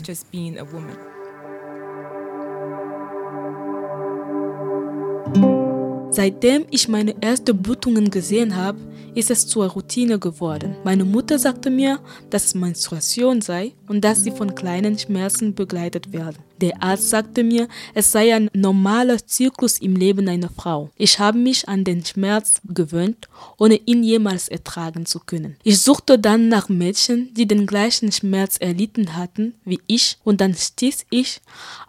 Seitdem 6.17 6.65
ich 6.71 6.89
meine 6.89 7.15
ersten 7.23 7.59
Blutungen 7.59 8.11
gesehen 8.11 8.57
habe, 8.57 8.79
ist 9.15 9.31
es 9.31 9.47
zur 9.47 9.67
Routine 9.67 10.19
geworden. 10.19 10.75
Meine 10.83 11.05
Mutter 11.05 11.39
sagte 11.39 11.69
mir, 11.69 12.01
dass 12.31 12.47
es 12.47 12.55
Menstruation 12.55 13.43
sei 13.43 13.75
und 13.87 14.03
dass 14.03 14.25
sie 14.25 14.31
von 14.31 14.55
kleinen 14.55 14.99
Schmerzen 14.99 15.55
begleitet 15.55 16.15
werden. 16.15 16.39
Der 16.61 16.83
Arzt 16.83 17.11
sagte 17.11 17.45
mir, 17.45 17.69
es 17.93 18.13
sei 18.13 18.35
ein 18.35 18.51
normaler 18.55 19.19
Zyklus 19.19 19.79
im 19.79 19.95
Leben 19.95 20.29
einer 20.29 20.49
Frau. 20.49 20.91
Ich 20.97 21.19
habe 21.19 21.39
mich 21.39 21.69
an 21.69 21.85
den 21.85 22.05
Schmerz 22.05 22.61
gewöhnt, 22.65 23.29
ohne 23.59 23.75
ihn 23.75 24.03
jemals 24.03 24.49
ertragen 24.49 25.05
zu 25.05 25.21
können. 25.21 25.57
Ich 25.65 25.83
suchte 25.83 26.19
dann 26.19 26.49
nach 26.49 26.69
Mädchen, 26.69 27.35
die 27.35 27.47
den 27.47 27.67
gleichen 27.67 28.11
Schmerz 28.11 28.57
erlitten 28.57 29.17
hatten 29.17 29.55
wie 29.65 29.81
ich, 29.87 30.19
und 30.25 30.41
dann 30.41 30.55
stieß 30.55 31.07
ich 31.11 31.41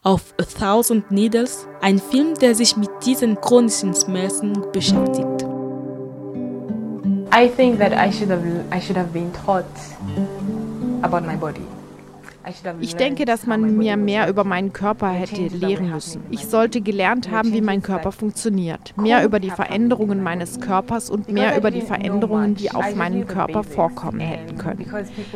auf 0.04 0.34
A 0.38 0.44
Thousand 0.44 1.12
Needles, 1.12 1.66
ein 1.82 2.00
Film, 2.00 2.34
der 2.36 2.56
sich 2.56 2.76
mit 2.76 2.90
diesen 3.06 3.40
chronischen 3.40 3.94
Schmerzen 3.94 4.54
beschäftigt. 4.74 5.46
I 7.34 7.50
think 7.50 7.78
that 7.80 7.94
I 7.94 8.12
should 8.12 8.32
have 8.32 8.44
I 8.74 8.80
should 8.80 8.98
have 8.98 9.12
been 9.14 9.32
taught 9.32 9.66
about 11.04 11.26
my 11.26 11.36
body. 11.36 11.77
Ich 12.80 12.96
denke, 12.96 13.26
dass 13.26 13.46
man 13.46 13.78
mir 13.78 13.98
mehr 13.98 14.30
über 14.30 14.44
meinen 14.44 14.74
Körper 14.74 15.10
hätte 15.10 15.48
lehren 15.48 15.92
müssen. 15.92 16.22
Ich 16.30 16.46
sollte 16.46 16.82
gelernt 16.82 17.32
haben, 17.32 17.54
wie 17.54 17.62
mein 17.62 17.82
Körper 17.82 18.12
funktioniert. 18.12 18.94
Mehr 18.98 19.24
über 19.24 19.40
die 19.40 19.50
Veränderungen 19.50 20.24
meines 20.24 20.60
Körpers 20.60 21.10
und 21.10 21.32
mehr 21.32 21.58
über 21.58 21.72
die 21.72 21.82
Veränderungen, 21.82 22.56
die 22.56 22.72
auf 22.72 22.96
meinem 22.96 23.28
Körper 23.28 23.64
vorkommen 23.64 24.20
hätten 24.20 24.58
können. 24.58 24.86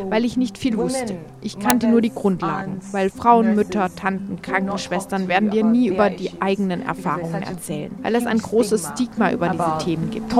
Weil 0.10 0.26
ich 0.26 0.38
nicht 0.38 0.58
viel 0.58 0.78
wusste. 0.78 1.18
Ich 1.42 1.60
kannte 1.60 1.88
nur 1.88 2.02
die 2.02 2.14
Grundlagen. 2.14 2.80
Weil 2.92 3.10
Frauen, 3.10 3.56
Mütter, 3.56 3.90
Tanten, 3.96 4.42
Krankenschwestern 4.42 5.28
werden 5.28 5.50
dir 5.50 5.64
nie 5.64 5.88
über 5.88 6.10
die 6.10 6.32
eigenen 6.40 6.82
Erfahrungen 6.82 7.44
erzählen. 7.44 7.92
Weil 8.02 8.16
es 8.16 8.26
ein 8.26 8.40
großes 8.40 8.92
Stigma 8.94 9.32
über 9.32 9.50
diese 9.50 9.78
Themen 9.84 10.10
gibt. 10.10 10.32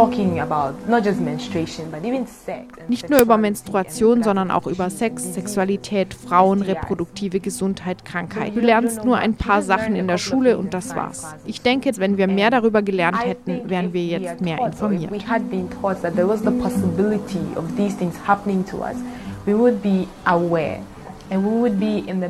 Nicht 2.88 3.10
nur 3.10 3.20
über 3.20 3.38
Menstruation, 3.38 4.24
sondern 4.24 4.52
auch 4.52 4.68
über 4.68 4.90
Sex, 4.90 5.34
Sexualität, 5.34 6.14
Frauen, 6.14 6.61
reproduktive 6.62 7.40
Gesundheit, 7.40 8.06
Krankheit. 8.06 8.56
Du 8.56 8.60
lernst 8.60 9.04
nur 9.04 9.18
ein 9.18 9.36
paar 9.36 9.62
Sachen 9.62 9.96
in 9.96 10.08
der 10.08 10.18
Schule 10.18 10.58
und 10.58 10.74
das 10.74 10.96
war's. 10.96 11.36
Ich 11.46 11.62
denke, 11.62 11.92
wenn 11.98 12.18
wir 12.18 12.28
mehr 12.28 12.50
darüber 12.50 12.82
gelernt 12.82 13.24
hätten, 13.24 13.70
wären 13.70 13.94
wir 13.94 14.06
jetzt 14.06 14.42
mehr 14.42 14.60
informiert. 14.66 15.12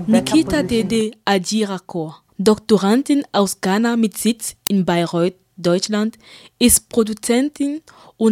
Nikita 0.08 0.64
Dede 0.64 1.12
Ajirakor, 1.26 2.22
Doktorandin 2.38 3.24
aus 3.32 3.62
Ghana 3.62 3.98
mit 3.98 4.18
Sitz 4.18 4.56
in 4.68 4.86
Bayreuth, 4.86 5.34
Deutschland, 5.58 6.18
ist 6.60 6.90
Produzentin 6.90 7.76
und 7.78 7.82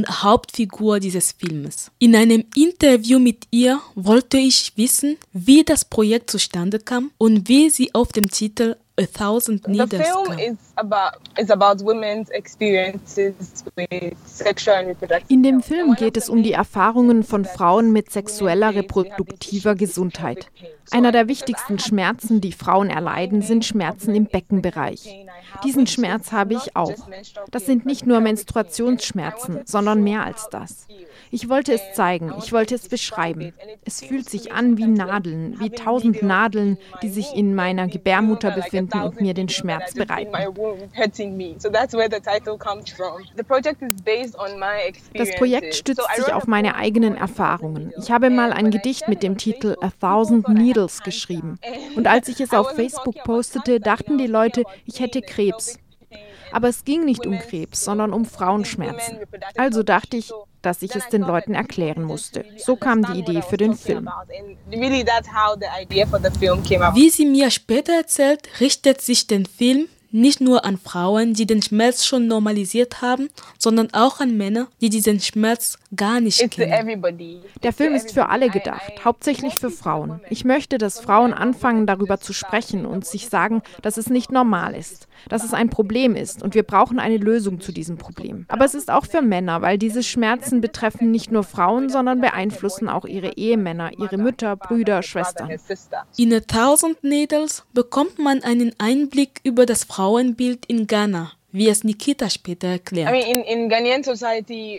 Hauptfigur 0.08 1.00
dieses 1.00 1.32
Films. 1.32 1.90
In 1.98 2.16
einem 2.16 2.46
Interview 2.56 3.18
mit 3.18 3.48
ihr 3.50 3.82
wollte 3.96 4.38
ich 4.38 4.74
wissen, 4.76 5.18
wie 5.34 5.64
das 5.64 5.84
Projekt 5.84 6.30
zustande 6.30 6.78
kam 6.78 7.10
und 7.18 7.50
wie 7.50 7.72
sie 7.72 7.96
auf 7.96 8.12
dem 8.12 8.30
Titel 8.30 8.76
A 9.00 9.06
Thousand 9.06 9.66
Needles 9.68 9.90
The 9.92 9.98
film 9.98 10.26
kam. 10.26 10.40
is 10.40 10.58
about 10.76 11.14
is 11.38 11.50
about 11.50 11.86
women's 11.86 12.30
experiences 12.32 13.64
with 13.78 14.14
sexual 14.26 14.76
and 14.76 14.88
reproductive 14.90 15.32
In 15.32 15.42
dem 15.42 15.62
Film 15.62 15.96
geht 15.96 16.18
es 16.18 16.28
um 16.28 16.44
die 16.44 16.52
Erfahrungen 16.52 17.24
von 17.24 17.46
Frauen 17.46 17.94
mit 17.94 18.12
sexueller 18.12 18.76
reproduktiver 18.76 19.76
Gesundheit. 19.76 20.48
Einer 20.92 21.14
der 21.14 21.28
wichtigsten 21.30 21.80
Schmerzen, 21.80 22.42
die 22.42 22.52
Frauen 22.52 22.90
erleiden, 22.90 23.42
sind 23.42 23.64
Schmerzen 23.64 24.16
im 24.16 24.26
Beckenbereich. 24.26 25.26
Diesen 25.64 25.88
Schmerz 25.88 26.34
habe 26.34 26.56
ich 26.56 26.76
auch. 26.76 27.08
Das 27.52 27.66
sind 27.66 27.86
nicht 27.86 28.06
nur 28.06 28.20
Menstruationsschmerzen, 28.20 29.62
sondern 29.66 30.04
mehr 30.04 30.26
als 30.26 30.50
das. 30.50 30.88
Ich 31.32 31.50
wollte 31.50 31.74
es 31.74 31.94
zeigen, 31.94 32.34
ich 32.40 32.52
wollte 32.52 32.76
es 32.76 32.88
beschreiben. 32.88 33.54
Es 33.86 34.02
fühlt 34.02 34.30
sich 34.30 34.52
an 34.52 34.78
wie 34.78 34.88
Nadeln, 34.88 35.60
wie 35.60 35.70
tausend 35.70 36.24
Nadeln, 36.24 36.78
die 37.02 37.10
sich 37.10 37.36
in 37.36 37.54
meiner 37.54 37.88
Gebärmutter 37.88 38.52
befinden 38.52 39.02
und 39.02 39.22
mir 39.22 39.34
den 39.34 39.50
Schmerz 39.50 39.94
bereiten. 39.94 40.32
Das 45.14 45.36
Projekt 45.36 45.76
stützt 45.76 46.16
sich 46.16 46.34
auf 46.34 46.48
meine 46.48 46.76
eigenen 46.76 47.16
Erfahrungen. 47.16 47.94
Ich 47.98 48.12
habe 48.12 48.30
mal 48.30 48.52
ein 48.52 48.72
Gedicht 48.72 49.08
mit 49.08 49.22
dem 49.22 49.38
Titel 49.38 49.76
A 49.82 49.92
Thousand 50.00 50.50
Needles 50.50 51.04
geschrieben. 51.04 51.60
Und 51.96 52.08
als 52.08 52.28
ich 52.28 52.40
es 52.42 52.54
auf 52.54 52.72
Facebook 52.76 53.24
postete, 53.24 53.80
dachten 53.80 54.18
die 54.18 54.28
Leute, 54.28 54.64
ich 54.86 55.00
hätte 55.00 55.22
Krebs. 55.22 55.78
Aber 56.52 56.70
es 56.70 56.84
ging 56.84 57.06
nicht 57.06 57.28
um 57.28 57.38
Krebs, 57.38 57.84
sondern 57.86 58.14
um 58.14 58.26
Frauenschmerzen. 58.26 59.20
Also 59.56 59.84
dachte 59.84 60.18
ich, 60.18 60.32
dass 60.62 60.82
ich 60.82 60.96
es 60.96 61.08
den 61.10 61.22
Leuten 61.22 61.54
erklären 61.54 62.04
musste. 62.04 62.46
So 62.58 62.76
kam 62.76 63.04
die 63.04 63.20
Idee 63.20 63.42
für 63.42 63.58
den 63.58 63.76
Film. 63.76 64.10
Wie 66.94 67.10
sie 67.10 67.26
mir 67.26 67.52
später 67.52 67.94
erzählt, 67.94 68.48
richtet 68.60 69.02
sich 69.02 69.28
der 69.28 69.46
Film 69.46 69.88
nicht 70.12 70.42
nur 70.42 70.66
an 70.66 70.78
Frauen, 70.78 71.34
die 71.34 71.46
den 71.46 71.62
Schmerz 71.62 72.06
schon 72.06 72.28
normalisiert 72.28 73.02
haben, 73.02 73.30
sondern 73.58 73.90
auch 73.94 74.20
an 74.20 74.38
Männer, 74.38 74.68
die 74.82 74.90
diesen 74.90 75.20
Schmerz 75.20 75.78
gar 75.96 76.20
nicht 76.20 76.52
kennen. 76.52 77.04
Der 77.64 77.74
Film 77.74 77.94
ist 77.94 78.12
für 78.12 78.30
alle 78.30 78.50
gedacht, 78.50 79.04
hauptsächlich 79.06 79.56
für 79.56 79.70
Frauen. 79.70 80.20
Ich 80.30 80.46
möchte, 80.46 80.78
dass 80.78 81.00
Frauen 81.00 81.34
anfangen, 81.34 81.86
darüber 81.86 82.20
zu 82.20 82.34
sprechen 82.34 82.86
und 82.86 83.06
sich 83.06 83.30
sagen, 83.30 83.62
dass 83.82 83.98
es 83.98 84.10
nicht 84.10 84.32
normal 84.32 84.76
ist, 84.76 85.08
dass 85.30 85.44
es 85.44 85.54
ein 85.54 85.70
Problem 85.70 86.16
ist 86.16 86.44
und 86.44 86.56
wir 86.56 86.64
brauchen 86.64 87.00
eine 87.00 87.18
Lösung 87.18 87.60
zu 87.60 87.72
diesem 87.72 87.98
Problem. 87.98 88.46
Aber 88.48 88.66
es 88.66 88.74
ist 88.74 88.92
auch 88.92 89.06
für 89.06 89.22
Männer, 89.22 89.62
weil 89.62 89.78
diese 89.78 90.04
Schmerzen 90.04 90.62
betreffen 90.62 91.12
nicht 91.12 91.32
nur 91.32 91.44
Frauen, 91.44 91.90
sondern 91.90 92.22
beeinflussen 92.22 92.90
auch 92.90 93.06
ihre 93.06 93.38
Ehemänner, 93.38 93.92
ihre 93.98 94.18
Mütter, 94.18 94.56
Brüder, 94.56 95.04
Schwestern. 95.04 95.52
In 96.18 96.34
A 96.34 96.40
Thousand 96.40 97.04
Needles 97.04 97.64
bekommt 97.74 98.20
man 98.20 98.44
einen 98.44 98.74
Einblick 98.80 99.42
über 99.44 99.66
das 99.66 99.84
Frauenbild 99.84 99.99
in 100.68 100.88
Ghana, 100.88 101.32
wie 101.52 101.68
es 101.68 101.84
Nikita 101.84 102.30
später 102.30 102.68
erklärt. 102.68 103.14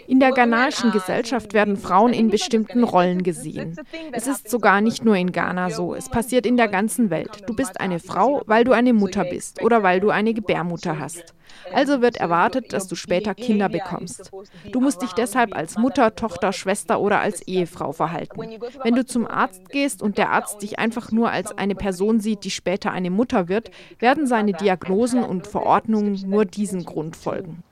In 0.07 0.21
der 0.21 0.31
ghanaischen 0.33 0.93
Gesellschaft 0.93 1.53
werden 1.53 1.77
Frauen 1.77 2.13
in 2.13 2.31
bestimmten 2.31 2.85
Rollen 2.85 3.23
gesehen. 3.23 3.77
Es 4.13 4.27
ist 4.27 4.49
sogar 4.49 4.81
nicht 4.81 5.05
nur 5.05 5.17
in 5.17 5.33
Ghana 5.33 5.71
so, 5.71 5.95
es 5.95 6.09
passiert 6.09 6.47
in 6.47 6.57
der 6.57 6.69
ganzen 6.69 7.11
Welt. 7.11 7.43
Du 7.47 7.55
bist 7.55 7.81
eine 7.81 7.99
Frau, 7.99 8.43
weil 8.47 8.65
du 8.65 8.73
eine 8.73 8.93
Mutter 8.93 9.25
bist 9.25 9.63
oder 9.63 9.83
weil 9.83 10.01
du 10.01 10.11
eine 10.11 10.33
Gebärmutter 10.33 10.99
hast. 10.99 11.35
Also 11.73 12.01
wird 12.01 12.17
erwartet, 12.17 12.73
dass 12.73 12.87
du 12.87 12.95
später 12.95 13.35
Kinder 13.35 13.69
bekommst. 13.69 14.31
Du 14.73 14.81
musst 14.81 15.03
dich 15.03 15.13
deshalb 15.13 15.55
als 15.55 15.77
Mutter, 15.77 16.15
Tochter, 16.15 16.53
Schwester 16.53 17.01
oder 17.01 17.21
als 17.21 17.43
Ehefrau 17.43 17.93
verhalten. 17.93 18.41
Wenn 18.83 18.95
du 18.95 19.05
zum 19.05 19.27
Arzt 19.27 19.69
gehst 19.71 20.03
und 20.03 20.19
der 20.19 20.31
Arzt 20.31 20.63
dich 20.63 20.79
einfach 20.79 21.13
nur 21.13 21.31
als 21.31 21.57
eine 21.57 21.75
Person 21.75 22.21
sieht, 22.21 22.45
die 22.45 22.51
später 22.51 22.91
eine 22.93 23.11
Mutter 23.11 23.49
wird, 23.49 23.71
werden 23.99 24.27
seine 24.27 24.53
Diagnosen 24.53 25.23
und 25.23 25.47
Verordnungen 25.47 26.19
nur 26.29 26.45
diesen 26.45 26.85
Grund 26.85 27.17
folgen. 27.17 27.63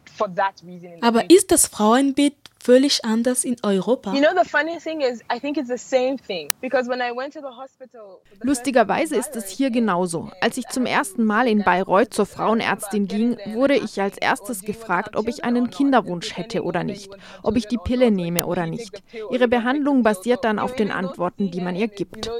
Aber 1.00 1.30
ist 1.30 1.52
das 1.52 1.66
Frauenbild 1.66 2.34
völlig 2.68 3.02
anders 3.02 3.44
in 3.44 3.56
Europa? 3.62 4.12
You 4.12 4.20
know, 4.20 4.38
the 4.38 4.46
funny 4.46 4.78
thing 4.78 5.00
is, 5.00 5.22
I 5.32 5.40
think 5.40 5.56
it's 5.56 5.70
the 5.70 5.78
same 5.78 6.18
thing. 6.18 6.52
Because 6.60 6.86
when 6.86 7.00
I 7.00 7.16
went 7.16 7.32
to 7.32 7.40
the 7.40 7.56
hospital, 7.56 8.20
Lustigerweise 8.42 9.16
ist 9.16 9.34
es 9.36 9.48
hier 9.48 9.70
genauso. 9.70 10.30
Als 10.42 10.58
ich 10.58 10.68
zum 10.68 10.84
ersten 10.84 11.24
Mal 11.24 11.48
in 11.48 11.64
Bayreuth 11.64 12.12
zur 12.12 12.26
Frauenärztin 12.26 13.08
ging, 13.08 13.38
wurde 13.54 13.74
ich 13.74 14.00
als 14.02 14.18
erstes 14.18 14.60
gefragt, 14.60 15.16
ob 15.16 15.28
ich 15.28 15.44
einen 15.44 15.70
Kinderwunsch 15.70 16.36
hätte 16.36 16.62
oder 16.62 16.84
nicht, 16.84 17.10
ob 17.42 17.56
ich 17.56 17.66
die 17.68 17.78
Pille 17.78 18.10
nehme 18.10 18.44
oder 18.44 18.66
nicht. 18.66 19.02
Ihre 19.30 19.48
Behandlung 19.48 20.02
basiert 20.02 20.44
dann 20.44 20.58
auf 20.58 20.74
den 20.74 20.90
Antworten, 20.90 21.50
die 21.50 21.62
man 21.62 21.74
ihr 21.74 21.88
gibt. 21.88 22.30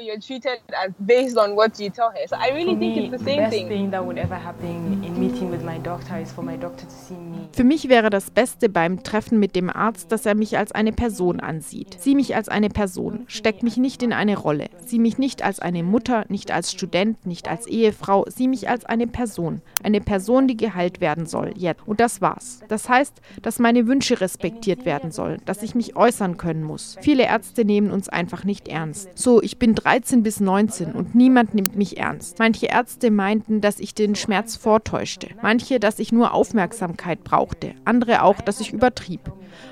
Für 7.52 7.64
mich 7.64 7.88
wäre 7.88 8.10
das 8.10 8.30
Beste 8.30 8.68
beim 8.68 9.02
Treffen 9.02 9.38
mit 9.38 9.56
dem 9.56 9.70
Arzt, 9.70 10.12
dass 10.18 10.26
er 10.26 10.34
mich 10.34 10.58
als 10.58 10.72
eine 10.72 10.90
Person 10.90 11.38
ansieht. 11.38 11.96
Sieh 12.00 12.16
mich 12.16 12.34
als 12.34 12.48
eine 12.48 12.70
Person, 12.70 13.22
steck 13.28 13.62
mich 13.62 13.76
nicht 13.76 14.02
in 14.02 14.12
eine 14.12 14.36
Rolle. 14.36 14.68
Sieh 14.84 14.98
mich 14.98 15.16
nicht 15.16 15.44
als 15.44 15.60
eine 15.60 15.84
Mutter, 15.84 16.24
nicht 16.28 16.50
als 16.50 16.72
Student, 16.72 17.24
nicht 17.24 17.46
als 17.46 17.68
Ehefrau, 17.68 18.24
sieh 18.28 18.48
mich 18.48 18.68
als 18.68 18.84
eine 18.84 19.06
Person. 19.06 19.62
Eine 19.80 20.00
Person, 20.00 20.48
die 20.48 20.56
geheilt 20.56 21.00
werden 21.00 21.26
soll, 21.26 21.52
jetzt. 21.56 21.86
Und 21.86 22.00
das 22.00 22.20
war's. 22.20 22.58
Das 22.66 22.88
heißt, 22.88 23.20
dass 23.42 23.60
meine 23.60 23.86
Wünsche 23.86 24.20
respektiert 24.20 24.84
werden 24.84 25.12
sollen, 25.12 25.40
dass 25.44 25.62
ich 25.62 25.76
mich 25.76 25.94
äußern 25.94 26.36
können 26.36 26.64
muss. 26.64 26.96
Viele 27.00 27.22
Ärzte 27.22 27.64
nehmen 27.64 27.92
uns 27.92 28.08
einfach 28.08 28.42
nicht 28.42 28.66
ernst. 28.66 29.10
So, 29.14 29.40
ich 29.40 29.60
bin 29.60 29.76
13 29.76 30.24
bis 30.24 30.40
19 30.40 30.94
und 30.94 31.14
niemand 31.14 31.54
nimmt 31.54 31.76
mich 31.76 31.98
ernst. 31.98 32.40
Manche 32.40 32.66
Ärzte 32.66 33.12
meinten, 33.12 33.60
dass 33.60 33.78
ich 33.78 33.94
den 33.94 34.16
Schmerz 34.16 34.56
vortäuschte. 34.56 35.28
Manche, 35.42 35.78
dass 35.78 36.00
ich 36.00 36.10
nur 36.10 36.34
Aufmerksamkeit 36.34 37.22
brauchte. 37.22 37.76
Andere 37.84 38.24
auch, 38.24 38.40
dass 38.40 38.58
ich 38.58 38.72
übertrieb. 38.72 39.20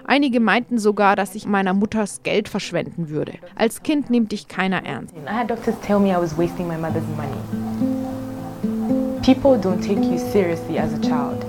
Einige 0.05 0.41
meinten 0.41 0.79
sogar, 0.79 1.17
dass 1.17 1.35
ich 1.35 1.47
meiner 1.47 1.75
Mutters 1.75 2.23
Geld 2.23 2.49
verschwenden 2.49 3.09
würde. 3.09 3.35
Als 3.55 3.83
Kind 3.83 4.11
nimmt 4.11 4.33
dich 4.33 4.49
keiner 4.49 4.85
ernst. 4.85 5.15
I 5.17 5.31
had 5.31 5.51
doctors 5.51 5.75
tell 5.81 5.99
me 5.99 6.11
I 6.11 6.21
was 6.21 6.37
wasting 6.37 6.69
my 6.69 6.77
mother's 6.77 7.05
money. 7.17 7.37
People 9.23 9.59
don't 9.59 9.81
take 9.81 10.01
you 10.01 10.19
seriously 10.19 10.79
as 10.79 10.93
a 10.93 10.99
child. 11.01 11.45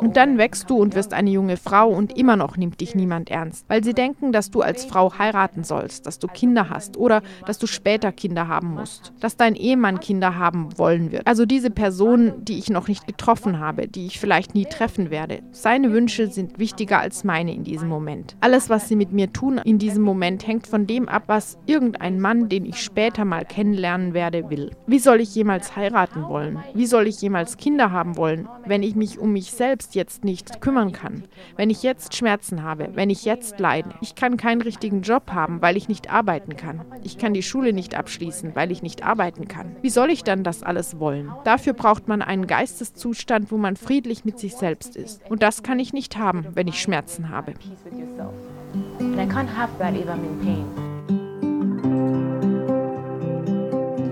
Und 0.00 0.16
dann 0.16 0.38
wächst 0.38 0.70
du 0.70 0.76
und 0.78 0.94
wirst 0.94 1.12
eine 1.12 1.30
junge 1.30 1.58
Frau 1.58 1.90
und 1.90 2.16
immer 2.16 2.34
noch 2.34 2.56
nimmt 2.56 2.80
dich 2.80 2.94
niemand 2.94 3.30
ernst, 3.30 3.66
weil 3.68 3.84
sie 3.84 3.92
denken, 3.92 4.32
dass 4.32 4.50
du 4.50 4.62
als 4.62 4.86
Frau 4.86 5.18
heiraten 5.18 5.62
sollst, 5.62 6.06
dass 6.06 6.18
du 6.18 6.26
Kinder 6.26 6.70
hast 6.70 6.96
oder 6.96 7.20
dass 7.46 7.58
du 7.58 7.66
später 7.66 8.10
Kinder 8.10 8.48
haben 8.48 8.74
musst, 8.74 9.12
dass 9.20 9.36
dein 9.36 9.54
Ehemann 9.54 10.00
Kinder 10.00 10.38
haben 10.38 10.78
wollen 10.78 11.12
wird. 11.12 11.26
Also 11.26 11.44
diese 11.44 11.70
Person, 11.70 12.32
die 12.44 12.58
ich 12.58 12.70
noch 12.70 12.88
nicht 12.88 13.06
getroffen 13.06 13.58
habe, 13.58 13.88
die 13.88 14.06
ich 14.06 14.18
vielleicht 14.18 14.54
nie 14.54 14.64
treffen 14.64 15.10
werde. 15.10 15.42
Seine 15.52 15.92
Wünsche 15.92 16.28
sind 16.28 16.58
wichtiger 16.58 16.98
als 16.98 17.22
meine 17.22 17.54
in 17.54 17.64
diesem 17.64 17.88
Moment. 17.88 18.36
Alles, 18.40 18.70
was 18.70 18.88
sie 18.88 18.96
mit 18.96 19.12
mir 19.12 19.32
tun 19.32 19.60
in 19.64 19.78
diesem 19.78 20.02
Moment, 20.02 20.46
hängt 20.46 20.66
von 20.66 20.86
dem 20.86 21.10
ab, 21.10 21.24
was 21.26 21.58
irgendein 21.66 22.20
Mann, 22.20 22.48
den 22.48 22.64
ich 22.64 22.80
später 22.82 23.26
mal 23.26 23.44
kennenlernen 23.44 24.14
werde, 24.14 24.48
will. 24.48 24.70
Wie 24.86 24.98
soll 24.98 25.20
ich 25.20 25.34
jemals 25.34 25.76
heiraten 25.76 26.26
wollen? 26.26 26.58
Wie 26.72 26.86
soll 26.86 27.06
ich 27.06 27.20
jemals 27.20 27.58
Kinder 27.58 27.90
haben 27.92 28.16
wollen, 28.16 28.48
wenn 28.64 28.82
ich 28.82 28.94
mich 28.94 29.18
um 29.18 29.32
mich 29.32 29.50
selbst 29.50 29.89
jetzt 29.94 30.24
nicht 30.24 30.60
kümmern 30.60 30.92
kann? 30.92 31.24
Wenn 31.56 31.70
ich 31.70 31.82
jetzt 31.82 32.14
Schmerzen 32.16 32.62
habe, 32.62 32.90
wenn 32.94 33.10
ich 33.10 33.24
jetzt 33.24 33.58
leide? 33.58 33.90
Ich 34.00 34.14
kann 34.14 34.36
keinen 34.36 34.62
richtigen 34.62 35.02
Job 35.02 35.32
haben, 35.32 35.62
weil 35.62 35.76
ich 35.76 35.88
nicht 35.88 36.12
arbeiten 36.12 36.56
kann. 36.56 36.84
Ich 37.02 37.18
kann 37.18 37.34
die 37.34 37.42
Schule 37.42 37.72
nicht 37.72 37.94
abschließen, 37.94 38.54
weil 38.54 38.70
ich 38.70 38.82
nicht 38.82 39.04
arbeiten 39.04 39.48
kann. 39.48 39.76
Wie 39.82 39.90
soll 39.90 40.10
ich 40.10 40.24
dann 40.24 40.44
das 40.44 40.62
alles 40.62 40.98
wollen? 40.98 41.32
Dafür 41.44 41.72
braucht 41.72 42.08
man 42.08 42.22
einen 42.22 42.46
Geisteszustand, 42.46 43.50
wo 43.50 43.56
man 43.56 43.76
friedlich 43.76 44.24
mit 44.24 44.38
sich 44.38 44.56
selbst 44.56 44.96
ist. 44.96 45.22
Und 45.28 45.42
das 45.42 45.62
kann 45.62 45.78
ich 45.78 45.92
nicht 45.92 46.16
haben, 46.16 46.46
wenn 46.54 46.68
ich 46.68 46.80
Schmerzen 46.80 47.28
habe. 47.28 47.54
And 49.00 49.18
I 49.18 49.26
can't 49.26 49.48
have 49.48 49.70
that 49.78 49.94
if 49.94 50.06
I'm 50.08 50.24
in 50.24 50.38
pain. 50.40 50.89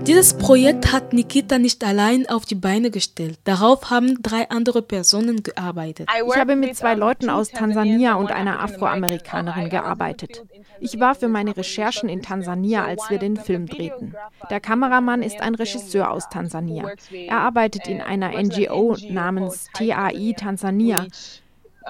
Dieses 0.09 0.33
Projekt 0.33 0.91
hat 0.91 1.13
Nikita 1.13 1.59
nicht 1.59 1.83
allein 1.83 2.27
auf 2.27 2.43
die 2.43 2.55
Beine 2.55 2.89
gestellt. 2.89 3.37
Darauf 3.43 3.91
haben 3.91 4.23
drei 4.23 4.49
andere 4.49 4.81
Personen 4.81 5.43
gearbeitet. 5.43 6.09
Ich 6.27 6.35
habe 6.35 6.55
mit 6.55 6.75
zwei 6.75 6.95
Leuten 6.95 7.29
aus 7.29 7.51
Tansania 7.51 8.15
und 8.15 8.31
einer 8.31 8.59
Afroamerikanerin 8.59 9.69
gearbeitet. 9.69 10.43
Ich 10.79 10.99
war 10.99 11.13
für 11.13 11.27
meine 11.27 11.55
Recherchen 11.55 12.09
in 12.09 12.23
Tansania, 12.23 12.85
als 12.85 13.07
wir 13.11 13.19
den 13.19 13.37
Film 13.37 13.67
drehten. 13.67 14.15
Der 14.49 14.59
Kameramann 14.59 15.21
ist 15.21 15.41
ein 15.41 15.53
Regisseur 15.53 16.09
aus 16.09 16.27
Tansania. 16.27 16.91
Er 17.11 17.41
arbeitet 17.41 17.87
in 17.87 18.01
einer 18.01 18.29
NGO 18.29 18.97
namens 19.11 19.67
TAI 19.75 20.33
Tansania 20.35 21.05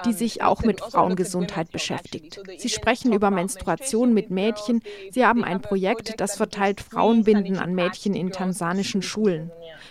die 0.04 0.12
sich 0.12 0.42
auch 0.42 0.62
mit 0.62 0.80
Frauengesundheit 0.80 1.70
beschäftigt. 1.70 2.40
Sie 2.58 2.68
sprechen 2.68 3.12
über 3.12 3.30
Menstruation 3.30 4.12
mit 4.14 4.30
Mädchen. 4.30 4.82
Sie 5.10 5.24
haben 5.24 5.44
ein 5.44 5.60
Projekt, 5.60 6.20
das 6.20 6.36
verteilt 6.36 6.80
Frauenbinden 6.80 7.58
an 7.58 7.74
Mädchen 7.74 8.14
in 8.14 8.30
tansanischen 8.30 9.02
Schulen. 9.02 9.50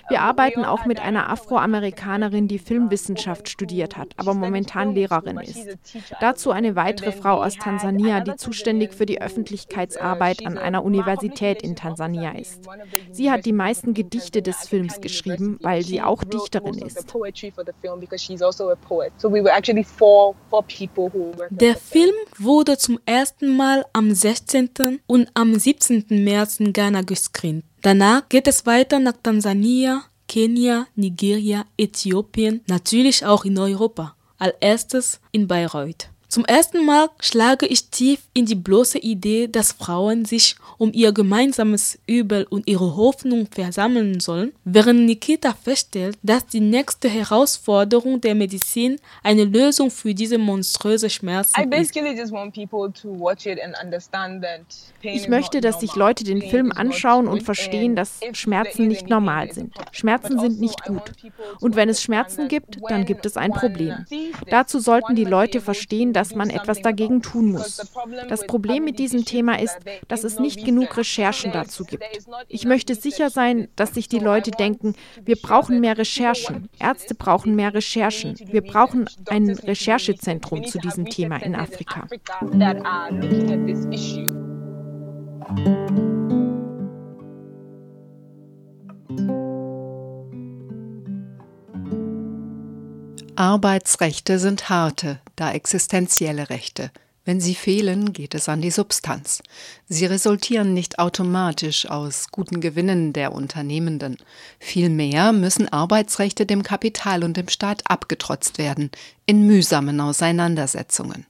Wir 0.09 0.21
arbeiten 0.21 0.65
auch 0.65 0.85
mit 0.85 0.99
einer 0.99 1.29
Afroamerikanerin, 1.29 2.47
die 2.47 2.59
Filmwissenschaft 2.59 3.47
studiert 3.49 3.97
hat, 3.97 4.13
aber 4.17 4.33
momentan 4.33 4.95
Lehrerin 4.95 5.39
ist. 5.39 5.77
Dazu 6.19 6.51
eine 6.51 6.75
weitere 6.75 7.11
Frau 7.11 7.43
aus 7.43 7.55
Tansania, 7.55 8.21
die 8.21 8.35
zuständig 8.35 8.93
für 8.93 9.05
die 9.05 9.21
Öffentlichkeitsarbeit 9.21 10.45
an 10.45 10.57
einer 10.57 10.83
Universität 10.83 11.61
in 11.61 11.75
Tansania 11.75 12.31
ist. 12.31 12.61
Sie 13.11 13.31
hat 13.31 13.45
die 13.45 13.53
meisten 13.53 13.93
Gedichte 13.93 14.41
des 14.41 14.67
Films 14.67 14.99
geschrieben, 15.01 15.57
weil 15.61 15.83
sie 15.83 16.01
auch 16.01 16.23
Dichterin 16.23 16.79
ist. 16.79 17.05
Der 21.49 21.75
Film 21.75 22.15
wurde 22.37 22.77
zum 22.77 22.99
ersten 23.05 23.57
Mal 23.57 23.85
am 23.93 24.13
16. 24.13 25.01
und 25.05 25.29
am 25.33 25.55
17. 25.55 26.05
März 26.09 26.59
in 26.59 26.73
Ghana 26.73 27.01
gescreent. 27.01 27.63
Danach 27.81 28.27
geht 28.27 28.47
es 28.47 28.65
weiter 28.65 28.99
nach 28.99 29.15
Tansania, 29.23 30.03
Kenia, 30.27 30.87
Nigeria, 30.95 31.65
Äthiopien, 31.77 32.61
natürlich 32.67 33.25
auch 33.25 33.45
in 33.45 33.57
Europa. 33.57 34.15
Als 34.37 34.55
erstes 34.61 35.19
in 35.31 35.47
Bayreuth. 35.47 36.09
Zum 36.29 36.45
ersten 36.45 36.85
Mal 36.85 37.09
schlage 37.19 37.65
ich 37.65 37.89
tief 37.89 38.19
in 38.35 38.45
die 38.45 38.53
bloße 38.53 38.99
Idee, 38.99 39.47
dass 39.47 39.71
Frauen 39.71 40.25
sich 40.25 40.55
um 40.77 40.93
ihr 40.93 41.11
gemeinsames 41.11 41.97
Übel 42.05 42.45
und 42.49 42.67
ihre 42.67 42.95
Hoffnung 42.95 43.47
versammeln 43.51 44.19
sollen, 44.19 44.53
während 44.63 45.07
Nikita 45.07 45.53
feststellt, 45.53 46.19
dass 46.21 46.45
die 46.45 46.59
nächste 46.59 47.09
Herausforderung 47.09 48.21
der 48.21 48.35
Medizin 48.35 48.97
eine 49.23 49.43
Lösung 49.43 49.89
für 49.89 50.13
diese 50.13 50.37
monströse 50.37 51.09
Schmerzen 51.09 51.59
I 51.59 51.63
ist. 51.63 51.95
Ich 55.01 55.27
möchte, 55.27 55.61
dass 55.61 55.79
sich. 55.79 55.95
Leute 55.95 56.23
den 56.23 56.43
Film 56.43 56.71
anschauen 56.71 57.27
und 57.27 57.41
verstehen, 57.43 57.97
and 57.97 57.97
dass 57.97 58.19
Schmerzen 58.33 58.87
nicht 58.87 59.09
normal 59.09 59.51
sind. 59.51 59.73
Schmerzen 59.91 60.39
sind 60.39 60.59
nicht 60.61 60.81
also 60.83 60.93
gut. 60.93 61.05
People 61.19 61.31
to 61.45 61.65
Und 61.65 61.75
wenn 61.75 61.89
es 61.89 62.01
Schmerzen 62.01 62.47
gibt, 62.47 62.77
dann 62.83 62.99
when 62.99 63.05
gibt 63.05 63.25
es 63.25 63.35
ein 63.35 63.51
Problem. 63.51 64.05
Dazu 64.49 64.79
sollten 64.79 65.15
die 65.15 65.25
Leute 65.25 65.59
verstehen, 65.59 66.13
dass 66.19 66.35
man 66.35 66.49
etwas 66.49 66.81
dagegen 66.81 67.21
tun 67.21 67.53
muss. 67.53 67.81
Das 68.27 68.45
Problem 68.45 68.83
mit 68.83 68.99
diesem 68.99 69.23
Thema 69.23 69.57
ist, 69.57 69.77
dass 70.09 70.25
es 70.25 70.37
nicht 70.37 70.65
genug 70.65 70.97
Recherchen 70.97 71.53
dazu 71.53 71.85
gibt. 71.85 72.03
Ich 72.49 72.65
möchte 72.65 72.93
sicher 72.95 73.29
sein, 73.29 73.69
dass 73.77 73.93
sich 73.93 74.09
die 74.09 74.19
Leute 74.19 74.51
denken, 74.51 74.95
wir 75.23 75.37
brauchen 75.37 75.79
mehr 75.79 75.97
Recherchen. 75.97 76.67
Ärzte 76.77 77.15
brauchen 77.15 77.55
mehr 77.55 77.73
Recherchen. 77.73 78.35
Wir 78.51 78.61
brauchen 78.61 79.05
ein 79.29 79.49
Recherchezentrum 79.49 80.65
zu 80.65 80.77
diesem 80.79 81.05
Thema 81.05 81.37
in 81.37 81.55
Afrika. 81.55 82.05
Arbeitsrechte 93.39 94.37
sind 94.37 94.67
harte, 94.67 95.21
da 95.37 95.53
existenzielle 95.53 96.49
Rechte. 96.49 96.91
Wenn 97.23 97.39
sie 97.39 97.55
fehlen, 97.55 98.11
geht 98.11 98.35
es 98.35 98.49
an 98.49 98.59
die 98.61 98.69
Substanz. 98.69 99.41
Sie 99.87 100.05
resultieren 100.05 100.73
nicht 100.73 100.99
automatisch 100.99 101.89
aus 101.89 102.31
guten 102.31 102.59
Gewinnen 102.59 103.13
der 103.13 103.31
Unternehmenden. 103.31 104.17
Vielmehr 104.59 105.31
müssen 105.31 105.71
Arbeitsrechte 105.71 106.45
dem 106.45 106.63
Kapital 106.63 107.23
und 107.23 107.37
dem 107.37 107.47
Staat 107.47 107.89
abgetrotzt 107.89 108.57
werden, 108.57 108.91
in 109.25 109.47
mühsamen 109.47 110.01
Auseinandersetzungen. 110.01 111.25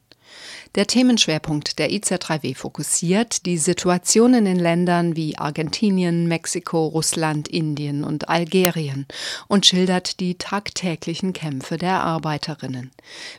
Der 0.75 0.85
Themenschwerpunkt 0.85 1.79
der 1.79 1.89
IZ3W 1.89 2.55
fokussiert 2.55 3.47
die 3.47 3.57
Situationen 3.57 4.45
in 4.45 4.59
Ländern 4.59 5.15
wie 5.15 5.35
Argentinien, 5.35 6.27
Mexiko, 6.27 6.85
Russland, 6.85 7.47
Indien 7.47 8.03
und 8.03 8.29
Algerien 8.29 9.07
und 9.47 9.65
schildert 9.65 10.19
die 10.19 10.35
tagtäglichen 10.35 11.33
Kämpfe 11.33 11.79
der 11.79 12.03
Arbeiterinnen. 12.03 12.91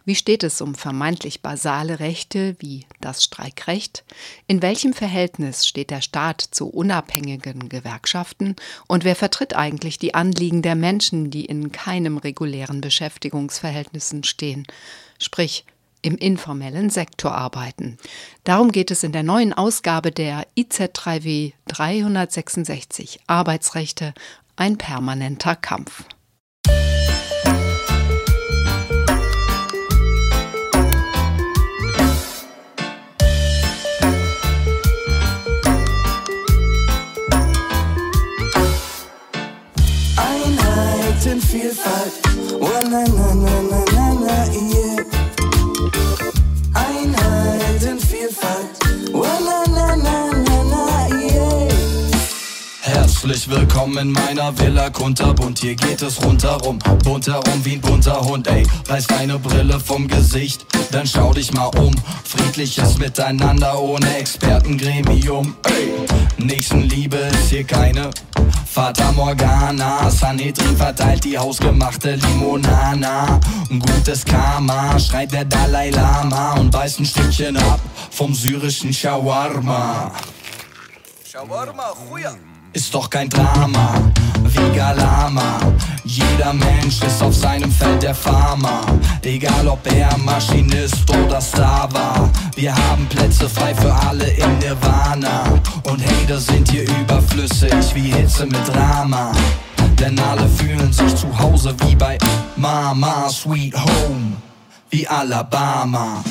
Wie 0.05 0.17
steht 0.17 0.43
es 0.43 0.61
um 0.61 0.75
vermeintlich 0.75 1.41
basale 1.41 2.01
Rechte 2.01 2.57
wie 2.59 2.87
das 3.01 3.23
Streikrecht? 3.23 4.03
In 4.49 4.61
welchem 4.61 4.93
Verhältnis 4.93 5.69
steht 5.69 5.91
der 5.91 6.01
Staat 6.01 6.41
zu 6.41 6.69
unabhängigen 6.69 7.69
Gewerkschaften? 7.69 8.57
Und 8.89 9.05
wer 9.05 9.15
vertritt 9.15 9.55
eigentlich 9.55 10.01
die 10.01 10.15
Anliegen 10.15 10.63
der 10.63 10.75
Menschen, 10.75 11.31
die 11.31 11.45
in 11.45 11.71
keinem 11.71 12.17
regulären 12.17 12.81
Beschäftigungsverhältnissen 12.81 14.25
stehen? 14.25 14.67
Sprich, 15.21 15.65
im 16.03 16.17
informellen 16.17 16.91
Sektor 16.91 17.33
arbeiten. 17.33 17.99
Darum 18.45 18.73
geht 18.73 18.91
es 18.91 19.03
in 19.03 19.13
der 19.13 19.23
neuen 19.23 19.53
Ausgabe 19.53 20.13
der 20.13 20.47
IZ3W 20.57 21.53
366 21.69 23.21
Arbeitsrechte, 23.27 24.15
ein 24.57 24.77
permanenter 24.77 25.57
Kampf. 25.57 26.05
Einheit 40.17 41.27
in 41.27 41.41
Vielfalt. 41.41 42.13
Oh, 42.61 42.69
na, 42.91 43.05
na, 43.05 43.35
na, 43.35 43.63
na, 43.63 43.85
na, 43.93 44.15
na, 44.15 44.45
yeah. 44.53 45.00
Einheit 47.71 47.83
in 47.83 47.99
Vielfalt. 47.99 49.13
Oh, 49.13 49.23
na, 49.23 49.65
na, 49.73 49.97
na, 49.97 50.31
na, 50.33 50.65
na, 50.65 51.17
yeah. 51.17 51.69
Herzlich 52.83 53.49
willkommen 53.49 53.97
in 53.99 54.13
meiner 54.13 54.57
Villa 54.59 54.91
kunterbunt, 54.91 55.59
hier 55.61 55.75
geht 55.75 56.03
es 56.03 56.23
rundherum, 56.25 56.79
bunt 57.05 57.27
herum 57.27 57.65
wie 57.65 57.75
ein 57.75 57.81
bunter 57.81 58.21
Hund, 58.23 58.49
ey. 58.49 58.67
Reiß 58.89 59.07
deine 59.07 59.39
Brille 59.39 59.79
vom 59.79 60.09
Gesicht, 60.09 60.67
dann 60.91 61.07
schau 61.07 61.33
dich 61.33 61.53
mal 61.53 61.71
um. 61.79 61.95
Friedliches 62.25 62.99
Miteinander 62.99 63.79
ohne 63.81 64.17
Expertengremium, 64.17 65.55
ey. 65.65 66.45
Nächstenliebe 66.45 67.17
ist 67.17 67.51
hier 67.51 67.65
keine 67.65 68.11
Fata 68.73 69.11
Morgana, 69.11 70.09
Sanhedrin 70.09 70.77
verteilt 70.77 71.25
die 71.25 71.37
hausgemachte 71.37 72.15
Limonana. 72.15 73.41
Gutes 73.69 74.25
Karma, 74.25 74.97
schreit 74.97 75.33
der 75.33 75.45
Dalai 75.45 75.91
Lama 75.91 76.53
und 76.53 76.71
beißt 76.71 77.01
ein 77.01 77.05
Stückchen 77.05 77.57
ab 77.57 77.81
vom 78.13 78.33
syrischen 78.33 78.93
Shawarma. 78.93 80.13
Shawarma, 81.29 81.95
Chuya. 82.09 82.37
Ist 82.73 82.95
doch 82.95 83.11
kein 83.11 83.29
Drama, 83.29 83.95
wie 84.45 84.77
Galama. 84.77 85.59
Jeder 86.05 86.53
Mensch 86.53 87.03
ist 87.03 87.21
auf 87.21 87.35
seinem 87.35 87.71
Feld 87.71 88.03
der 88.03 88.15
Farmer. 88.15 88.83
Egal 89.23 89.67
ob 89.67 89.85
er 89.93 90.17
Maschinist 90.19 91.11
oder 91.11 91.41
Star 91.41 91.93
war. 91.93 92.31
Wir 92.55 92.73
haben 92.75 93.07
Plätze 93.07 93.49
frei 93.49 93.75
für 93.75 93.93
alle 93.93 94.31
im 94.31 94.59
Nirvana. 94.59 95.45
Und 95.83 96.01
Hater 96.01 96.39
sind 96.39 96.71
hier 96.71 96.89
überflüssig 97.01 97.95
wie 97.95 98.13
Hitze 98.13 98.47
mit 98.47 98.69
Drama. 98.73 99.33
Denn 99.99 100.19
alle 100.21 100.49
fühlen 100.49 100.93
sich 100.93 101.15
zu 101.17 101.27
Hause 101.37 101.75
wie 101.85 101.97
bei 101.97 102.19
Mama 102.57 103.29
Sweet 103.29 103.75
Home, 103.75 104.37
wie 104.91 105.09
Alabama. 105.09 106.23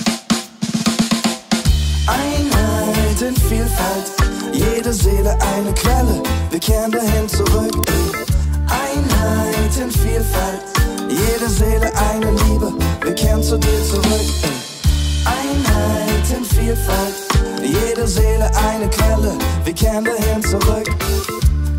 Einheit 2.10 3.22
in 3.22 3.36
Vielfalt, 3.36 4.12
jede 4.51 4.91
Seele 4.91 5.38
eine 5.53 5.72
Quelle, 5.74 6.24
wir 6.49 6.60
kehren 6.60 6.91
dahin 6.91 7.30
zurück. 7.30 7.86
Einheit 8.68 9.78
in 9.80 9.91
Vielfalt, 9.91 10.64
jede 11.07 11.49
Seele 11.49 11.91
eine 12.12 12.32
Liebe, 12.32 12.74
wir 13.03 13.14
kehren 13.14 13.43
zu 13.43 13.57
dir 13.60 13.84
zurück. 13.84 14.28
Einheit 15.26 16.38
in 16.38 16.43
Vielfalt, 16.45 17.16
jede 17.62 18.07
Seele 18.07 18.49
eine 18.55 18.89
Quelle, 18.89 19.38
wir 19.64 19.74
kehren 19.74 20.05
dahin 20.05 20.41
zurück. 20.41 20.89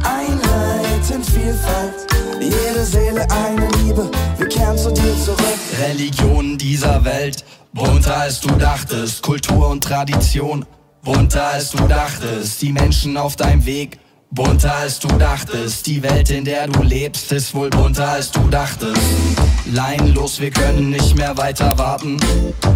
Einheit 0.05 1.11
in 1.13 1.25
Vielfalt, 1.25 2.07
jede 2.41 2.85
Seele 2.85 3.27
eine 3.31 3.69
Liebe, 3.83 4.09
wir 4.39 4.49
kehren 4.49 4.79
zu 4.79 4.93
dir 4.93 5.17
zurück. 5.25 5.59
Religionen 5.83 6.57
dieser 6.57 7.05
Welt, 7.05 7.45
bunter 7.73 8.17
als 8.17 8.41
du 8.41 8.51
dachtest, 8.57 9.23
Kultur 9.23 9.69
und 9.69 9.85
Tradition, 9.85 10.65
bunter 11.03 11.49
als 11.53 11.71
du 11.71 11.87
dachtest, 11.87 12.61
die 12.63 12.73
Menschen 12.73 13.17
auf 13.17 13.37
deinem 13.37 13.65
Weg, 13.65 13.99
bunter 14.31 14.75
als 14.77 14.99
du 14.99 15.09
dachtest, 15.09 15.87
die 15.87 16.03
Welt, 16.03 16.31
in 16.31 16.45
der 16.45 16.69
du 16.69 16.83
lebst, 16.83 17.31
ist 17.33 17.55
wohl 17.55 17.71
bunter 17.71 18.09
als 18.09 18.31
du 18.31 18.41
dachtest. 18.49 19.01
Leinlos, 19.73 20.41
wir 20.41 20.51
können 20.51 20.91
nicht 20.91 21.17
mehr 21.17 21.37
weiter 21.37 21.79
warten, 21.79 22.19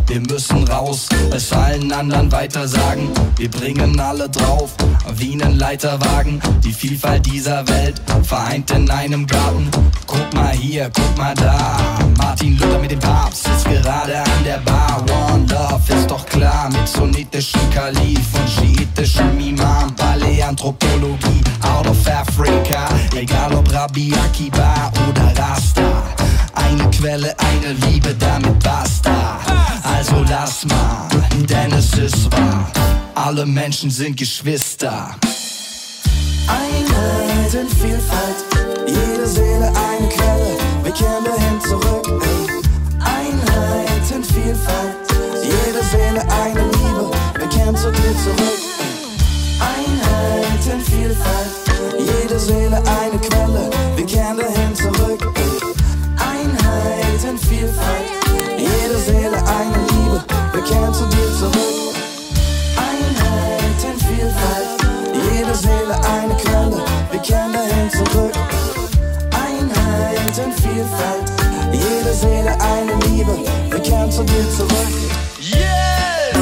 wir 0.06 0.20
müssen 0.20 0.66
raus, 0.68 1.08
es 1.32 1.52
allen 1.52 1.92
anderen 1.92 2.30
weiter 2.30 2.68
sagen, 2.68 3.10
wir 3.36 3.50
bringen 3.50 3.98
alle 3.98 4.28
drauf, 4.28 4.74
wie 5.16 5.32
einen 5.32 5.58
Leiterwagen, 5.58 6.40
die 6.62 6.72
Vielfalt 6.72 7.26
dieser 7.26 7.66
Welt, 7.68 8.00
vereint 8.22 8.70
in 8.70 8.90
einem 8.90 9.26
Garten. 9.26 9.68
Guck 10.06 10.32
mal 10.34 10.52
hier, 10.52 10.90
guck 10.94 11.18
mal 11.18 11.34
da, 11.34 11.98
Martin 12.16 12.58
Luther 12.58 12.78
mit 12.78 12.90
dem 12.90 13.00
Papst 13.00 13.44
sitzt 13.44 13.64
gerade 13.64 14.18
an 14.18 14.44
der 14.44 14.58
Bar. 14.58 15.04
One 15.32 15.46
Love 15.46 15.92
ist 15.92 16.10
doch 16.10 16.24
klar, 16.26 16.68
mit 16.70 16.88
sunnitischen 16.88 17.60
Kalif 17.70 18.26
und 18.34 18.48
schiitischen 18.48 19.40
Imam, 19.40 19.94
Paläanthropologie, 19.96 21.42
out 21.62 21.86
of 21.86 22.08
Africa, 22.08 22.88
egal 23.14 23.54
ob 23.54 23.72
Rabbi 23.72 24.12
Akiba 24.24 24.92
oder 25.08 25.26
Rasta. 25.36 26.02
Eine 26.54 26.88
Quelle, 26.90 27.34
eine 27.38 27.72
Liebe, 27.86 28.14
damit 28.14 28.62
basta. 28.62 29.38
Also 29.82 30.24
lass 30.28 30.64
mal, 30.66 31.08
denn 31.48 31.72
es 31.72 31.92
ist 31.94 32.30
wahr. 32.32 32.70
Alle 33.14 33.46
Menschen 33.46 33.90
sind 33.90 34.16
Geschwister. 34.16 35.14
Einheit 36.46 37.54
in 37.54 37.68
Vielfalt, 37.68 38.44
jede 38.86 39.26
Seele 39.26 39.68
eine 39.68 40.08
Quelle, 40.08 40.56
wir 40.84 40.92
kehren 40.92 41.24
dahin 41.24 41.60
zurück. 41.60 42.06
Einheit 43.00 44.10
in 44.14 44.22
Vielfalt, 44.22 44.96
jede 45.42 45.82
Seele 45.90 46.20
eine 46.42 46.60
Liebe, 46.60 47.10
wir 47.38 47.48
kehren 47.48 47.76
zu 47.76 47.90
dir 47.90 48.14
zurück. 48.22 48.58
Einheit 49.60 50.66
in 50.72 50.80
Vielfalt, 50.80 51.50
jede 51.98 52.38
Seele 52.38 52.76
eine 52.76 53.18
Quelle, 53.18 53.70
wir 53.96 54.06
kehren 54.06 54.36
dahin 54.36 54.74
zurück. 54.74 55.34
Einheit 56.18 57.24
in 57.28 57.38
Vielfalt, 57.38 58.10
jede 58.58 58.98
Seele 58.98 59.36
eine 59.36 59.78
Liebe, 59.90 60.24
wir 60.52 60.62
kehren 60.62 60.92
zu 60.92 61.06
dir 61.06 61.38
zurück. 61.38 61.93
Zu 74.14 74.22
dir 74.22 74.48
zurück. 74.48 74.94
Yes! 75.40 76.36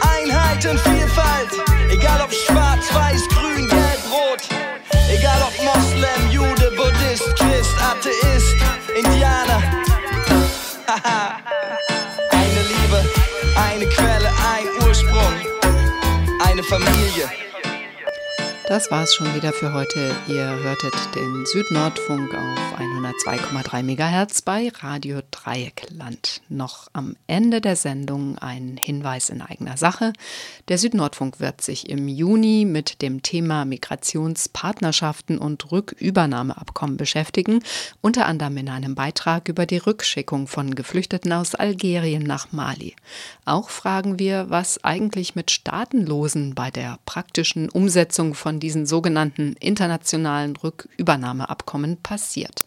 Einheit 0.00 0.64
und 0.66 0.78
Vielfalt. 0.78 1.50
Egal 1.90 2.20
ob 2.22 2.32
schwarz, 2.32 2.94
weiß, 2.94 3.28
grün, 3.28 3.68
gelb, 3.68 4.02
rot. 4.12 4.42
Egal 5.10 5.42
ob 5.42 5.52
Moslem, 5.64 6.30
Jude, 6.30 6.70
Buddhist, 6.76 7.34
Christ, 7.34 7.74
Atheist, 7.82 8.54
Indianer. 8.96 9.62
Eine 12.30 12.62
Liebe, 12.70 13.04
eine 13.56 13.86
Quelle, 13.86 14.28
ein 14.54 14.86
Ursprung, 14.86 15.34
eine 16.44 16.62
Familie. 16.62 17.41
Das 18.72 18.90
war's 18.90 19.14
schon 19.14 19.34
wieder 19.34 19.52
für 19.52 19.74
heute. 19.74 20.16
Ihr 20.28 20.46
hörtet 20.46 20.94
den 21.14 21.44
Südnordfunk 21.44 22.34
auf 22.34 22.80
102,3 22.80 23.82
MHz 23.82 24.40
bei 24.40 24.72
Radio 24.80 25.20
Dreieckland. 25.30 26.40
Noch 26.48 26.88
am 26.94 27.14
Ende 27.26 27.60
der 27.60 27.76
Sendung 27.76 28.38
ein 28.38 28.78
Hinweis 28.80 29.28
in 29.28 29.42
eigener 29.42 29.76
Sache. 29.76 30.14
Der 30.68 30.78
Südnordfunk 30.78 31.38
wird 31.38 31.60
sich 31.60 31.90
im 31.90 32.08
Juni 32.08 32.64
mit 32.64 33.02
dem 33.02 33.20
Thema 33.20 33.66
Migrationspartnerschaften 33.66 35.36
und 35.36 35.70
Rückübernahmeabkommen 35.70 36.96
beschäftigen, 36.96 37.62
unter 38.00 38.24
anderem 38.24 38.56
in 38.56 38.70
einem 38.70 38.94
Beitrag 38.94 39.50
über 39.50 39.66
die 39.66 39.76
Rückschickung 39.76 40.46
von 40.46 40.74
Geflüchteten 40.74 41.34
aus 41.34 41.54
Algerien 41.54 42.22
nach 42.22 42.52
Mali. 42.52 42.96
Auch 43.44 43.68
fragen 43.68 44.18
wir, 44.18 44.48
was 44.48 44.82
eigentlich 44.82 45.34
mit 45.34 45.50
Staatenlosen 45.50 46.54
bei 46.54 46.70
der 46.70 46.98
praktischen 47.04 47.68
Umsetzung 47.68 48.32
von 48.32 48.61
diesen 48.62 48.86
sogenannten 48.86 49.54
internationalen 49.60 50.56
Rückübernahmeabkommen 50.56 51.98
passiert. 51.98 52.64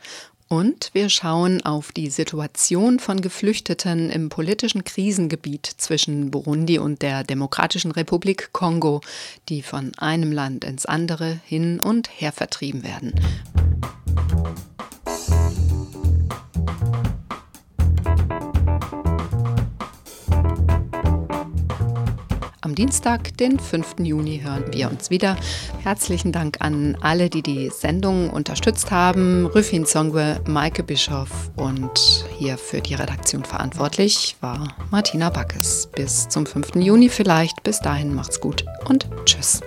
Und 0.48 0.92
wir 0.94 1.10
schauen 1.10 1.66
auf 1.66 1.92
die 1.92 2.12
Situation 2.12 3.00
von 3.00 3.20
Geflüchteten 3.20 4.12
im 4.12 4.30
politischen 4.30 4.84
Krisengebiet 4.84 5.66
zwischen 5.66 6.30
Burundi 6.30 6.78
und 6.78 7.02
der 7.02 7.24
Demokratischen 7.24 7.92
Republik 7.92 8.50
Kongo, 8.54 9.02
die 9.50 9.64
von 9.64 9.92
einem 9.98 10.32
Land 10.32 10.64
ins 10.64 10.86
andere 10.86 11.40
hin 11.46 11.80
und 11.80 12.10
her 12.22 12.32
vertrieben 12.32 12.84
werden. 12.84 13.14
Am 22.66 22.74
Dienstag, 22.74 23.38
den 23.38 23.60
5. 23.60 23.98
Juni, 24.00 24.42
hören 24.44 24.64
wir 24.74 24.90
uns 24.90 25.12
wieder. 25.12 25.38
Herzlichen 25.84 26.32
Dank 26.32 26.62
an 26.62 26.98
alle, 27.00 27.30
die 27.30 27.44
die 27.44 27.70
Sendung 27.70 28.32
unterstützt 28.32 28.90
haben. 28.90 29.46
Rüfin 29.46 29.86
Songwe, 29.86 30.42
Maike 30.48 30.82
Bischoff 30.82 31.52
und 31.58 32.26
hier 32.40 32.58
für 32.58 32.82
die 32.82 32.96
Redaktion 32.96 33.46
verantwortlich 33.46 34.36
war 34.42 34.76
Martina 34.90 35.30
Backes. 35.30 35.88
Bis 35.96 36.28
zum 36.28 36.48
5. 36.48 36.78
Juni 36.78 37.10
vielleicht. 37.10 37.62
Bis 37.62 37.82
dahin 37.82 38.16
macht's 38.16 38.42
gut 38.42 38.66
und 38.90 39.08
tschüss. 39.26 39.62